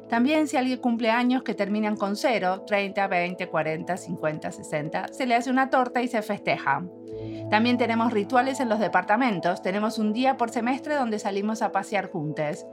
También 0.10 0.47
si 0.47 0.58
alguien 0.58 0.79
cumple 0.79 1.10
años 1.10 1.43
que 1.43 1.56
terminan 1.56 1.95
con 1.95 2.15
0, 2.15 2.65
30, 2.67 3.08
20, 3.08 3.47
40, 3.47 3.97
50, 3.97 4.51
60, 4.51 5.08
se 5.08 5.25
le 5.25 5.36
hace 5.36 5.49
una 5.49 5.69
torta 5.69 6.01
y 6.01 6.08
se 6.08 6.21
festeja. 6.21 6.84
También 7.49 7.77
tenemos 7.77 8.12
rituales 8.12 8.60
en 8.60 8.69
los 8.69 8.79
departamentos, 8.79 9.62
tenemos 9.62 9.97
un 9.97 10.13
día 10.13 10.38
por 10.38 10.49
semestre 10.49 10.95
donde 10.95 11.19
salimos 11.19 11.62
a 11.62 11.71
pasear 11.71 12.12
juntos. 12.12 12.65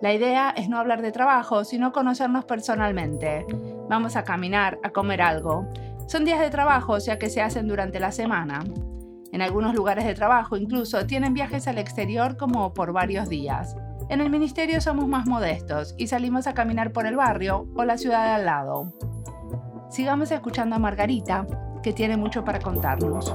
La 0.00 0.12
idea 0.12 0.52
es 0.56 0.68
no 0.68 0.78
hablar 0.78 1.02
de 1.02 1.12
trabajo, 1.12 1.64
sino 1.64 1.92
conocernos 1.92 2.44
personalmente. 2.44 3.46
Vamos 3.88 4.16
a 4.16 4.24
caminar, 4.24 4.80
a 4.82 4.90
comer 4.90 5.22
algo. 5.22 5.68
Son 6.06 6.24
días 6.24 6.40
de 6.40 6.50
trabajo, 6.50 6.98
ya 6.98 7.18
que 7.18 7.30
se 7.30 7.40
hacen 7.40 7.68
durante 7.68 8.00
la 8.00 8.12
semana. 8.12 8.64
En 9.32 9.40
algunos 9.40 9.74
lugares 9.74 10.04
de 10.04 10.14
trabajo 10.14 10.56
incluso 10.56 11.06
tienen 11.06 11.32
viajes 11.32 11.66
al 11.66 11.78
exterior 11.78 12.36
como 12.36 12.74
por 12.74 12.92
varios 12.92 13.28
días. 13.28 13.74
En 14.10 14.20
el 14.20 14.28
ministerio 14.28 14.80
somos 14.80 15.08
más 15.08 15.26
modestos 15.26 15.94
y 15.96 16.08
salimos 16.08 16.46
a 16.46 16.54
caminar 16.54 16.92
por 16.92 17.06
el 17.06 17.16
barrio 17.16 17.66
o 17.74 17.84
la 17.84 17.96
ciudad 17.96 18.24
de 18.26 18.32
al 18.32 18.44
lado. 18.44 18.92
Sigamos 19.88 20.30
escuchando 20.30 20.76
a 20.76 20.78
Margarita, 20.78 21.46
que 21.82 21.92
tiene 21.92 22.16
mucho 22.16 22.44
para 22.44 22.60
contarnos. 22.60 23.34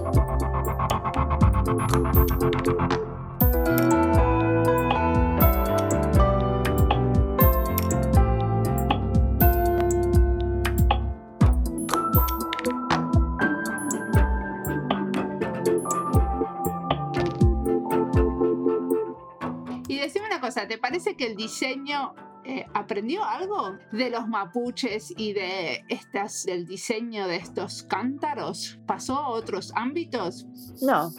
¿Te 20.67 20.77
parece 20.77 21.15
que 21.15 21.27
el 21.27 21.35
diseño 21.35 22.13
eh, 22.43 22.65
aprendió 22.73 23.23
algo 23.23 23.77
de 23.91 24.09
los 24.09 24.27
mapuches 24.27 25.13
y 25.17 25.33
de 25.33 25.83
estas, 25.89 26.45
del 26.45 26.65
diseño 26.65 27.27
de 27.27 27.37
estos 27.37 27.83
cántaros? 27.83 28.79
¿Pasó 28.85 29.17
a 29.17 29.29
otros 29.29 29.71
ámbitos? 29.75 30.45
No. 30.81 31.11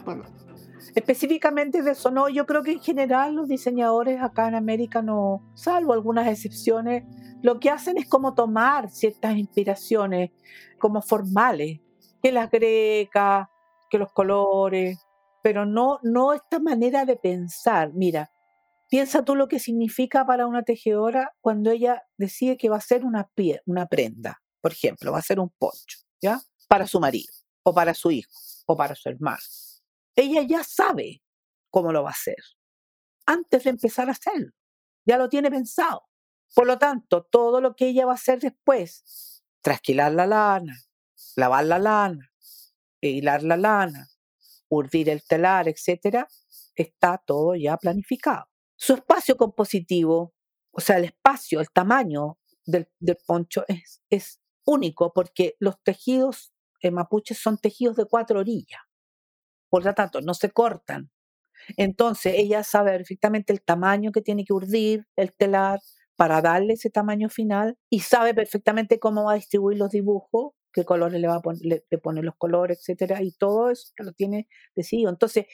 Específicamente 0.95 1.82
de 1.82 1.91
eso 1.93 2.11
no, 2.11 2.28
yo 2.28 2.47
creo 2.47 2.62
que 2.62 2.72
en 2.72 2.80
general 2.80 3.34
los 3.34 3.49
diseñadores 3.49 4.22
acá 4.22 4.49
en 4.49 4.55
América 4.55 5.03
no, 5.03 5.43
salvo 5.55 5.93
algunas 5.93 6.26
excepciones, 6.28 7.05
lo 7.43 7.61
que 7.61 7.70
hacen 7.70 7.99
es 7.99 8.09
como 8.09 8.34
tomar 8.34 8.91
ciertas 8.91 9.36
inspiraciones 9.36 10.30
como 10.78 11.03
formales, 11.03 11.80
que 12.22 12.32
las 12.32 12.51
grecas, 12.51 13.49
que 13.91 13.99
los 13.99 14.12
colores, 14.12 14.99
pero 15.43 15.66
no, 15.66 15.99
no 16.03 16.32
esta 16.32 16.59
manera 16.59 17.05
de 17.05 17.16
pensar. 17.16 17.93
Mira, 17.95 18.30
Piensa 18.89 19.24
tú 19.24 19.36
lo 19.36 19.49
que 19.49 19.59
significa 19.59 20.24
para 20.24 20.47
una 20.47 20.62
tejedora 20.62 21.34
cuando 21.41 21.70
ella 21.70 22.03
decide 22.16 22.57
que 22.57 22.70
va 22.70 22.76
a 22.76 22.78
hacer 22.78 23.05
una, 23.05 23.28
pie, 23.34 23.61
una 23.66 23.86
prenda, 23.86 24.43
por 24.61 24.72
ejemplo, 24.72 25.12
va 25.12 25.18
a 25.18 25.20
hacer 25.20 25.39
un 25.39 25.51
poncho, 25.51 25.99
¿ya? 26.22 26.41
Para 26.68 26.86
su 26.86 26.99
marido, 26.99 27.32
o 27.62 27.74
para 27.74 27.93
su 27.95 28.11
hijo, 28.11 28.32
o 28.66 28.76
para 28.76 28.95
su 28.95 29.09
hermano. 29.09 29.39
Ella 30.16 30.43
ya 30.43 30.64
sabe 30.64 31.22
cómo 31.70 31.93
lo 31.93 32.03
va 32.03 32.11
a 32.11 32.12
hacer 32.12 32.36
antes 33.26 33.64
de 33.64 33.70
empezar 33.70 34.09
a 34.09 34.12
hacerlo. 34.12 34.53
Ya 35.05 35.18
lo 35.18 35.28
tiene 35.28 35.51
pensado. 35.51 36.09
Por 36.55 36.66
lo 36.66 36.78
tanto, 36.78 37.24
todo 37.24 37.61
lo 37.61 37.76
que 37.76 37.89
ella 37.89 38.07
va 38.07 38.12
a 38.12 38.14
hacer 38.14 38.41
después, 38.41 39.45
trasquilar 39.61 40.12
la 40.12 40.26
lana, 40.26 40.74
lavar 41.36 41.66
la 41.66 41.78
lana, 41.78 42.30
hilar 43.03 43.43
la 43.43 43.59
lana, 43.59 44.09
urdir 44.70 45.11
el 45.11 45.22
telar, 45.22 45.68
etcétera, 45.68 46.26
está 46.74 47.18
todo 47.18 47.55
ya 47.55 47.76
planificado. 47.76 48.47
Su 48.78 48.94
espacio 48.94 49.36
compositivo, 49.36 50.34
o 50.70 50.80
sea, 50.80 50.98
el 50.98 51.04
espacio, 51.04 51.60
el 51.60 51.70
tamaño 51.70 52.38
del, 52.64 52.88
poncho 53.26 53.64
es, 53.68 54.02
es, 54.08 54.40
único 54.64 55.14
porque 55.14 55.56
los 55.60 55.82
tejidos 55.82 56.52
en 56.82 56.92
mapuche 56.94 57.34
son 57.34 57.56
tejidos 57.56 57.96
de 57.96 58.04
cuatro 58.04 58.40
orillas. 58.40 58.80
Por 59.70 59.84
lo 59.84 59.94
tanto, 59.94 60.20
no 60.20 60.34
se 60.34 60.50
cortan. 60.50 61.10
Entonces, 61.76 62.34
ella 62.36 62.62
sabe 62.62 62.92
perfectamente 62.92 63.52
el 63.52 63.62
tamaño 63.62 64.12
que 64.12 64.22
tiene 64.22 64.44
que 64.44 64.52
urdir 64.52 65.06
el 65.16 65.32
telar 65.32 65.80
para 66.16 66.42
darle 66.42 66.74
ese 66.74 66.90
tamaño 66.90 67.28
final 67.30 67.76
y 67.90 68.00
sabe 68.00 68.34
perfectamente 68.34 68.98
cómo 68.98 69.24
va 69.24 69.32
a 69.32 69.36
distribuir 69.36 69.78
los 69.78 69.90
dibujos, 69.90 70.52
qué 70.72 70.84
colores 70.84 71.20
le 71.20 71.28
va 71.28 71.36
a 71.36 71.40
poner, 71.40 71.62
le, 71.62 72.22
los 72.22 72.36
colores, 72.36 72.78
etcétera, 72.80 73.22
y 73.22 73.32
todo 73.32 73.70
eso 73.70 73.92
lo 73.98 74.12
tiene 74.12 74.48
decidido. 74.76 75.10
Entonces, 75.10 75.46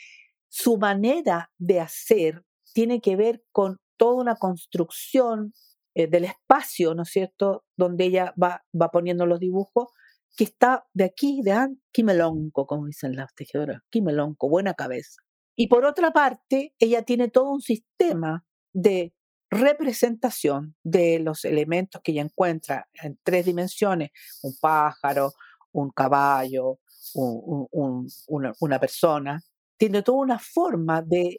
su 0.48 0.76
manera 0.76 1.52
de 1.58 1.80
hacer 1.80 2.44
tiene 2.74 3.00
que 3.00 3.16
ver 3.16 3.42
con 3.52 3.78
toda 3.96 4.20
una 4.20 4.36
construcción 4.36 5.54
eh, 5.94 6.08
del 6.08 6.24
espacio, 6.24 6.94
¿no 6.94 7.04
es 7.04 7.10
cierto?, 7.10 7.64
donde 7.76 8.04
ella 8.04 8.34
va, 8.40 8.62
va 8.80 8.90
poniendo 8.90 9.24
los 9.24 9.40
dibujos, 9.40 9.88
que 10.36 10.44
está 10.44 10.84
de 10.92 11.04
aquí, 11.04 11.40
de 11.42 11.52
aquí, 11.52 11.80
quimelonco, 11.92 12.66
como 12.66 12.86
dicen 12.86 13.16
las 13.16 13.32
tejedoras, 13.34 13.80
quimelonco, 13.90 14.48
buena 14.48 14.74
cabeza. 14.74 15.22
Y 15.56 15.68
por 15.68 15.84
otra 15.84 16.10
parte, 16.10 16.74
ella 16.78 17.02
tiene 17.02 17.28
todo 17.28 17.52
un 17.52 17.60
sistema 17.60 18.44
de 18.72 19.14
representación 19.50 20.74
de 20.82 21.20
los 21.20 21.44
elementos 21.44 22.00
que 22.02 22.10
ella 22.12 22.22
encuentra 22.22 22.88
en 22.94 23.18
tres 23.22 23.46
dimensiones, 23.46 24.10
un 24.42 24.54
pájaro, 24.60 25.32
un 25.70 25.90
caballo, 25.90 26.80
una, 27.14 28.80
persona, 28.80 29.40
tiene 29.76 30.02
toda 30.02 30.18
una 30.18 30.38
forma 30.40 31.02
de, 31.02 31.38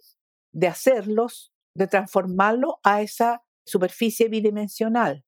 de 0.56 0.68
hacerlos, 0.68 1.54
de 1.76 1.88
transformarlo 1.88 2.80
a 2.84 3.02
esa 3.02 3.44
superficie 3.66 4.30
bidimensional. 4.30 5.26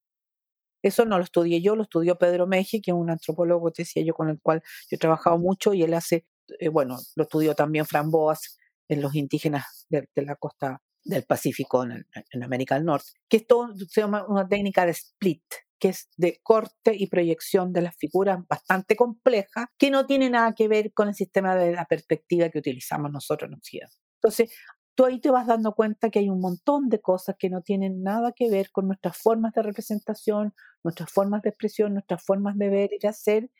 Eso 0.81 1.05
no 1.05 1.17
lo 1.17 1.23
estudié 1.23 1.61
yo, 1.61 1.75
lo 1.75 1.83
estudió 1.83 2.17
Pedro 2.17 2.47
Meji, 2.47 2.81
que 2.81 2.91
es 2.91 2.95
un 2.95 3.09
antropólogo, 3.09 3.71
te 3.71 3.81
decía 3.81 4.03
yo, 4.03 4.13
con 4.13 4.29
el 4.29 4.39
cual 4.39 4.61
yo 4.89 4.95
he 4.95 4.97
trabajado 4.97 5.37
mucho 5.37 5.73
y 5.73 5.83
él 5.83 5.93
hace, 5.93 6.25
eh, 6.59 6.69
bueno, 6.69 6.97
lo 7.15 7.23
estudió 7.23 7.55
también 7.55 7.85
Fran 7.85 8.09
en 8.87 9.01
los 9.01 9.15
indígenas 9.15 9.85
de, 9.89 10.07
la 10.15 10.35
costa 10.35 10.81
del 11.03 11.23
Pacífico 11.23 11.83
en, 11.83 12.05
en, 12.31 12.43
América 12.43 12.75
del 12.75 12.85
Norte, 12.85 13.11
que 13.27 13.37
esto 13.37 13.73
se 13.89 14.01
llama 14.01 14.25
una 14.29 14.47
técnica 14.47 14.85
de 14.85 14.91
split, 14.91 15.43
que 15.77 15.89
es 15.89 16.09
de 16.15 16.39
corte 16.41 16.95
y 16.95 17.07
proyección 17.07 17.73
de 17.73 17.81
las 17.81 17.97
figuras 17.97 18.39
bastante 18.47 18.95
compleja, 18.95 19.71
que 19.77 19.91
no 19.91 20.05
tiene 20.05 20.29
nada 20.29 20.53
que 20.55 20.69
ver 20.69 20.93
con 20.93 21.09
el 21.09 21.15
sistema 21.15 21.55
de 21.55 21.73
la 21.73 21.85
perspectiva 21.85 22.49
que 22.49 22.59
utilizamos 22.59 23.11
nosotros 23.11 23.49
en 23.49 23.55
Occidente. 23.55 23.95
Entonces, 24.17 24.51
tú 24.97 25.05
ahí 25.05 25.21
te 25.21 25.29
vas 25.29 25.45
dando 25.45 25.75
cuenta 25.75 26.09
que 26.09 26.17
hay 26.17 26.29
un 26.29 26.41
montón 26.41 26.89
de 26.89 26.99
cosas 26.99 27.35
que 27.37 27.51
no 27.51 27.61
tienen 27.61 28.01
nada 28.01 28.31
que 28.31 28.49
ver 28.49 28.71
con 28.71 28.87
nuestras 28.87 29.15
formas 29.15 29.53
de 29.53 29.61
representación, 29.61 30.55
nuestras 30.83 31.11
formas 31.11 31.43
de 31.43 31.49
expresión, 31.49 31.93
nuestras 31.93 32.25
formas 32.25 32.57
de 32.57 32.69
ver 32.69 32.89
y 32.91 32.97
de 32.97 33.07
hacer, 33.07 33.51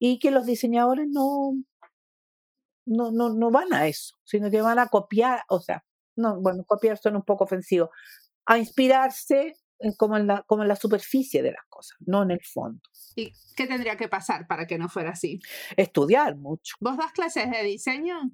y 0.00 0.18
que 0.18 0.32
los 0.32 0.44
diseñadores 0.44 1.06
no, 1.08 1.52
no, 2.84 3.12
no, 3.12 3.32
no 3.32 3.50
van 3.52 3.72
a 3.72 3.86
eso, 3.86 4.16
sino 4.24 4.50
que 4.50 4.60
van 4.60 4.80
a 4.80 4.88
copiar, 4.88 5.44
o 5.48 5.60
sea, 5.60 5.84
no, 6.16 6.40
bueno, 6.40 6.64
copiar 6.64 6.98
suena 6.98 7.18
un 7.18 7.24
poco 7.24 7.44
ofensivo, 7.44 7.90
a 8.44 8.58
inspirarse 8.58 9.54
como 9.96 10.16
en, 10.16 10.26
la, 10.26 10.42
como 10.48 10.62
en 10.62 10.68
la 10.68 10.76
superficie 10.76 11.44
de 11.44 11.52
las 11.52 11.64
cosas, 11.68 11.96
no 12.00 12.24
en 12.24 12.32
el 12.32 12.40
fondo. 12.42 12.80
¿Y 13.14 13.32
qué 13.54 13.68
tendría 13.68 13.96
que 13.96 14.08
pasar 14.08 14.48
para 14.48 14.66
que 14.66 14.78
no 14.78 14.88
fuera 14.88 15.10
así? 15.10 15.38
Estudiar 15.76 16.36
mucho. 16.36 16.74
¿Vos 16.80 16.96
das 16.96 17.12
clases 17.12 17.48
de 17.52 17.62
diseño? 17.62 18.32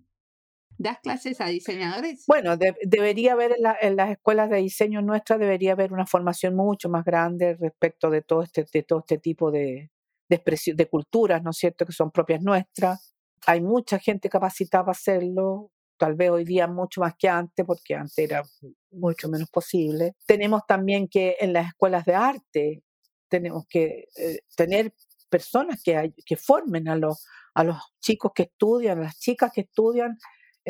¿Das 0.79 1.01
clases 1.01 1.41
a 1.41 1.47
diseñadores? 1.47 2.25
Bueno, 2.29 2.57
debería 2.57 3.33
haber 3.33 3.57
en, 3.81 3.97
las 3.97 4.11
escuelas 4.11 4.49
de 4.49 4.59
diseño 4.59 5.03
nuestras, 5.03 5.41
debería 5.41 5.73
haber 5.73 5.93
una 5.93 6.07
formación 6.07 6.55
mucho 6.55 6.89
más 6.89 7.05
grande 7.05 7.57
respecto 7.57 8.11
de 8.11 8.23
todo 8.23 8.45
este, 8.45 8.65
de 8.73 8.85
todo 8.85 9.01
este 9.01 9.19
tipo 9.19 9.51
de, 9.51 9.91
de, 10.29 10.43
de 10.75 10.89
culturas, 10.89 11.43
¿no 11.43 11.51
es 11.51 11.57
cierto?, 11.57 11.85
que 11.85 11.93
son 11.93 12.13
propias 12.13 12.43
nuestras. 12.43 13.13
Hay 13.47 13.61
mucha 13.61 13.99
gente 13.99 14.29
capacitada 14.29 14.85
para 14.85 14.93
hacerlo, 14.93 15.73
tal 15.97 16.15
vez 16.15 16.31
hoy 16.31 16.45
día 16.45 16.69
mucho 16.69 17.01
más 17.01 17.15
que 17.19 17.29
antes, 17.29 17.67
porque 17.67 17.97
antes 17.97 18.17
era 18.17 18.45
mucho 18.93 19.29
menos 19.29 19.51
posible. 19.51 20.15
Tenemos 20.27 20.63
también 20.67 21.09
que 21.09 21.37
en 21.41 21.53
las 21.53 21.67
escuelas 21.67 22.05
de 22.05 22.15
arte, 22.15 22.83
tenemos 23.29 23.67
que 23.69 24.05
eh, 24.17 24.39
tener 24.57 24.95
personas 25.29 25.83
que, 25.83 26.15
que 26.25 26.37
formen 26.37 26.89
a 26.89 26.95
los, 26.95 27.27
a 27.55 27.65
los 27.65 27.77
chicos 28.01 28.31
que 28.33 28.45
estudian, 28.45 28.99
a 28.99 29.03
las 29.03 29.19
chicas 29.19 29.51
que 29.53 29.63
estudian 29.63 30.17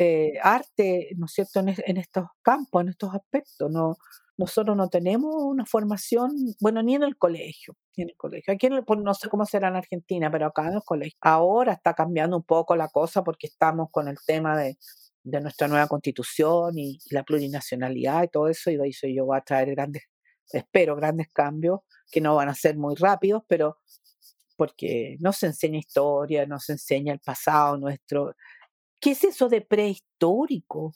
eh, 0.01 0.39
arte, 0.41 1.09
¿no 1.17 1.25
es 1.25 1.33
cierto?, 1.33 1.59
en, 1.59 1.97
estos 1.97 2.25
campos, 2.41 2.81
en 2.83 2.89
estos 2.89 3.13
aspectos. 3.13 3.69
No, 3.69 3.97
nosotros 4.37 4.77
no 4.77 4.87
tenemos 4.87 5.35
una 5.37 5.65
formación, 5.65 6.31
bueno, 6.61 6.81
ni 6.81 6.95
en 6.95 7.03
el 7.03 7.17
colegio, 7.17 7.75
en 7.97 8.07
el 8.09 8.15
colegio. 8.15 8.53
Aquí 8.53 8.69
pues, 8.87 8.99
no 9.01 9.13
sé 9.13 9.27
cómo 9.27 9.45
será 9.45 9.67
en 9.67 9.75
Argentina, 9.75 10.31
pero 10.31 10.47
acá 10.47 10.67
en 10.69 10.75
el 10.75 10.83
colegio. 10.85 11.17
Ahora 11.19 11.73
está 11.73 11.93
cambiando 11.93 12.37
un 12.37 12.43
poco 12.43 12.77
la 12.77 12.87
cosa 12.87 13.25
porque 13.25 13.47
estamos 13.47 13.89
con 13.91 14.07
el 14.07 14.15
tema 14.25 14.57
de, 14.57 14.77
de 15.23 15.41
nuestra 15.41 15.67
nueva 15.67 15.87
constitución 15.87 16.77
y, 16.77 16.99
la 17.09 17.23
plurinacionalidad 17.23 18.23
y 18.23 18.27
todo 18.29 18.47
eso, 18.47 18.71
y 18.71 18.75
eso 18.89 19.05
yo 19.07 19.25
voy 19.25 19.37
a 19.37 19.41
traer 19.41 19.71
grandes, 19.71 20.03
espero, 20.53 20.95
grandes 20.95 21.27
cambios 21.33 21.81
que 22.09 22.21
no 22.21 22.35
van 22.35 22.47
a 22.47 22.55
ser 22.55 22.77
muy 22.77 22.95
rápidos, 22.95 23.43
pero 23.49 23.79
porque 24.55 25.17
no 25.19 25.31
se 25.33 25.47
enseña 25.47 25.79
historia, 25.79 26.45
no 26.45 26.59
se 26.59 26.73
enseña 26.73 27.13
el 27.13 27.19
pasado 27.19 27.77
nuestro. 27.77 28.35
¿Qué 28.99 29.11
es 29.11 29.23
eso 29.23 29.47
de 29.49 29.61
prehistórico? 29.61 30.93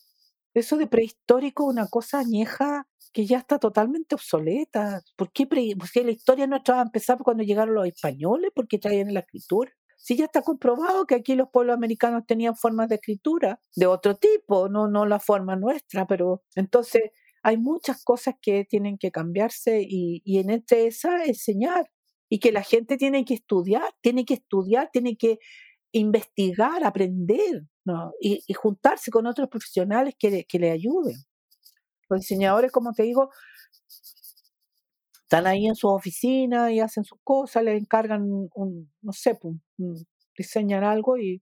Eso 0.53 0.77
de 0.77 0.87
prehistórico 0.87 1.63
es 1.63 1.73
una 1.73 1.87
cosa 1.87 2.19
añeja 2.19 2.87
que 3.13 3.25
ya 3.25 3.37
está 3.37 3.59
totalmente 3.59 4.15
obsoleta. 4.15 5.01
¿Por 5.15 5.31
qué 5.31 5.47
Porque 5.47 6.03
la 6.03 6.11
historia 6.11 6.47
nuestra 6.47 6.75
va 6.75 6.81
a 6.81 7.17
cuando 7.19 7.43
llegaron 7.43 7.75
los 7.75 7.87
españoles, 7.87 8.51
porque 8.53 8.79
traían 8.79 9.13
la 9.13 9.21
escritura. 9.21 9.71
Si 9.97 10.17
ya 10.17 10.25
está 10.25 10.41
comprobado 10.41 11.05
que 11.05 11.15
aquí 11.15 11.35
los 11.35 11.49
pueblos 11.49 11.75
americanos 11.75 12.23
tenían 12.27 12.55
formas 12.57 12.89
de 12.89 12.95
escritura 12.95 13.61
de 13.75 13.87
otro 13.87 14.15
tipo, 14.15 14.67
no, 14.67 14.89
no 14.89 15.05
la 15.05 15.19
forma 15.19 15.55
nuestra, 15.55 16.05
pero 16.05 16.43
entonces 16.55 17.03
hay 17.41 17.57
muchas 17.57 18.03
cosas 18.03 18.35
que 18.41 18.65
tienen 18.65 18.97
que 18.97 19.11
cambiarse 19.11 19.81
y, 19.81 20.21
y 20.25 20.39
en 20.39 20.49
entre 20.49 20.87
esa 20.87 21.23
enseñar 21.25 21.89
y 22.29 22.39
que 22.39 22.51
la 22.51 22.63
gente 22.63 22.97
tiene 22.97 23.23
que 23.25 23.35
estudiar, 23.35 23.93
tiene 24.01 24.25
que 24.25 24.35
estudiar, 24.35 24.89
tiene 24.91 25.15
que 25.15 25.39
investigar, 25.93 26.83
aprender 26.83 27.63
¿no? 27.85 28.13
y, 28.21 28.41
juntarse 28.53 29.11
con 29.11 29.25
otros 29.27 29.49
profesionales 29.49 30.15
que 30.17 30.45
que 30.45 30.59
le 30.59 30.71
ayuden. 30.71 31.17
Los 32.09 32.21
diseñadores, 32.21 32.71
como 32.71 32.93
te 32.93 33.03
digo, 33.03 33.31
están 35.33 35.47
ahí 35.47 35.65
en 35.65 35.75
su 35.75 35.87
oficina 35.87 36.71
y 36.71 36.79
hacen 36.79 37.03
sus 37.03 37.17
cosas, 37.23 37.63
le 37.63 37.75
encargan 37.75 38.23
un, 38.53 38.91
no 39.01 39.13
sé, 39.13 39.37
diseñar 40.37 40.83
algo 40.83 41.17
y 41.17 41.41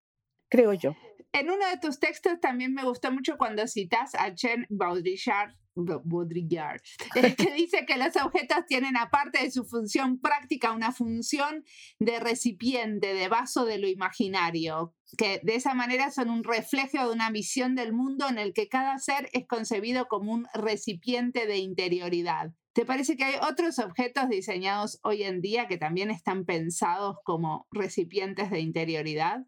creo 0.49 0.73
yo. 0.73 0.93
En 1.33 1.49
uno 1.49 1.65
de 1.67 1.77
tus 1.77 1.99
textos 1.99 2.39
también 2.41 2.73
me 2.73 2.83
gustó 2.83 3.11
mucho 3.11 3.37
cuando 3.37 3.65
citas 3.65 4.15
a 4.15 4.35
Chen 4.35 4.65
Baudrillard, 4.69 5.55
Baudrillard 5.75 6.81
que 7.13 7.53
dice 7.55 7.85
que 7.85 7.97
los 7.97 8.15
objetos 8.17 8.65
tienen 8.67 8.97
aparte 8.97 9.41
de 9.41 9.51
su 9.51 9.63
función 9.63 10.19
práctica 10.19 10.73
una 10.73 10.91
función 10.91 11.63
de 11.99 12.19
recipiente, 12.19 13.13
de 13.13 13.29
vaso 13.29 13.63
de 13.63 13.77
lo 13.77 13.87
imaginario, 13.87 14.93
que 15.17 15.39
de 15.43 15.55
esa 15.55 15.73
manera 15.73 16.11
son 16.11 16.29
un 16.29 16.43
reflejo 16.43 17.07
de 17.07 17.13
una 17.13 17.31
visión 17.31 17.75
del 17.75 17.93
mundo 17.93 18.27
en 18.27 18.37
el 18.37 18.53
que 18.53 18.67
cada 18.67 18.97
ser 18.97 19.29
es 19.31 19.47
concebido 19.47 20.07
como 20.09 20.33
un 20.33 20.47
recipiente 20.53 21.47
de 21.47 21.59
interioridad. 21.59 22.51
¿Te 22.73 22.85
parece 22.85 23.17
que 23.17 23.25
hay 23.25 23.35
otros 23.41 23.79
objetos 23.79 24.29
diseñados 24.29 24.99
hoy 25.03 25.23
en 25.23 25.41
día 25.41 25.67
que 25.67 25.77
también 25.77 26.09
están 26.09 26.45
pensados 26.45 27.17
como 27.23 27.67
recipientes 27.71 28.49
de 28.49 28.59
interioridad? 28.59 29.45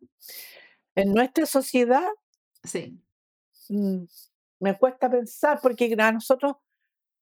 En 0.95 1.13
nuestra 1.13 1.45
sociedad, 1.45 2.07
sí. 2.63 2.99
Mm, 3.69 4.05
me 4.59 4.77
cuesta 4.77 5.09
pensar 5.09 5.59
porque 5.61 5.95
a 5.99 6.11
nosotros, 6.11 6.55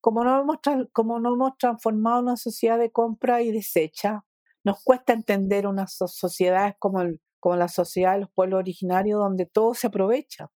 como 0.02 0.24
no 0.24 0.42
hemos, 0.42 0.58
como 0.94 1.20
no 1.20 1.34
hemos 1.36 1.58
transformado 1.58 2.22
una 2.22 2.38
sociedad 2.38 2.80
de 2.80 2.92
compra 2.92 3.42
y 3.42 3.52
desecha, 3.52 4.26
nos 4.66 4.84
cuesta 4.84 5.14
entender 5.14 5.68
unas 5.68 5.94
sociedades 5.98 6.76
como, 6.80 7.02
como 7.40 7.56
la 7.58 7.68
sociedad 7.70 8.14
de 8.16 8.22
los 8.22 8.32
pueblos 8.32 8.60
originarios 8.60 9.20
donde 9.20 9.46
todo 9.48 9.74
se 9.76 9.88
aprovecha, 9.88 10.52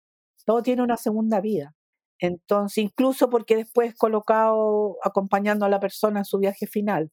todo 0.46 0.64
tiene 0.64 0.84
una 0.84 0.98
segunda 0.98 1.42
vida. 1.42 1.76
Entonces, 2.20 2.80
incluso 2.80 3.30
porque 3.30 3.58
después 3.58 3.96
colocado 3.96 4.98
acompañando 5.04 5.66
a 5.66 5.70
la 5.70 5.80
persona 5.80 6.20
en 6.22 6.26
su 6.26 6.40
viaje 6.40 6.68
final. 6.68 7.12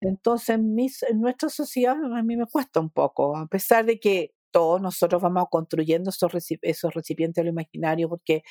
Entonces, 0.00 0.50
en, 0.50 0.76
en 0.78 1.20
nuestra 1.20 1.48
sociedad 1.48 1.96
a 2.16 2.22
mí 2.22 2.36
me 2.36 2.46
cuesta 2.46 2.80
un 2.80 2.90
poco, 2.90 3.36
a 3.36 3.46
pesar 3.46 3.84
de 3.86 3.98
que 4.00 4.32
todos 4.56 4.80
nosotros 4.80 5.20
vamos 5.20 5.48
construyendo 5.50 6.08
esos, 6.08 6.32
esos 6.62 6.94
recipientes 6.94 7.42
de 7.42 7.44
lo 7.44 7.50
imaginario 7.50 8.08
porque 8.08 8.42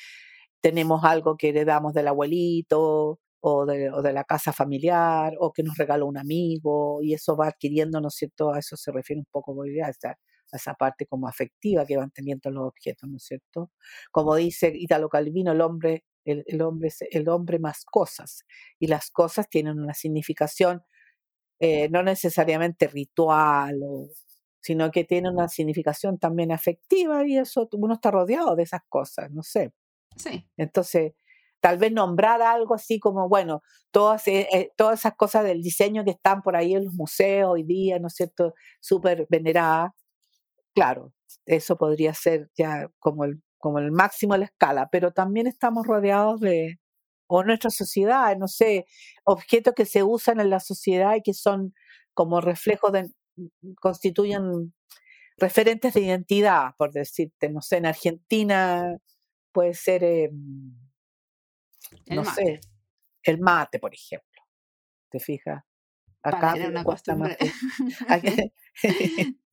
tenemos 0.60 1.02
algo 1.02 1.36
que 1.36 1.48
heredamos 1.48 1.94
del 1.94 2.06
abuelito 2.06 3.18
o 3.40 3.66
de, 3.66 3.90
o 3.90 4.02
de, 4.02 4.12
la 4.12 4.22
casa 4.22 4.52
familiar 4.52 5.34
o 5.40 5.52
que 5.52 5.64
nos 5.64 5.76
regaló 5.76 6.06
un 6.06 6.16
amigo 6.16 7.00
y 7.02 7.12
eso 7.12 7.36
va 7.36 7.48
adquiriendo, 7.48 8.00
¿no 8.00 8.06
es 8.06 8.14
cierto? 8.14 8.52
A 8.52 8.60
eso 8.60 8.76
se 8.76 8.92
refiere 8.92 9.18
un 9.18 9.26
poco 9.32 9.60
a 9.60 9.88
esa, 9.88 10.10
a 10.10 10.56
esa 10.56 10.74
parte 10.74 11.06
como 11.06 11.26
afectiva 11.26 11.84
que 11.84 11.96
van 11.96 12.12
teniendo 12.12 12.52
los 12.52 12.68
objetos, 12.68 13.10
¿no 13.10 13.16
es 13.16 13.24
cierto? 13.24 13.72
Como 14.12 14.36
dice 14.36 14.72
Italo 14.76 15.08
Calvino, 15.08 15.50
el 15.50 15.60
hombre, 15.60 16.04
el, 16.24 16.44
el 16.46 16.62
hombre 16.62 16.90
el 17.10 17.28
hombre 17.28 17.58
más 17.58 17.84
cosas 17.84 18.44
y 18.78 18.86
las 18.86 19.10
cosas 19.10 19.48
tienen 19.48 19.80
una 19.80 19.94
significación 19.94 20.84
eh, 21.58 21.88
no 21.88 22.02
necesariamente 22.02 22.86
ritual, 22.86 23.80
o, 23.82 24.10
sino 24.66 24.90
que 24.90 25.04
tiene 25.04 25.30
una 25.30 25.48
significación 25.48 26.18
también 26.18 26.50
afectiva 26.50 27.24
y 27.24 27.38
eso 27.38 27.68
uno 27.72 27.94
está 27.94 28.10
rodeado 28.10 28.56
de 28.56 28.64
esas 28.64 28.80
cosas, 28.88 29.30
no 29.30 29.44
sé. 29.44 29.72
Sí. 30.16 30.44
Entonces, 30.56 31.12
tal 31.60 31.78
vez 31.78 31.92
nombrar 31.92 32.42
algo 32.42 32.74
así 32.74 32.98
como, 32.98 33.28
bueno, 33.28 33.62
todas, 33.92 34.26
eh, 34.26 34.48
eh, 34.52 34.70
todas 34.76 34.98
esas 34.98 35.14
cosas 35.14 35.44
del 35.44 35.62
diseño 35.62 36.04
que 36.04 36.10
están 36.10 36.42
por 36.42 36.56
ahí 36.56 36.74
en 36.74 36.86
los 36.86 36.94
museos 36.94 37.52
hoy 37.52 37.62
día, 37.62 38.00
¿no 38.00 38.08
es 38.08 38.14
cierto?, 38.14 38.54
súper 38.80 39.26
veneradas, 39.30 39.92
claro, 40.74 41.12
eso 41.46 41.76
podría 41.76 42.12
ser 42.14 42.50
ya 42.58 42.88
como 42.98 43.24
el, 43.24 43.40
como 43.58 43.78
el 43.78 43.92
máximo 43.92 44.34
de 44.34 44.40
la 44.40 44.46
escala, 44.46 44.88
pero 44.90 45.12
también 45.12 45.46
estamos 45.46 45.86
rodeados 45.86 46.40
de, 46.40 46.80
o 47.28 47.44
nuestra 47.44 47.70
sociedad, 47.70 48.36
no 48.36 48.48
sé, 48.48 48.86
objetos 49.24 49.74
que 49.74 49.86
se 49.86 50.02
usan 50.02 50.40
en 50.40 50.50
la 50.50 50.60
sociedad 50.60 51.14
y 51.16 51.22
que 51.22 51.34
son 51.34 51.72
como 52.14 52.40
reflejos 52.40 52.90
de, 52.92 53.10
constituyen 53.80 54.74
referentes 55.36 55.94
de 55.94 56.00
identidad, 56.00 56.74
por 56.76 56.92
decirte, 56.92 57.48
no 57.48 57.60
sé, 57.60 57.78
en 57.78 57.86
Argentina 57.86 58.96
puede 59.52 59.74
ser, 59.74 60.04
eh, 60.04 60.30
no 62.08 62.24
sé, 62.24 62.60
el 63.22 63.40
mate, 63.40 63.78
por 63.78 63.94
ejemplo, 63.94 64.42
¿te 65.10 65.20
fijas? 65.20 65.62
Acá 66.22 66.52
Para 66.52 66.68
una 66.68 66.84
costumbre. 66.84 67.36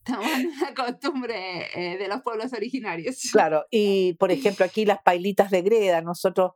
Estamos 0.06 0.28
en 0.38 0.48
una 0.48 0.74
costumbre 0.74 1.68
eh, 1.76 1.98
de 1.98 2.08
los 2.08 2.22
pueblos 2.24 2.52
originarios. 2.52 3.30
Claro, 3.32 3.66
y 3.70 4.16
por 4.16 4.32
ejemplo 4.58 4.66
aquí 4.66 4.86
las 4.86 5.02
pailitas 5.02 5.52
de 5.52 5.62
greda, 5.62 6.02
nosotros 6.02 6.54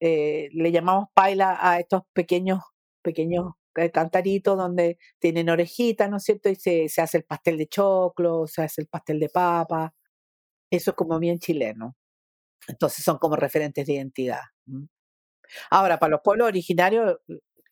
eh, 0.00 0.48
le 0.52 0.72
llamamos 0.72 1.06
paila 1.14 1.58
a 1.60 1.78
estos 1.78 2.02
pequeños, 2.12 2.60
pequeños 3.02 3.52
cantaritos 3.92 4.56
donde 4.56 4.98
tienen 5.18 5.48
orejitas, 5.50 6.10
¿no 6.10 6.18
es 6.18 6.24
cierto? 6.24 6.48
Y 6.48 6.56
se, 6.56 6.88
se, 6.88 7.02
hace 7.02 7.18
el 7.18 7.24
pastel 7.24 7.58
de 7.58 7.66
choclo, 7.68 8.46
se 8.46 8.62
hace 8.62 8.82
el 8.82 8.88
pastel 8.88 9.20
de 9.20 9.28
papa. 9.28 9.94
Eso 10.70 10.92
es 10.92 10.96
como 10.96 11.18
bien 11.18 11.38
chileno. 11.38 11.96
Entonces 12.68 13.04
son 13.04 13.18
como 13.18 13.36
referentes 13.36 13.86
de 13.86 13.94
identidad. 13.94 14.42
Ahora, 15.70 15.98
para 15.98 16.12
los 16.12 16.20
pueblos 16.22 16.48
originarios, 16.48 17.18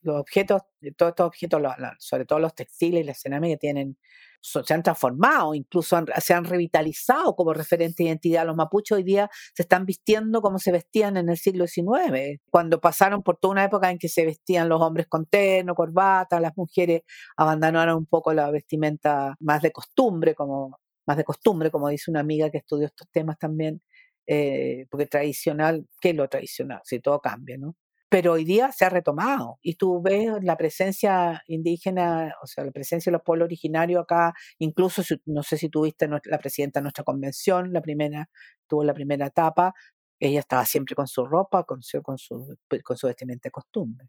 los 0.03 0.21
objetos, 0.21 0.63
todos 0.97 1.11
estos 1.11 1.27
objetos, 1.27 1.63
sobre 1.99 2.25
todo 2.25 2.39
los 2.39 2.55
textiles 2.55 3.03
y 3.03 3.05
las 3.05 3.21
cerámicas, 3.21 3.59
tienen 3.59 3.97
se 4.41 4.75
han 4.75 4.83
transformado, 4.83 5.55
incluso 5.55 5.97
se 6.21 6.35
han 6.35 6.45
revitalizado 6.45 7.35
como 7.35 7.53
referente 7.53 8.03
de 8.03 8.09
identidad. 8.11 8.47
Los 8.47 8.57
mapuches 8.57 8.97
hoy 8.97 9.03
día 9.03 9.29
se 9.55 9.63
están 9.63 9.85
vistiendo 9.85 10.41
como 10.41 10.59
se 10.59 10.73
vestían 10.73 11.17
en 11.17 11.29
el 11.29 11.37
siglo 11.37 11.67
XIX, 11.67 12.41
cuando 12.51 12.81
pasaron 12.81 13.23
por 13.23 13.37
toda 13.37 13.53
una 13.53 13.65
época 13.65 13.91
en 13.91 13.99
que 13.99 14.09
se 14.09 14.25
vestían 14.25 14.69
los 14.69 14.81
hombres 14.81 15.07
con 15.09 15.27
terno, 15.27 15.75
corbata, 15.75 16.41
las 16.41 16.57
mujeres 16.57 17.03
abandonaron 17.37 17.97
un 17.99 18.07
poco 18.07 18.33
la 18.33 18.51
vestimenta 18.51 19.35
más 19.41 19.63
de 19.63 19.73
costumbre, 19.73 20.35
como, 20.35 20.79
más 21.07 21.17
de 21.17 21.25
costumbre, 21.25 21.71
como 21.71 21.89
dice 21.89 22.11
una 22.11 22.21
amiga 22.21 22.51
que 22.51 22.59
estudió 22.59 22.87
estos 22.87 23.09
temas 23.11 23.39
también, 23.39 23.83
eh, 24.27 24.87
porque 24.91 25.07
tradicional, 25.07 25.87
¿qué 26.01 26.11
es 26.11 26.17
lo 26.17 26.29
tradicional? 26.29 26.81
Si 26.85 27.01
todo 27.01 27.21
cambia, 27.21 27.57
¿no? 27.59 27.75
Pero 28.09 28.33
hoy 28.35 28.45
día 28.45 28.73
se 28.73 28.85
ha 28.85 28.89
retomado 28.91 29.59
y 29.63 29.75
tú 29.77 30.01
ves 30.03 30.29
la 30.43 30.57
presencia 30.57 31.43
indígena, 31.47 32.35
o 32.43 32.47
sea, 32.47 32.65
la 32.65 32.71
presencia 32.73 33.11
de 33.11 33.15
los 33.15 33.23
pueblos 33.25 33.47
originarios 33.47 34.03
acá, 34.03 34.35
incluso 34.59 35.03
no 35.27 35.43
sé 35.43 35.59
si 35.59 35.69
tuviste 35.69 36.09
la 36.09 36.39
presidenta 36.39 36.81
de 36.81 36.85
nuestra 36.85 37.05
convención, 37.05 37.73
la 37.73 37.83
primera, 37.83 38.31
tuvo 38.67 38.85
la 38.85 38.95
primera 38.95 39.27
etapa, 39.27 39.75
ella 40.21 40.41
estaba 40.41 40.65
siempre 40.65 40.95
con 40.95 41.07
su 41.09 41.25
ropa, 41.27 41.65
con 41.65 41.83
su, 41.83 42.03
con 42.03 42.19
su, 42.19 42.57
pues, 42.69 42.83
con 42.83 42.97
su 42.97 43.07
vestimenta 43.07 43.49
de 43.49 43.53
costumbre. 43.53 44.09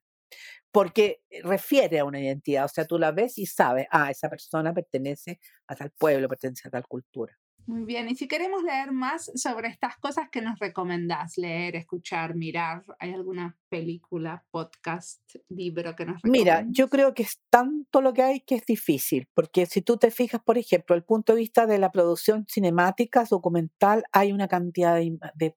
Porque 0.71 1.21
refiere 1.43 1.99
a 1.99 2.05
una 2.05 2.21
identidad, 2.21 2.65
o 2.65 2.69
sea, 2.69 2.85
tú 2.85 2.99
la 2.99 3.11
ves 3.11 3.37
y 3.39 3.47
sabes, 3.47 3.87
ah, 3.91 4.11
esa 4.11 4.29
persona 4.29 4.73
pertenece 4.73 5.39
a 5.67 5.75
tal 5.75 5.91
pueblo, 5.91 6.29
pertenece 6.29 6.67
a 6.67 6.71
tal 6.71 6.87
cultura. 6.87 7.38
Muy 7.65 7.85
bien, 7.85 8.09
y 8.09 8.15
si 8.15 8.27
queremos 8.27 8.63
leer 8.63 8.91
más 8.91 9.31
sobre 9.35 9.67
estas 9.67 9.97
cosas, 9.97 10.27
¿qué 10.31 10.41
nos 10.41 10.57
recomendás? 10.59 11.37
Leer, 11.37 11.75
escuchar, 11.75 12.35
mirar. 12.35 12.83
¿Hay 12.99 13.13
alguna 13.13 13.57
película, 13.69 14.43
podcast, 14.49 15.21
libro 15.49 15.95
que 15.95 16.05
nos 16.05 16.21
Mira, 16.23 16.65
yo 16.69 16.89
creo 16.89 17.13
que 17.13 17.23
es 17.23 17.41
tanto 17.49 18.01
lo 18.01 18.13
que 18.13 18.23
hay 18.23 18.41
que 18.41 18.55
es 18.55 18.65
difícil, 18.65 19.27
porque 19.33 19.65
si 19.65 19.81
tú 19.81 19.97
te 19.97 20.11
fijas, 20.11 20.41
por 20.41 20.57
ejemplo, 20.57 20.95
el 20.95 21.03
punto 21.03 21.33
de 21.33 21.39
vista 21.39 21.67
de 21.67 21.77
la 21.77 21.91
producción 21.91 22.45
cinemática, 22.47 23.23
documental, 23.29 24.03
hay 24.11 24.31
una 24.31 24.47
cantidad 24.47 24.95
de, 24.95 25.17
de 25.35 25.55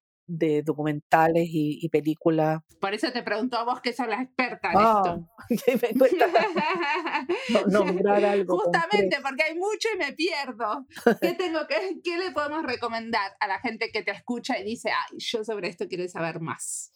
documentales 0.65 1.49
y, 1.51 1.89
películas. 1.89 2.61
Por 2.81 2.95
eso 2.95 3.13
te 3.13 3.23
pregunto 3.23 3.59
a 3.59 3.65
vos 3.65 3.81
que 3.81 3.93
sos 3.93 4.09
la 4.09 4.23
experta 4.23 4.73
en 4.73 4.79
esto. 4.79 5.29
nombrar 7.69 8.25
algo. 8.25 8.59
Justamente 8.59 9.19
porque 9.23 9.45
hay 9.45 9.57
mucho 9.57 9.89
y 9.95 9.99
me 9.99 10.13
pierdo. 10.13 10.87
¿Qué, 11.21 11.33
tengo 11.39 11.67
que, 11.67 12.01
¿Qué 12.03 12.19
le 12.19 12.33
podemos 12.33 12.63
recomendar 12.63 13.33
a 13.41 13.47
la 13.47 13.61
gente 13.61 13.91
que 13.93 14.03
te 14.03 14.13
escucha 14.13 14.59
y 14.59 14.65
dice, 14.65 14.91
ay, 14.91 15.19
yo 15.19 15.45
sobre 15.45 15.69
esto 15.69 15.87
quiero 15.89 16.09
saber 16.09 16.41
más? 16.41 16.93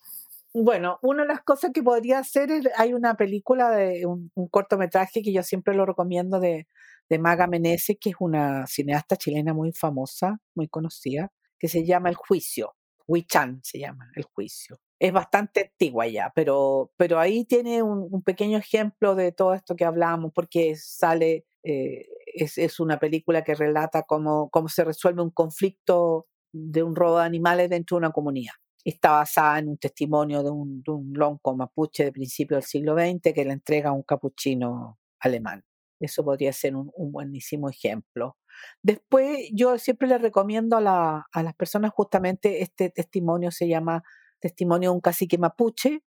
Bueno, 0.54 0.98
una 1.02 1.22
de 1.22 1.28
las 1.28 1.42
cosas 1.42 1.70
que 1.74 1.82
podría 1.82 2.18
hacer 2.18 2.50
es, 2.50 2.66
hay 2.76 2.94
una 2.94 3.14
película 3.14 3.70
de 3.70 4.06
un, 4.06 4.30
cortometraje 4.50 5.22
que 5.22 5.32
yo 5.32 5.42
siempre 5.42 5.74
lo 5.74 5.84
recomiendo 5.84 6.40
de, 6.40 6.66
de 7.10 7.18
Maga 7.18 7.46
Meneses, 7.46 7.96
que 8.00 8.10
es 8.10 8.16
una 8.18 8.66
cineasta 8.66 9.16
chilena 9.16 9.52
muy 9.52 9.72
famosa, 9.72 10.38
muy 10.54 10.68
conocida, 10.68 11.30
que 11.58 11.68
se 11.68 11.84
llama 11.84 12.08
El 12.08 12.14
Juicio. 12.14 12.74
Wichan 13.06 13.60
se 13.62 13.78
llama 13.78 14.10
el 14.14 14.24
juicio. 14.24 14.78
Es 14.98 15.12
bastante 15.12 15.70
antigua 15.72 16.06
ya, 16.06 16.32
pero, 16.34 16.92
pero 16.96 17.18
ahí 17.18 17.44
tiene 17.44 17.82
un, 17.82 18.22
pequeño 18.22 18.58
ejemplo 18.58 19.14
de 19.14 19.32
todo 19.32 19.54
esto 19.54 19.76
que 19.76 19.84
hablamos, 19.84 20.32
porque 20.34 20.74
sale, 20.76 21.46
eh, 21.62 22.06
es, 22.34 22.80
una 22.80 22.98
película 22.98 23.44
que 23.44 23.54
relata 23.54 24.04
cómo, 24.04 24.48
cómo 24.50 24.68
se 24.68 24.84
resuelve 24.84 25.22
un 25.22 25.30
conflicto 25.30 26.26
de 26.52 26.82
un 26.82 26.96
robo 26.96 27.18
de 27.18 27.26
animales 27.26 27.68
dentro 27.68 27.96
de 27.96 27.98
una 27.98 28.12
comunidad. 28.12 28.54
Está 28.84 29.10
basada 29.12 29.58
en 29.58 29.68
un 29.68 29.78
testimonio 29.78 30.42
de 30.42 30.50
un, 30.50 30.82
de 30.82 30.92
un 30.92 31.12
lonco 31.12 31.54
mapuche 31.54 32.04
de 32.04 32.12
principio 32.12 32.56
del 32.56 32.64
siglo 32.64 32.94
XX 32.94 33.34
que 33.34 33.44
le 33.44 33.52
entrega 33.52 33.90
a 33.90 33.92
un 33.92 34.02
capuchino 34.02 34.98
alemán. 35.20 35.64
Eso 36.00 36.24
podría 36.24 36.52
ser 36.52 36.76
un, 36.76 36.90
buenísimo 36.96 37.68
ejemplo. 37.68 38.36
Después, 38.82 39.48
yo 39.52 39.78
siempre 39.78 40.08
le 40.08 40.18
recomiendo 40.18 40.76
a, 40.76 40.80
las 40.80 41.54
personas 41.54 41.92
justamente 41.92 42.62
este 42.62 42.90
testimonio, 42.90 43.50
se 43.50 43.68
llama 43.68 44.02
Testimonio 44.40 44.90
de 44.90 44.94
un 44.94 45.00
cacique 45.00 45.38
mapuche, 45.38 46.02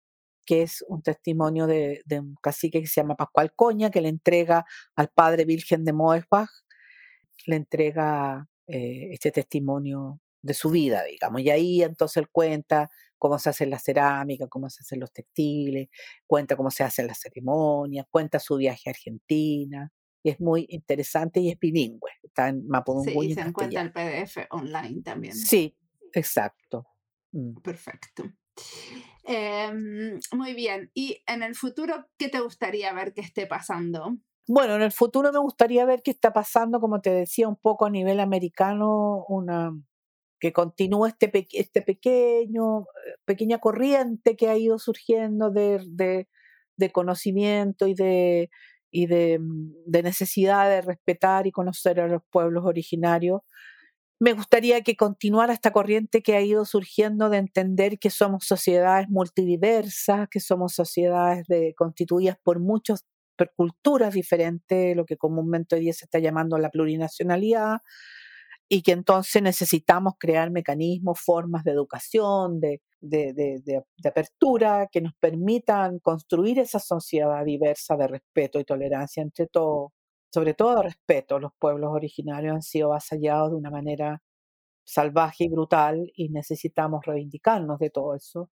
que 0.45 0.63
es 0.63 0.83
un 0.87 1.01
testimonio 1.01 1.67
de, 1.67 2.03
un 2.11 2.35
cacique 2.41 2.81
que 2.81 2.87
se 2.87 3.01
llama 3.01 3.15
Pascual 3.15 3.53
Coña, 3.55 3.91
que 3.91 4.01
le 4.01 4.09
entrega 4.09 4.65
al 4.95 5.09
padre 5.09 5.45
Virgen 5.45 5.85
de 5.85 5.93
Moesbach, 5.93 6.49
le 7.45 7.55
entrega 7.55 8.47
eh, 8.67 9.09
este 9.11 9.31
testimonio 9.31 10.19
de 10.41 10.53
su 10.53 10.69
vida, 10.69 11.03
digamos. 11.03 11.41
Y 11.41 11.49
ahí 11.49 11.83
entonces 11.83 12.17
él 12.17 12.29
cuenta 12.29 12.89
cómo 13.17 13.37
se 13.39 13.49
hace 13.49 13.65
la 13.65 13.79
cerámica, 13.79 14.47
cómo 14.47 14.69
se 14.69 14.81
hacen 14.81 14.99
los 14.99 15.11
textiles, 15.11 15.89
cuenta 16.25 16.55
cómo 16.55 16.71
se 16.71 16.83
hacen 16.83 17.07
las 17.07 17.19
ceremonias, 17.19 18.05
cuenta 18.09 18.39
su 18.39 18.55
viaje 18.57 18.89
a 18.89 18.91
Argentina. 18.91 19.91
Y 20.23 20.29
es 20.31 20.39
muy 20.39 20.65
interesante 20.69 21.39
y 21.39 21.49
es 21.49 21.59
bilingüe. 21.59 22.11
Está 22.23 22.49
en 22.49 22.67
Mapudungun. 22.67 23.23
Sí, 23.23 23.31
y 23.31 23.33
se 23.33 23.41
encuentra 23.41 23.81
el 23.81 23.91
PDF 23.91 24.47
online 24.51 25.01
también. 25.01 25.33
Sí, 25.33 25.75
exacto. 26.13 26.85
Mm. 27.31 27.61
Perfecto. 27.61 28.23
Em, 29.23 30.19
muy 30.33 30.53
bien. 30.53 30.91
¿Y 30.93 31.21
en 31.27 31.43
el 31.43 31.55
futuro 31.55 32.07
qué 32.17 32.29
te 32.29 32.39
gustaría 32.41 32.91
ver 32.93 33.13
que 33.13 33.21
esté 33.21 33.47
pasando? 33.47 34.17
Bueno, 34.47 34.75
en 34.75 34.81
el 34.81 34.91
futuro 34.91 35.31
me 35.31 35.39
gustaría 35.39 35.85
ver 35.85 36.01
qué 36.03 36.11
está 36.11 36.33
pasando, 36.33 36.79
como 36.79 37.01
te 37.01 37.11
decía, 37.11 37.47
un 37.47 37.55
poco 37.55 37.85
a 37.85 37.91
nivel 37.91 38.19
americano, 38.19 39.23
una, 39.27 39.71
que 40.39 40.53
continúe 40.53 41.05
este, 41.05 41.47
este 41.51 41.81
pequeño, 41.81 42.81
eh, 42.81 42.85
pequeña 43.25 43.59
corriente 43.59 44.35
que 44.35 44.47
ha 44.49 44.57
ido 44.57 44.79
surgiendo 44.79 45.51
de, 45.51 46.25
de, 46.77 46.91
conocimiento 46.91 47.87
y, 47.87 47.93
de, 47.93 48.49
y 48.91 49.07
de, 49.07 49.39
mm, 49.39 49.73
de, 49.85 50.03
necesidad 50.03 50.69
de 50.69 50.81
respetar 50.81 51.47
y 51.47 51.51
conocer 51.51 51.99
a 52.01 52.07
los 52.07 52.21
pueblos 52.31 52.65
originarios 52.65 53.41
Me 54.21 54.33
gustaría 54.33 54.81
que 54.81 54.97
continuara 54.97 55.53
esta 55.53 55.71
corriente 55.71 56.21
que 56.21 56.35
ha 56.35 56.41
ido 56.41 56.65
surgiendo 56.65 57.29
de 57.29 57.37
entender 57.37 57.99
que 57.99 58.09
somos 58.09 58.45
sociedades 58.45 59.07
multidiversas, 59.09 60.27
que 60.29 60.41
somos 60.41 60.73
sociedades 60.73 61.47
de, 61.47 61.73
constituidas 61.77 62.37
por 62.43 62.59
muchas 62.59 63.05
culturas 63.55 64.13
diferentes, 64.13 64.95
lo 64.95 65.05
que 65.05 65.17
comúnmente 65.17 65.75
hoy 65.75 65.81
día 65.81 65.93
se 65.93 66.05
está 66.05 66.19
llamando 66.19 66.57
la 66.57 66.69
plurinacionalidad, 66.69 67.79
y 68.69 68.83
que 68.83 68.91
entonces 68.91 69.41
necesitamos 69.41 70.13
crear 70.19 70.51
mecanismos, 70.51 71.19
formas 71.19 71.63
de 71.63 71.71
educación, 71.71 72.59
de, 72.59 72.81
de, 73.01 73.83
apertura 74.05 74.87
que 74.91 75.01
nos 75.01 75.13
permitan 75.19 75.99
construir 75.99 76.59
esa 76.59 76.79
sociedad 76.79 77.43
diversa 77.43 77.97
de 77.97 78.07
respeto 78.07 78.59
y 78.59 78.65
tolerancia 78.65 79.23
entre 79.23 79.47
todos, 79.47 79.91
sobre 80.31 80.53
todo 80.53 80.75
de 80.75 80.83
respeto. 80.83 81.39
Los 81.39 81.51
pueblos 81.59 81.89
originarios 81.91 82.53
han 82.53 82.61
sido 82.61 82.89
avasallados 82.89 83.51
de 83.51 83.57
una 83.57 83.71
manera 83.71 84.21
salvaje 84.85 85.45
y 85.45 85.49
brutal 85.49 86.11
y 86.15 86.29
necesitamos 86.29 87.05
reivindicarnos 87.05 87.79
de 87.79 87.89
todo 87.89 88.15
eso. 88.15 88.49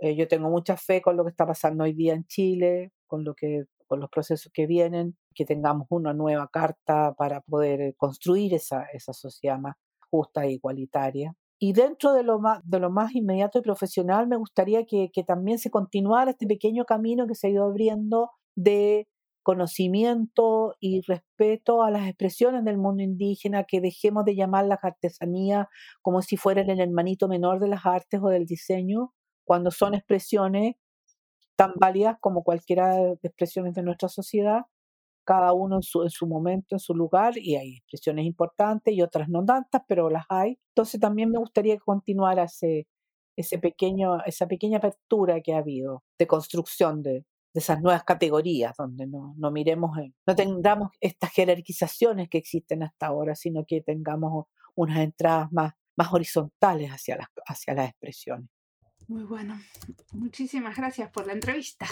Eh, 0.00 0.16
yo 0.16 0.26
tengo 0.28 0.50
mucha 0.50 0.76
fe 0.76 1.00
con 1.00 1.16
lo 1.16 1.24
que 1.24 1.30
está 1.30 1.46
pasando 1.46 1.84
hoy 1.84 1.94
día 1.94 2.14
en 2.14 2.24
Chile, 2.26 2.92
con 3.06 3.24
lo 3.24 3.34
que 3.34 3.64
con 3.86 4.00
los 4.00 4.10
procesos 4.10 4.50
que 4.52 4.66
vienen, 4.66 5.16
que 5.34 5.44
tengamos 5.44 5.86
una 5.90 6.12
nueva 6.14 6.48
carta 6.48 7.14
para 7.16 7.40
poder 7.40 7.94
construir 7.96 8.54
esa, 8.54 8.84
esa 8.92 9.12
sociedad 9.12 9.58
más 9.58 9.76
justa 10.10 10.44
e 10.44 10.52
igualitaria. 10.52 11.34
Y 11.58 11.72
dentro 11.74 12.12
de 12.12 12.24
lo 12.24 12.40
más, 12.40 12.60
de 12.64 12.80
lo 12.80 12.90
más 12.90 13.14
inmediato 13.14 13.58
y 13.58 13.62
profesional, 13.62 14.26
me 14.26 14.36
gustaría 14.36 14.84
que, 14.84 15.10
que 15.12 15.22
también 15.22 15.58
se 15.58 15.70
continuara 15.70 16.32
este 16.32 16.46
pequeño 16.46 16.84
camino 16.84 17.26
que 17.26 17.34
se 17.34 17.46
ha 17.46 17.50
ido 17.50 17.64
abriendo 17.64 18.30
de 18.56 19.06
conocimiento 19.42 20.76
y 20.80 21.02
respeto 21.02 21.82
a 21.82 21.90
las 21.90 22.08
expresiones 22.08 22.64
del 22.64 22.78
mundo 22.78 23.02
indígena, 23.02 23.64
que 23.64 23.80
dejemos 23.80 24.24
de 24.24 24.34
llamar 24.34 24.66
las 24.66 24.82
artesanías 24.82 25.66
como 26.00 26.22
si 26.22 26.36
fueran 26.36 26.70
el 26.70 26.80
hermanito 26.80 27.28
menor 27.28 27.60
de 27.60 27.68
las 27.68 27.84
artes 27.84 28.20
o 28.22 28.28
del 28.28 28.46
diseño, 28.46 29.12
cuando 29.44 29.70
son 29.70 29.94
expresiones 29.94 30.76
tan 31.56 31.72
válidas 31.76 32.16
como 32.20 32.42
cualquiera 32.42 32.96
de 32.96 33.18
expresiones 33.22 33.74
de 33.74 33.82
nuestra 33.82 34.08
sociedad 34.08 34.62
cada 35.24 35.52
uno 35.52 35.76
en 35.76 35.82
su, 35.82 36.02
en 36.02 36.10
su 36.10 36.26
momento, 36.26 36.74
en 36.74 36.80
su 36.80 36.94
lugar, 36.94 37.36
y 37.38 37.56
hay 37.56 37.76
expresiones 37.76 38.26
importantes 38.26 38.94
y 38.94 39.02
otras 39.02 39.28
no 39.28 39.44
tantas, 39.44 39.82
pero 39.86 40.10
las 40.10 40.24
hay. 40.28 40.58
Entonces 40.74 41.00
también 41.00 41.30
me 41.30 41.38
gustaría 41.38 41.78
continuar 41.78 42.38
ese, 42.38 42.86
ese 43.36 43.58
pequeño, 43.58 44.22
esa 44.24 44.46
pequeña 44.46 44.78
apertura 44.78 45.40
que 45.40 45.54
ha 45.54 45.58
habido 45.58 46.02
de 46.18 46.26
construcción 46.26 47.02
de, 47.02 47.24
de 47.54 47.60
esas 47.60 47.80
nuevas 47.80 48.04
categorías, 48.04 48.74
donde 48.76 49.06
no, 49.06 49.34
no 49.36 49.50
miremos, 49.50 49.96
no 50.26 50.34
tengamos 50.34 50.90
estas 51.00 51.32
jerarquizaciones 51.32 52.28
que 52.28 52.38
existen 52.38 52.82
hasta 52.82 53.06
ahora, 53.06 53.34
sino 53.34 53.64
que 53.66 53.82
tengamos 53.82 54.46
unas 54.74 54.98
entradas 54.98 55.52
más, 55.52 55.74
más 55.96 56.12
horizontales 56.12 56.90
hacia 56.90 57.16
las, 57.16 57.28
hacia 57.46 57.74
las 57.74 57.90
expresiones. 57.90 58.48
Muy 59.08 59.24
bueno. 59.24 59.60
Muchísimas 60.12 60.76
gracias 60.76 61.10
por 61.10 61.26
la 61.26 61.34
entrevista. 61.34 61.86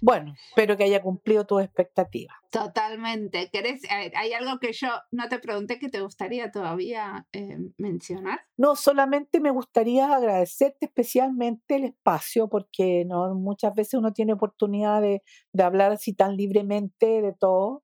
Bueno, 0.00 0.34
espero 0.48 0.76
que 0.76 0.84
haya 0.84 1.02
cumplido 1.02 1.46
tus 1.46 1.62
expectativas. 1.62 2.36
Totalmente. 2.50 3.48
¿Querés, 3.52 3.82
¿Hay 3.90 4.32
algo 4.32 4.58
que 4.58 4.72
yo 4.72 4.88
no 5.10 5.28
te 5.28 5.38
pregunté 5.38 5.78
que 5.78 5.88
te 5.88 6.00
gustaría 6.00 6.50
todavía 6.50 7.26
eh, 7.32 7.58
mencionar? 7.78 8.40
No, 8.56 8.76
solamente 8.76 9.40
me 9.40 9.50
gustaría 9.50 10.14
agradecerte 10.14 10.86
especialmente 10.86 11.76
el 11.76 11.84
espacio, 11.84 12.48
porque 12.48 13.04
no 13.06 13.34
muchas 13.34 13.74
veces 13.74 13.94
uno 13.94 14.12
tiene 14.12 14.34
oportunidad 14.34 15.00
de, 15.00 15.22
hablar 15.62 15.92
así 15.92 16.12
tan 16.12 16.36
libremente 16.36 17.22
de 17.22 17.32
todo. 17.32 17.82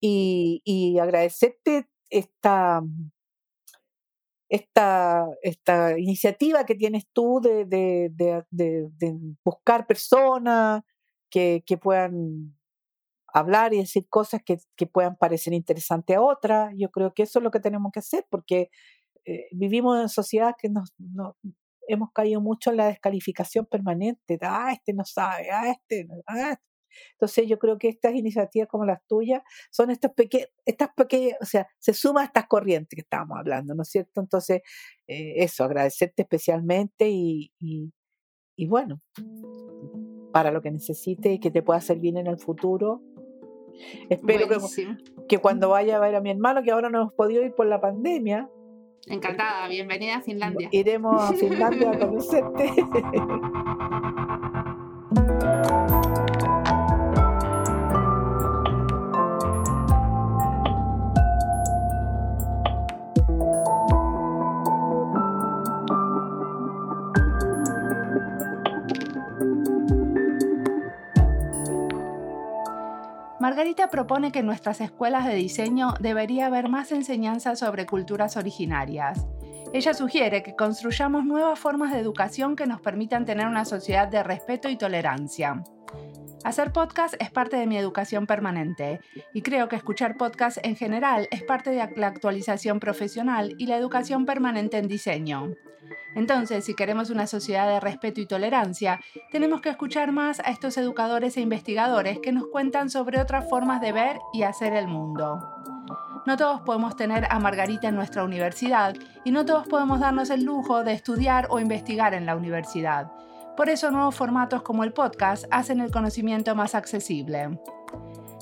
Y, 0.00 0.62
y 0.64 0.98
agradecerte 0.98 1.88
esta, 2.08 2.82
esta, 4.48 5.26
esta 5.42 5.98
iniciativa 5.98 6.64
que 6.64 6.74
tienes 6.74 7.06
tú 7.12 7.40
de, 7.42 7.64
de, 7.64 8.10
de, 8.50 8.88
de 8.90 9.18
buscar 9.44 9.86
personas, 9.86 10.82
que, 11.30 11.62
puedan 11.80 12.56
hablar 13.32 13.74
y 13.74 13.78
decir 13.78 14.06
cosas 14.08 14.42
que, 14.44 14.58
puedan 14.86 15.16
parecer 15.16 15.52
interesantes 15.52 16.16
a 16.16 16.20
otras. 16.22 16.74
Yo 16.76 16.90
creo 16.90 17.14
que 17.14 17.24
eso 17.24 17.38
es 17.38 17.42
lo 17.42 17.50
que 17.50 17.60
tenemos 17.60 17.92
que 17.92 18.00
hacer 18.00 18.26
porque 18.30 18.70
eh, 19.24 19.46
vivimos 19.52 20.00
en 20.00 20.08
sociedad 20.08 20.54
que 20.60 20.68
nos, 20.70 20.92
hemos 21.88 22.10
caído 22.12 22.40
mucho 22.40 22.70
en 22.70 22.78
la 22.78 22.86
descalificación 22.86 23.66
permanente. 23.66 24.38
Ah, 24.42 24.72
este 24.72 24.92
no 24.92 25.04
sabe, 25.04 25.50
ah, 25.50 25.70
este, 25.70 26.08
ah, 26.26 26.52
este". 26.52 26.62
Entonces 27.12 27.46
yo 27.48 27.58
creo 27.58 27.78
que 27.78 27.88
estas 27.88 28.14
iniciativas 28.14 28.68
como 28.68 28.84
las 28.84 29.04
tuyas 29.06 29.42
son 29.70 29.90
estas 29.90 30.12
pequeñas, 30.14 30.48
estas 30.64 30.88
pequeñas, 30.96 31.36
o 31.40 31.44
sea, 31.44 31.68
se 31.78 31.94
suma 31.94 32.22
a 32.22 32.24
estas 32.24 32.46
corrientes 32.48 32.96
que 32.96 33.02
estábamos 33.02 33.38
hablando, 33.38 33.74
¿no 33.74 33.82
es 33.82 33.90
cierto? 33.90 34.20
Entonces, 34.20 34.62
eh, 35.06 35.34
eso, 35.36 35.64
agradecerte 35.64 36.22
especialmente 36.22 37.08
y 37.10 37.52
bueno, 38.66 39.00
para 40.32 40.50
lo 40.50 40.62
que 40.62 40.70
necesite 40.70 41.32
y 41.32 41.38
que 41.38 41.50
te 41.50 41.62
pueda 41.62 41.80
servir 41.80 42.16
en 42.16 42.26
el 42.26 42.38
futuro. 42.38 43.00
Espero 44.08 44.48
que, 44.48 44.56
que, 45.28 45.38
cuando 45.38 45.68
vaya 45.68 45.96
a 45.96 46.00
ver 46.00 46.14
a 46.16 46.20
mi 46.20 46.30
hermano, 46.30 46.62
que 46.62 46.72
ahora 46.72 46.90
no 46.90 47.00
hemos 47.02 47.12
podido 47.12 47.42
ir 47.44 47.54
por 47.54 47.66
la 47.66 47.80
pandemia. 47.80 48.48
Encantada, 49.06 49.68
bienvenida 49.68 50.16
a 50.16 50.20
Finlandia. 50.20 50.68
Iremos 50.72 51.22
a 51.22 51.32
Finlandia 51.32 51.92
a 51.92 51.98
conocerte. 51.98 52.72
Margarita 73.58 73.90
propone 73.90 74.30
que 74.30 74.38
en 74.38 74.46
nuestras 74.46 74.80
escuelas 74.80 75.26
de 75.26 75.34
diseño 75.34 75.94
debería 75.98 76.46
haber 76.46 76.68
más 76.68 76.92
enseñanza 76.92 77.56
sobre 77.56 77.86
culturas 77.86 78.36
originarias. 78.36 79.26
Ella 79.72 79.94
sugiere 79.94 80.44
que 80.44 80.54
construyamos 80.54 81.24
nuevas 81.24 81.58
formas 81.58 81.92
de 81.92 81.98
educación 81.98 82.54
que 82.54 82.68
nos 82.68 82.80
permitan 82.80 83.24
tener 83.24 83.48
una 83.48 83.64
sociedad 83.64 84.06
de 84.06 84.22
respeto 84.22 84.68
y 84.68 84.76
tolerancia. 84.76 85.64
Hacer 86.48 86.72
podcast 86.72 87.14
es 87.18 87.30
parte 87.30 87.58
de 87.58 87.66
mi 87.66 87.76
educación 87.76 88.26
permanente 88.26 89.02
y 89.34 89.42
creo 89.42 89.68
que 89.68 89.76
escuchar 89.76 90.16
podcast 90.16 90.56
en 90.62 90.76
general 90.76 91.28
es 91.30 91.42
parte 91.42 91.68
de 91.68 91.86
la 91.94 92.06
actualización 92.06 92.80
profesional 92.80 93.54
y 93.58 93.66
la 93.66 93.76
educación 93.76 94.24
permanente 94.24 94.78
en 94.78 94.88
diseño. 94.88 95.50
Entonces, 96.14 96.64
si 96.64 96.72
queremos 96.72 97.10
una 97.10 97.26
sociedad 97.26 97.68
de 97.68 97.80
respeto 97.80 98.22
y 98.22 98.26
tolerancia, 98.26 98.98
tenemos 99.30 99.60
que 99.60 99.68
escuchar 99.68 100.10
más 100.10 100.40
a 100.40 100.44
estos 100.44 100.78
educadores 100.78 101.36
e 101.36 101.42
investigadores 101.42 102.18
que 102.18 102.32
nos 102.32 102.46
cuentan 102.46 102.88
sobre 102.88 103.20
otras 103.20 103.46
formas 103.50 103.82
de 103.82 103.92
ver 103.92 104.18
y 104.32 104.44
hacer 104.44 104.72
el 104.72 104.88
mundo. 104.88 105.46
No 106.24 106.38
todos 106.38 106.62
podemos 106.62 106.96
tener 106.96 107.26
a 107.28 107.38
Margarita 107.40 107.88
en 107.88 107.94
nuestra 107.94 108.24
universidad 108.24 108.94
y 109.22 109.32
no 109.32 109.44
todos 109.44 109.68
podemos 109.68 110.00
darnos 110.00 110.30
el 110.30 110.44
lujo 110.44 110.82
de 110.82 110.94
estudiar 110.94 111.46
o 111.50 111.60
investigar 111.60 112.14
en 112.14 112.24
la 112.24 112.36
universidad. 112.36 113.12
Por 113.58 113.70
eso 113.70 113.90
nuevos 113.90 114.14
formatos 114.14 114.62
como 114.62 114.84
el 114.84 114.92
podcast 114.92 115.46
hacen 115.50 115.80
el 115.80 115.90
conocimiento 115.90 116.54
más 116.54 116.76
accesible. 116.76 117.58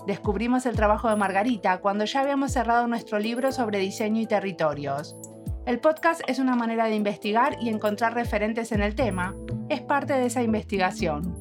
Descubrimos 0.07 0.67
el 0.67 0.77
trabajo 0.77 1.09
de 1.09 1.17
Margarita 1.17 1.81
cuando 1.81 2.05
ya 2.05 2.21
habíamos 2.21 2.53
cerrado 2.53 2.87
nuestro 2.87 3.19
libro 3.19 3.51
sobre 3.51 3.79
diseño 3.79 4.21
y 4.21 4.27
territorios. 4.27 5.17
El 5.65 5.81
podcast 5.81 6.21
es 6.27 6.39
una 6.39 6.55
manera 6.55 6.85
de 6.85 6.97
investigar 6.97 7.57
y 7.63 7.71
encontrar 7.71 8.13
referentes 8.13 8.73
en 8.73 8.83
el 8.83 8.95
tema. 8.95 9.35
Es 9.71 9.81
parte 9.81 10.13
de 10.13 10.27
esa 10.27 10.43
investigación. 10.43 11.35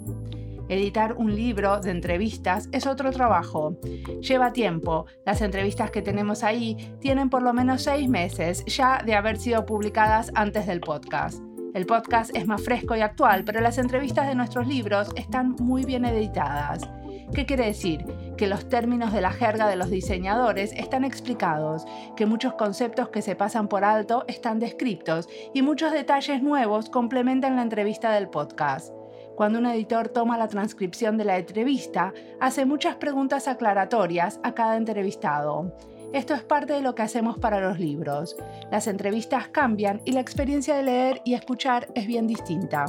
Editar 0.70 1.12
un 1.18 1.36
libro 1.36 1.82
de 1.82 1.92
entrevistas 1.92 2.70
es 2.72 2.88
otro 2.88 3.12
trabajo. 3.12 3.76
Lleva 4.22 4.54
tiempo. 4.54 5.06
Las 5.26 5.42
entrevistas 5.42 5.92
que 5.92 6.02
tenemos 6.02 6.46
ahí 6.46 6.96
tienen 7.02 7.30
por 7.30 7.44
lo 7.44 7.52
menos 7.52 7.84
seis 7.84 8.08
meses 8.08 8.64
ya 8.68 9.04
de 9.06 9.16
haber 9.16 9.36
sido 9.36 9.66
publicadas 9.66 10.32
antes 10.34 10.66
del 10.66 10.80
podcast. 10.80 11.44
El 11.76 11.86
podcast 11.86 12.34
es 12.34 12.48
más 12.48 12.64
fresco 12.64 12.96
y 12.96 13.02
actual, 13.02 13.44
pero 13.44 13.60
las 13.60 13.78
entrevistas 13.78 14.30
de 14.30 14.36
nuestros 14.36 14.66
libros 14.66 15.10
están 15.18 15.58
muy 15.60 15.84
bien 15.84 16.06
editadas. 16.06 16.88
¿Qué 17.34 17.46
quiere 17.46 17.66
decir? 17.66 18.06
Que 18.38 18.48
los 18.48 18.70
términos 18.70 19.12
de 19.12 19.20
la 19.20 19.32
jerga 19.32 19.68
de 19.68 19.76
los 19.76 19.90
diseñadores 19.90 20.72
están 20.72 21.04
explicados, 21.04 21.86
que 22.16 22.28
muchos 22.28 22.54
conceptos 22.54 23.10
que 23.10 23.22
se 23.22 23.36
pasan 23.36 23.68
por 23.68 23.84
alto 23.84 24.24
están 24.30 24.58
descritos 24.60 25.28
y 25.54 25.64
muchos 25.64 25.92
detalles 25.92 26.42
nuevos 26.42 26.90
complementan 26.90 27.58
la 27.58 27.64
entrevista 27.64 28.14
del 28.14 28.30
podcast. 28.30 28.94
Cuando 29.36 29.60
un 29.60 29.66
editor 29.66 30.08
toma 30.08 30.38
la 30.38 30.48
transcripción 30.48 31.18
de 31.18 31.26
la 31.26 31.38
entrevista, 31.38 32.14
hace 32.40 32.66
muchas 32.66 32.96
preguntas 32.96 33.50
aclaratorias 33.50 34.40
a 34.44 34.54
cada 34.54 34.78
entrevistado. 34.78 35.76
Esto 36.14 36.34
es 36.34 36.44
parte 36.44 36.74
de 36.74 36.82
lo 36.82 36.96
que 36.96 37.02
hacemos 37.02 37.38
para 37.38 37.60
los 37.60 37.80
libros. 37.80 38.36
Las 38.72 38.88
entrevistas 38.88 39.50
cambian 39.50 40.02
y 40.06 40.12
la 40.12 40.22
experiencia 40.22 40.76
de 40.76 40.84
leer 40.84 41.22
y 41.26 41.34
escuchar 41.34 41.88
es 41.96 42.08
bien 42.08 42.28
distinta. 42.28 42.86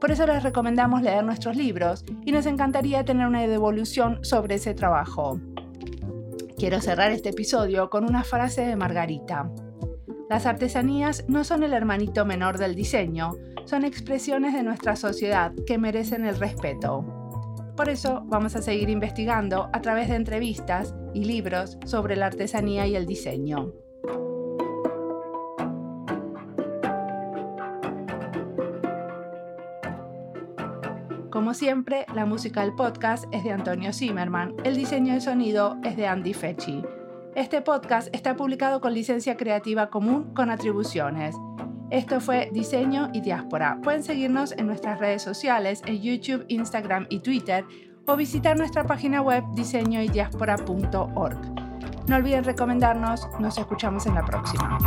Por 0.00 0.10
eso 0.10 0.26
les 0.26 0.42
recomendamos 0.42 1.02
leer 1.02 1.24
nuestros 1.24 1.56
libros 1.56 2.04
y 2.24 2.32
nos 2.32 2.46
encantaría 2.46 3.04
tener 3.04 3.26
una 3.26 3.46
devolución 3.46 4.24
sobre 4.24 4.56
ese 4.56 4.74
trabajo. 4.74 5.38
Quiero 6.56 6.80
cerrar 6.80 7.10
este 7.10 7.30
episodio 7.30 7.90
con 7.90 8.04
una 8.04 8.24
frase 8.24 8.62
de 8.62 8.76
Margarita. 8.76 9.50
Las 10.28 10.46
artesanías 10.46 11.24
no 11.28 11.44
son 11.44 11.64
el 11.64 11.72
hermanito 11.72 12.24
menor 12.24 12.56
del 12.56 12.74
diseño, 12.74 13.32
son 13.64 13.84
expresiones 13.84 14.54
de 14.54 14.62
nuestra 14.62 14.96
sociedad 14.96 15.52
que 15.66 15.78
merecen 15.78 16.24
el 16.24 16.38
respeto. 16.38 17.19
Por 17.80 17.88
eso 17.88 18.20
vamos 18.26 18.54
a 18.56 18.60
seguir 18.60 18.90
investigando 18.90 19.70
a 19.72 19.80
través 19.80 20.10
de 20.10 20.16
entrevistas 20.16 20.94
y 21.14 21.24
libros 21.24 21.78
sobre 21.86 22.14
la 22.14 22.26
artesanía 22.26 22.86
y 22.86 22.94
el 22.94 23.06
diseño. 23.06 23.72
Como 31.30 31.54
siempre, 31.54 32.04
la 32.14 32.26
música 32.26 32.60
del 32.60 32.74
podcast 32.74 33.24
es 33.32 33.44
de 33.44 33.52
Antonio 33.52 33.94
Zimmerman, 33.94 34.56
el 34.62 34.76
diseño 34.76 35.14
de 35.14 35.22
sonido 35.22 35.78
es 35.82 35.96
de 35.96 36.06
Andy 36.06 36.34
Fechi. 36.34 36.82
Este 37.34 37.62
podcast 37.62 38.14
está 38.14 38.36
publicado 38.36 38.82
con 38.82 38.92
licencia 38.92 39.38
creativa 39.38 39.88
común 39.88 40.34
con 40.34 40.50
atribuciones. 40.50 41.34
Esto 41.90 42.20
fue 42.20 42.50
Diseño 42.52 43.10
y 43.12 43.20
Diáspora. 43.20 43.78
Pueden 43.82 44.04
seguirnos 44.04 44.52
en 44.52 44.66
nuestras 44.66 45.00
redes 45.00 45.22
sociales, 45.22 45.82
en 45.86 46.00
YouTube, 46.00 46.44
Instagram 46.48 47.06
y 47.10 47.18
Twitter, 47.20 47.64
o 48.06 48.16
visitar 48.16 48.56
nuestra 48.56 48.84
página 48.84 49.20
web 49.22 49.42
diseñoydiaspora.org. 49.54 51.38
No 52.08 52.16
olviden 52.16 52.44
recomendarnos, 52.44 53.28
nos 53.38 53.58
escuchamos 53.58 54.06
en 54.06 54.14
la 54.14 54.24
próxima. 54.24 54.78